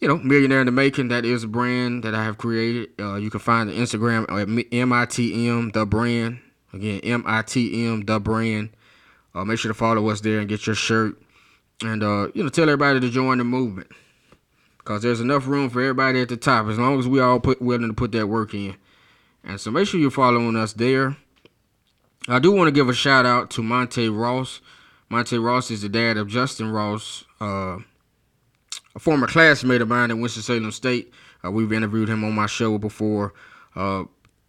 you 0.00 0.08
know, 0.08 0.18
millionaire 0.18 0.60
in 0.60 0.66
the 0.66 0.72
making. 0.72 1.08
That 1.08 1.24
is 1.24 1.44
a 1.44 1.48
brand 1.48 2.04
that 2.04 2.14
I 2.14 2.24
have 2.24 2.38
created. 2.38 2.90
Uh, 2.98 3.16
you 3.16 3.30
can 3.30 3.40
find 3.40 3.68
the 3.68 3.74
Instagram 3.74 4.22
at 4.24 4.48
mitm 4.48 5.72
the 5.72 5.86
brand. 5.86 6.40
Again, 6.72 7.00
mitm 7.00 8.06
the 8.06 8.20
brand. 8.20 8.70
Uh, 9.34 9.44
make 9.44 9.58
sure 9.58 9.70
to 9.70 9.74
follow 9.74 10.08
us 10.08 10.20
there 10.20 10.40
and 10.40 10.48
get 10.48 10.66
your 10.66 10.76
shirt. 10.76 11.20
And 11.82 12.02
uh, 12.02 12.28
you 12.34 12.42
know, 12.42 12.48
tell 12.48 12.64
everybody 12.64 13.00
to 13.00 13.10
join 13.10 13.38
the 13.38 13.44
movement. 13.44 13.88
Cause 14.84 15.02
there's 15.02 15.20
enough 15.20 15.48
room 15.48 15.68
for 15.68 15.80
everybody 15.80 16.22
at 16.22 16.28
the 16.28 16.36
top 16.36 16.68
as 16.68 16.78
long 16.78 16.96
as 17.00 17.08
we 17.08 17.18
all 17.18 17.40
put 17.40 17.60
willing 17.60 17.88
to 17.88 17.92
put 17.92 18.12
that 18.12 18.28
work 18.28 18.54
in. 18.54 18.76
And 19.42 19.60
so 19.60 19.72
make 19.72 19.88
sure 19.88 19.98
you're 19.98 20.12
following 20.12 20.54
us 20.54 20.74
there. 20.74 21.16
I 22.28 22.38
do 22.38 22.52
want 22.52 22.68
to 22.68 22.72
give 22.72 22.88
a 22.88 22.94
shout 22.94 23.26
out 23.26 23.50
to 23.50 23.62
Monte 23.64 24.08
Ross. 24.08 24.60
Monte 25.08 25.38
Ross 25.38 25.72
is 25.72 25.82
the 25.82 25.88
dad 25.88 26.16
of 26.16 26.28
Justin 26.28 26.70
Ross, 26.70 27.24
uh, 27.40 27.78
a 28.96 28.98
former 28.98 29.26
classmate 29.26 29.82
of 29.82 29.88
mine 29.88 30.10
at 30.10 30.16
Winston-Salem 30.16 30.72
State. 30.72 31.12
Uh, 31.44 31.50
we've 31.50 31.72
interviewed 31.72 32.08
him 32.08 32.24
on 32.24 32.32
my 32.32 32.46
show 32.46 32.78
before. 32.78 33.34
Uh, 33.76 34.04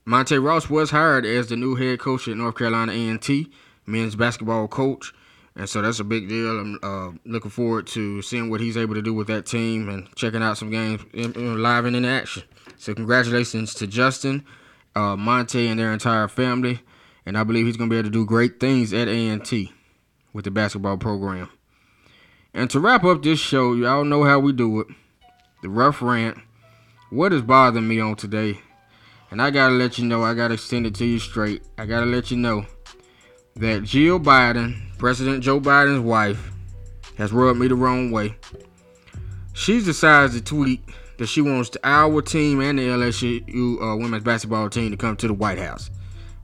Monte 0.06 0.38
Ross 0.38 0.70
was 0.70 0.90
hired 0.90 1.26
as 1.26 1.48
the 1.48 1.58
new 1.58 1.76
head 1.76 2.00
coach 2.00 2.30
at 2.30 2.38
North 2.38 2.56
Carolina 2.56 2.94
A&T, 2.94 3.52
men's 3.86 4.16
basketball 4.16 4.70
coach. 4.70 5.14
And 5.58 5.68
so 5.68 5.82
that's 5.82 6.00
a 6.00 6.06
big 6.06 6.30
deal. 6.30 6.60
I'm 6.60 6.80
uh, 6.82 7.12
looking 7.26 7.52
forward 7.52 7.88
to 7.88 8.22
seeing 8.22 8.50
what 8.50 8.62
he's 8.62 8.78
able 8.78 8.96
to 8.96 9.02
do 9.02 9.14
with 9.14 9.28
that 9.28 9.46
team 9.46 9.90
and 9.90 10.08
checking 10.16 10.42
out 10.42 10.58
some 10.58 10.70
games 10.70 11.02
in, 11.14 11.62
live 11.62 11.84
and 11.84 11.96
in 11.96 12.06
action. 12.06 12.44
So 12.78 12.94
congratulations 12.94 13.74
to 13.76 13.88
Justin, 13.88 14.46
uh, 14.96 15.18
Monte, 15.18 15.68
and 15.68 15.78
their 15.78 15.92
entire 15.92 16.30
family. 16.30 16.80
And 17.26 17.38
I 17.38 17.44
believe 17.44 17.66
he's 17.66 17.76
going 17.76 17.90
to 17.90 17.94
be 17.94 18.00
able 18.00 18.08
to 18.08 18.14
do 18.14 18.26
great 18.26 18.62
things 18.62 18.94
at 18.94 19.10
A&T 19.10 19.74
with 20.32 20.46
the 20.46 20.52
basketball 20.52 20.98
program. 20.98 21.50
And 22.54 22.70
to 22.70 22.80
wrap 22.80 23.04
up 23.04 23.24
this 23.24 23.40
show, 23.40 23.74
y'all 23.74 24.04
know 24.04 24.24
how 24.24 24.40
we 24.40 24.52
do 24.52 24.80
it. 24.80 24.88
The 25.62 25.70
Ruff 25.70 26.02
Rant. 26.02 26.38
What 27.10 27.34
is 27.34 27.42
bothering 27.42 27.88
me 27.88 28.00
on 28.00 28.16
today? 28.16 28.60
And 29.32 29.42
I 29.42 29.52
got 29.52 29.70
to 29.70 29.76
let 29.76 29.98
you 29.98 30.06
know, 30.06 30.24
I 30.24 30.34
got 30.34 30.50
to 30.50 30.56
extend 30.56 30.88
it 30.88 30.96
to 30.96 31.06
you 31.06 31.20
straight. 31.20 31.64
I 31.78 31.86
got 31.86 32.02
to 32.02 32.06
let 32.06 32.32
you 32.32 32.38
know 32.38 32.66
that 33.56 33.84
Jill 33.84 34.20
Biden 34.20 34.88
President 34.98 35.44
Joe 35.44 35.60
Biden's 35.60 36.00
wife 36.00 36.52
has 37.18 37.32
rubbed 37.32 37.60
me 37.60 37.68
the 37.68 37.76
wrong 37.76 38.12
way. 38.12 38.36
She 39.54 39.82
decided 39.82 40.32
to 40.32 40.42
tweet 40.42 40.82
that 41.18 41.28
she 41.28 41.42
wants 41.42 41.76
Iowa 41.84 42.22
team 42.22 42.62
and 42.62 42.78
the 42.78 42.84
LSU 42.84 43.82
uh, 43.82 43.98
women's 43.98 44.24
basketball 44.24 44.70
team 44.70 44.92
to 44.92 44.98
come 44.98 45.16
to 45.18 45.28
the 45.28 45.34
White 45.34 45.60
House. 45.60 45.90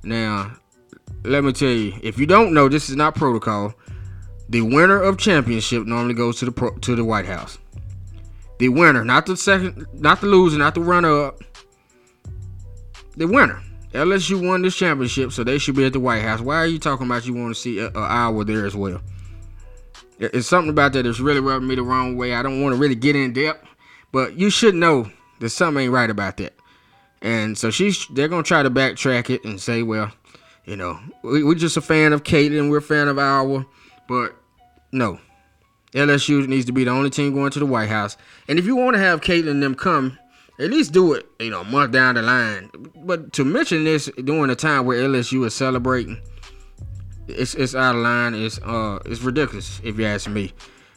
Now, 0.04 0.54
let 1.24 1.43
me 1.43 1.54
tell 1.54 1.70
you, 1.70 1.93
if 2.01 2.18
you 2.18 2.26
don't 2.26 2.54
know, 2.54 2.70
this 2.70 2.89
is 2.89 2.95
not 2.95 3.16
protocol. 3.16 3.74
The 4.50 4.62
winner 4.62 5.02
of 5.02 5.18
championship 5.18 5.86
normally 5.86 6.14
goes 6.14 6.39
to 6.39 6.46
the 6.46 6.52
pro- 6.52 6.76
to 6.78 6.96
the 6.96 7.04
White 7.04 7.26
House. 7.26 7.58
The 8.60 8.70
winner, 8.70 9.04
not 9.04 9.26
the 9.26 9.36
second, 9.36 9.88
not 9.94 10.22
the 10.22 10.28
loser, 10.28 10.58
not 10.58 10.76
the 10.76 10.82
runner 10.82 11.26
up. 11.26 11.39
The 13.18 13.28
winner. 13.28 13.62
LSU 13.94 14.46
won 14.48 14.64
this 14.64 14.76
championship, 14.76 15.32
so 15.32 15.44
they 15.44 15.58
should 15.60 15.76
be 15.76 15.86
at 15.86 15.94
the 15.94 16.00
White 16.00 16.24
House. 16.24 16.41
Why 16.41 16.58
are 16.58 16.66
you 16.66 16.80
talking 16.80 17.06
about 17.06 17.26
you 17.26 17.34
want 17.34 17.56
to 17.56 17.60
see 17.62 17.86
Iowa 17.96 18.44
there 18.44 18.66
as 18.66 18.76
well? 18.76 19.02
It's 20.20 20.48
something 20.48 20.70
about 20.70 20.94
that 20.94 21.04
that's 21.04 21.20
really 21.20 21.39
rubbing 21.39 21.68
me 21.68 21.76
the 21.76 21.84
wrong 21.84 22.18
way. 22.18 22.34
I 22.34 22.41
don't 22.41 22.62
want 22.62 22.74
to 22.76 22.82
really 22.82 22.96
get 22.96 23.16
in 23.16 23.34
depth, 23.34 23.68
but 24.12 24.38
you 24.38 24.50
should 24.50 24.74
know 24.76 25.12
that 25.39 25.50
something 25.50 25.84
ain't 25.84 25.94
right 25.94 26.10
about 26.10 26.38
that. 26.38 26.54
And 27.22 27.58
so 27.58 27.70
she's 27.72 28.08
they're 28.08 28.28
gonna 28.28 28.44
try 28.44 28.64
to 28.64 28.72
backtrack 28.72 29.30
it 29.30 29.44
and 29.44 29.60
say, 29.62 29.84
well, 29.84 30.12
You 30.66 30.78
know, 30.78 31.00
we, 31.24 31.44
we're 31.44 31.56
just 31.56 31.78
a 31.78 31.82
fan 31.82 32.14
of 32.14 32.24
Caitlin. 32.24 32.70
We're 32.70 32.78
a 32.78 32.82
fan 32.82 33.08
of 33.08 33.20
Iowa, 33.20 33.66
but 34.08 34.36
no, 34.91 35.20
LSU 35.93 36.47
needs 36.47 36.66
to 36.66 36.72
be 36.72 36.84
the 36.84 36.91
only 36.91 37.10
team 37.10 37.34
going 37.34 37.51
to 37.51 37.60
the 37.60 37.66
White 37.66 37.89
House. 37.89 38.18
And 38.47 38.58
if 38.58 38.66
you 38.66 38.76
want 38.76 38.95
to 38.95 38.99
have 38.99 39.22
Caitlin 39.22 39.62
them 39.62 39.76
come, 39.76 40.18
at 40.60 40.70
least 40.70 40.91
do 40.91 41.14
it, 41.14 41.28
you 41.39 41.49
know, 41.49 41.62
a 41.62 41.66
month 41.66 41.91
down 41.91 42.16
the 42.16 42.22
line. 42.22 42.70
But 43.06 43.34
to 43.34 43.45
mention 43.45 43.84
this 43.84 44.10
during 44.24 44.49
a 44.49 44.56
time 44.56 44.86
where 44.86 45.01
LSU 45.01 45.45
is 45.45 45.54
celebrating, 45.54 46.22
it's 47.28 47.56
it's 47.56 47.76
out 47.76 47.95
of 47.95 48.01
line. 48.01 48.34
It's 48.36 48.60
uh 48.62 48.99
it's 49.06 49.22
ridiculous 49.22 49.82
if 49.84 49.97
you 49.97 50.06
ask 50.06 50.30
me. 50.30 50.54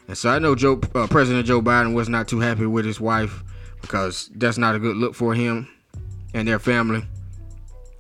And 0.09 0.16
so 0.16 0.30
I 0.30 0.38
know 0.38 0.54
Joe 0.54 0.80
uh, 0.94 1.07
President 1.07 1.46
Joe 1.46 1.61
Biden 1.61 1.94
was 1.94 2.09
not 2.09 2.28
too 2.28 2.40
happy 2.40 2.66
with 2.66 2.84
his 2.84 3.00
wife 3.00 3.42
because 3.80 4.30
that's 4.34 4.59
not 4.59 4.74
a 4.74 4.78
good 4.78 4.96
look 4.96 5.14
for 5.14 5.34
him 5.34 5.68
and 6.34 6.46
their 6.46 6.59
family. 6.59 7.04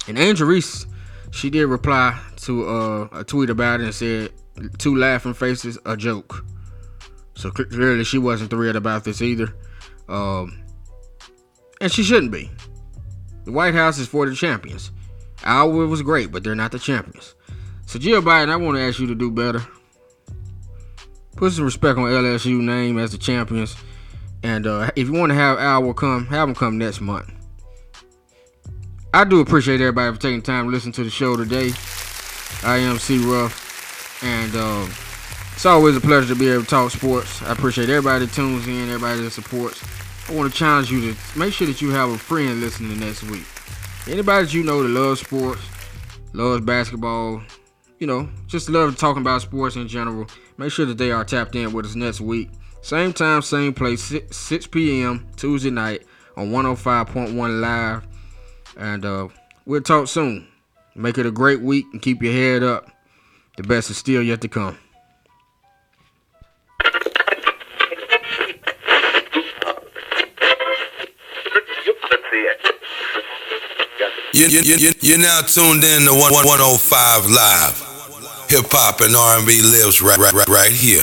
And 0.08 0.18
Angel 0.18 0.46
Reese, 0.46 0.86
she 1.30 1.50
did 1.50 1.66
reply 1.66 2.20
to 2.42 2.68
uh, 2.68 3.08
a 3.12 3.24
tweet 3.24 3.50
about 3.50 3.80
it 3.80 3.84
and 3.84 3.94
said, 3.94 4.32
two 4.78 4.96
laughing 4.96 5.34
faces, 5.34 5.78
a 5.84 5.96
joke. 5.96 6.44
So 7.34 7.50
clearly 7.50 8.04
she 8.04 8.18
wasn't 8.18 8.50
thrilled 8.50 8.76
about 8.76 9.04
this 9.04 9.20
either. 9.20 9.54
Um, 10.08 10.62
and 11.80 11.92
she 11.92 12.02
shouldn't 12.02 12.32
be. 12.32 12.50
The 13.44 13.52
White 13.52 13.74
House 13.74 13.98
is 13.98 14.08
for 14.08 14.28
the 14.28 14.34
champions. 14.34 14.90
Iowa 15.44 15.86
was 15.86 16.02
great, 16.02 16.32
but 16.32 16.42
they're 16.42 16.54
not 16.54 16.72
the 16.72 16.78
champions. 16.78 17.34
So 17.86 17.98
Jill 17.98 18.22
Biden, 18.22 18.48
I 18.48 18.56
want 18.56 18.76
to 18.78 18.82
ask 18.82 18.98
you 18.98 19.06
to 19.06 19.14
do 19.14 19.30
better. 19.30 19.64
Put 21.36 21.52
some 21.52 21.64
respect 21.64 21.98
on 21.98 22.04
LSU 22.06 22.60
name 22.60 22.98
as 22.98 23.12
the 23.12 23.18
champions. 23.18 23.76
And 24.42 24.66
uh, 24.66 24.90
if 24.96 25.08
you 25.08 25.12
want 25.12 25.30
to 25.30 25.34
have 25.34 25.58
Iowa 25.58 25.92
come, 25.94 26.26
have 26.26 26.48
them 26.48 26.54
come 26.54 26.78
next 26.78 27.00
month. 27.00 27.30
I 29.12 29.24
do 29.24 29.40
appreciate 29.40 29.80
everybody 29.80 30.14
for 30.14 30.20
taking 30.20 30.42
time 30.42 30.66
to 30.66 30.70
listen 30.70 30.92
to 30.92 31.04
the 31.04 31.10
show 31.10 31.36
today. 31.36 31.72
I 32.62 32.78
am 32.78 32.98
C 32.98 33.18
Ruff, 33.18 33.65
and 34.22 34.54
uh, 34.54 34.86
it's 35.52 35.66
always 35.66 35.96
a 35.96 36.00
pleasure 36.00 36.28
to 36.28 36.38
be 36.38 36.48
able 36.48 36.62
to 36.62 36.68
talk 36.68 36.90
sports. 36.90 37.42
I 37.42 37.52
appreciate 37.52 37.88
everybody 37.88 38.26
that 38.26 38.34
tunes 38.34 38.66
in, 38.66 38.88
everybody 38.88 39.22
that 39.22 39.30
supports. 39.30 39.82
I 40.28 40.34
want 40.34 40.52
to 40.52 40.58
challenge 40.58 40.90
you 40.90 41.12
to 41.12 41.38
make 41.38 41.52
sure 41.52 41.66
that 41.66 41.80
you 41.80 41.90
have 41.90 42.10
a 42.10 42.18
friend 42.18 42.60
listening 42.60 42.98
next 42.98 43.22
week. 43.24 43.44
Anybody 44.08 44.46
that 44.46 44.54
you 44.54 44.62
know 44.62 44.82
that 44.82 44.88
loves 44.88 45.20
sports, 45.20 45.62
loves 46.32 46.64
basketball, 46.64 47.42
you 47.98 48.06
know, 48.06 48.28
just 48.46 48.68
love 48.68 48.96
talking 48.96 49.22
about 49.22 49.42
sports 49.42 49.76
in 49.76 49.88
general. 49.88 50.26
Make 50.58 50.72
sure 50.72 50.86
that 50.86 50.98
they 50.98 51.10
are 51.10 51.24
tapped 51.24 51.54
in 51.54 51.72
with 51.72 51.86
us 51.86 51.94
next 51.94 52.20
week. 52.20 52.50
Same 52.82 53.12
time, 53.12 53.42
same 53.42 53.74
place, 53.74 54.14
6 54.30 54.66
p.m. 54.68 55.26
Tuesday 55.36 55.70
night 55.70 56.04
on 56.36 56.50
105.1 56.50 57.60
Live. 57.60 58.06
And 58.76 59.04
uh, 59.04 59.28
we'll 59.64 59.80
talk 59.80 60.08
soon. 60.08 60.46
Make 60.94 61.18
it 61.18 61.26
a 61.26 61.30
great 61.30 61.60
week 61.60 61.86
and 61.92 62.00
keep 62.00 62.22
your 62.22 62.32
head 62.32 62.62
up. 62.62 62.90
The 63.56 63.62
best 63.62 63.90
is 63.90 63.96
still 63.96 64.22
yet 64.22 64.40
to 64.42 64.48
come. 64.48 64.78
You, 74.34 74.48
you, 74.48 74.60
you, 74.76 74.92
you're 75.00 75.18
now 75.18 75.40
tuned 75.40 75.82
in 75.82 76.02
to 76.04 76.12
105 76.12 77.24
Live. 77.24 77.86
Hip 78.50 78.66
hop 78.70 79.00
and 79.00 79.16
R&B 79.16 79.62
lives 79.62 80.02
right, 80.02 80.18
right, 80.18 80.34
right, 80.34 80.48
right 80.48 80.70
here. 80.70 81.02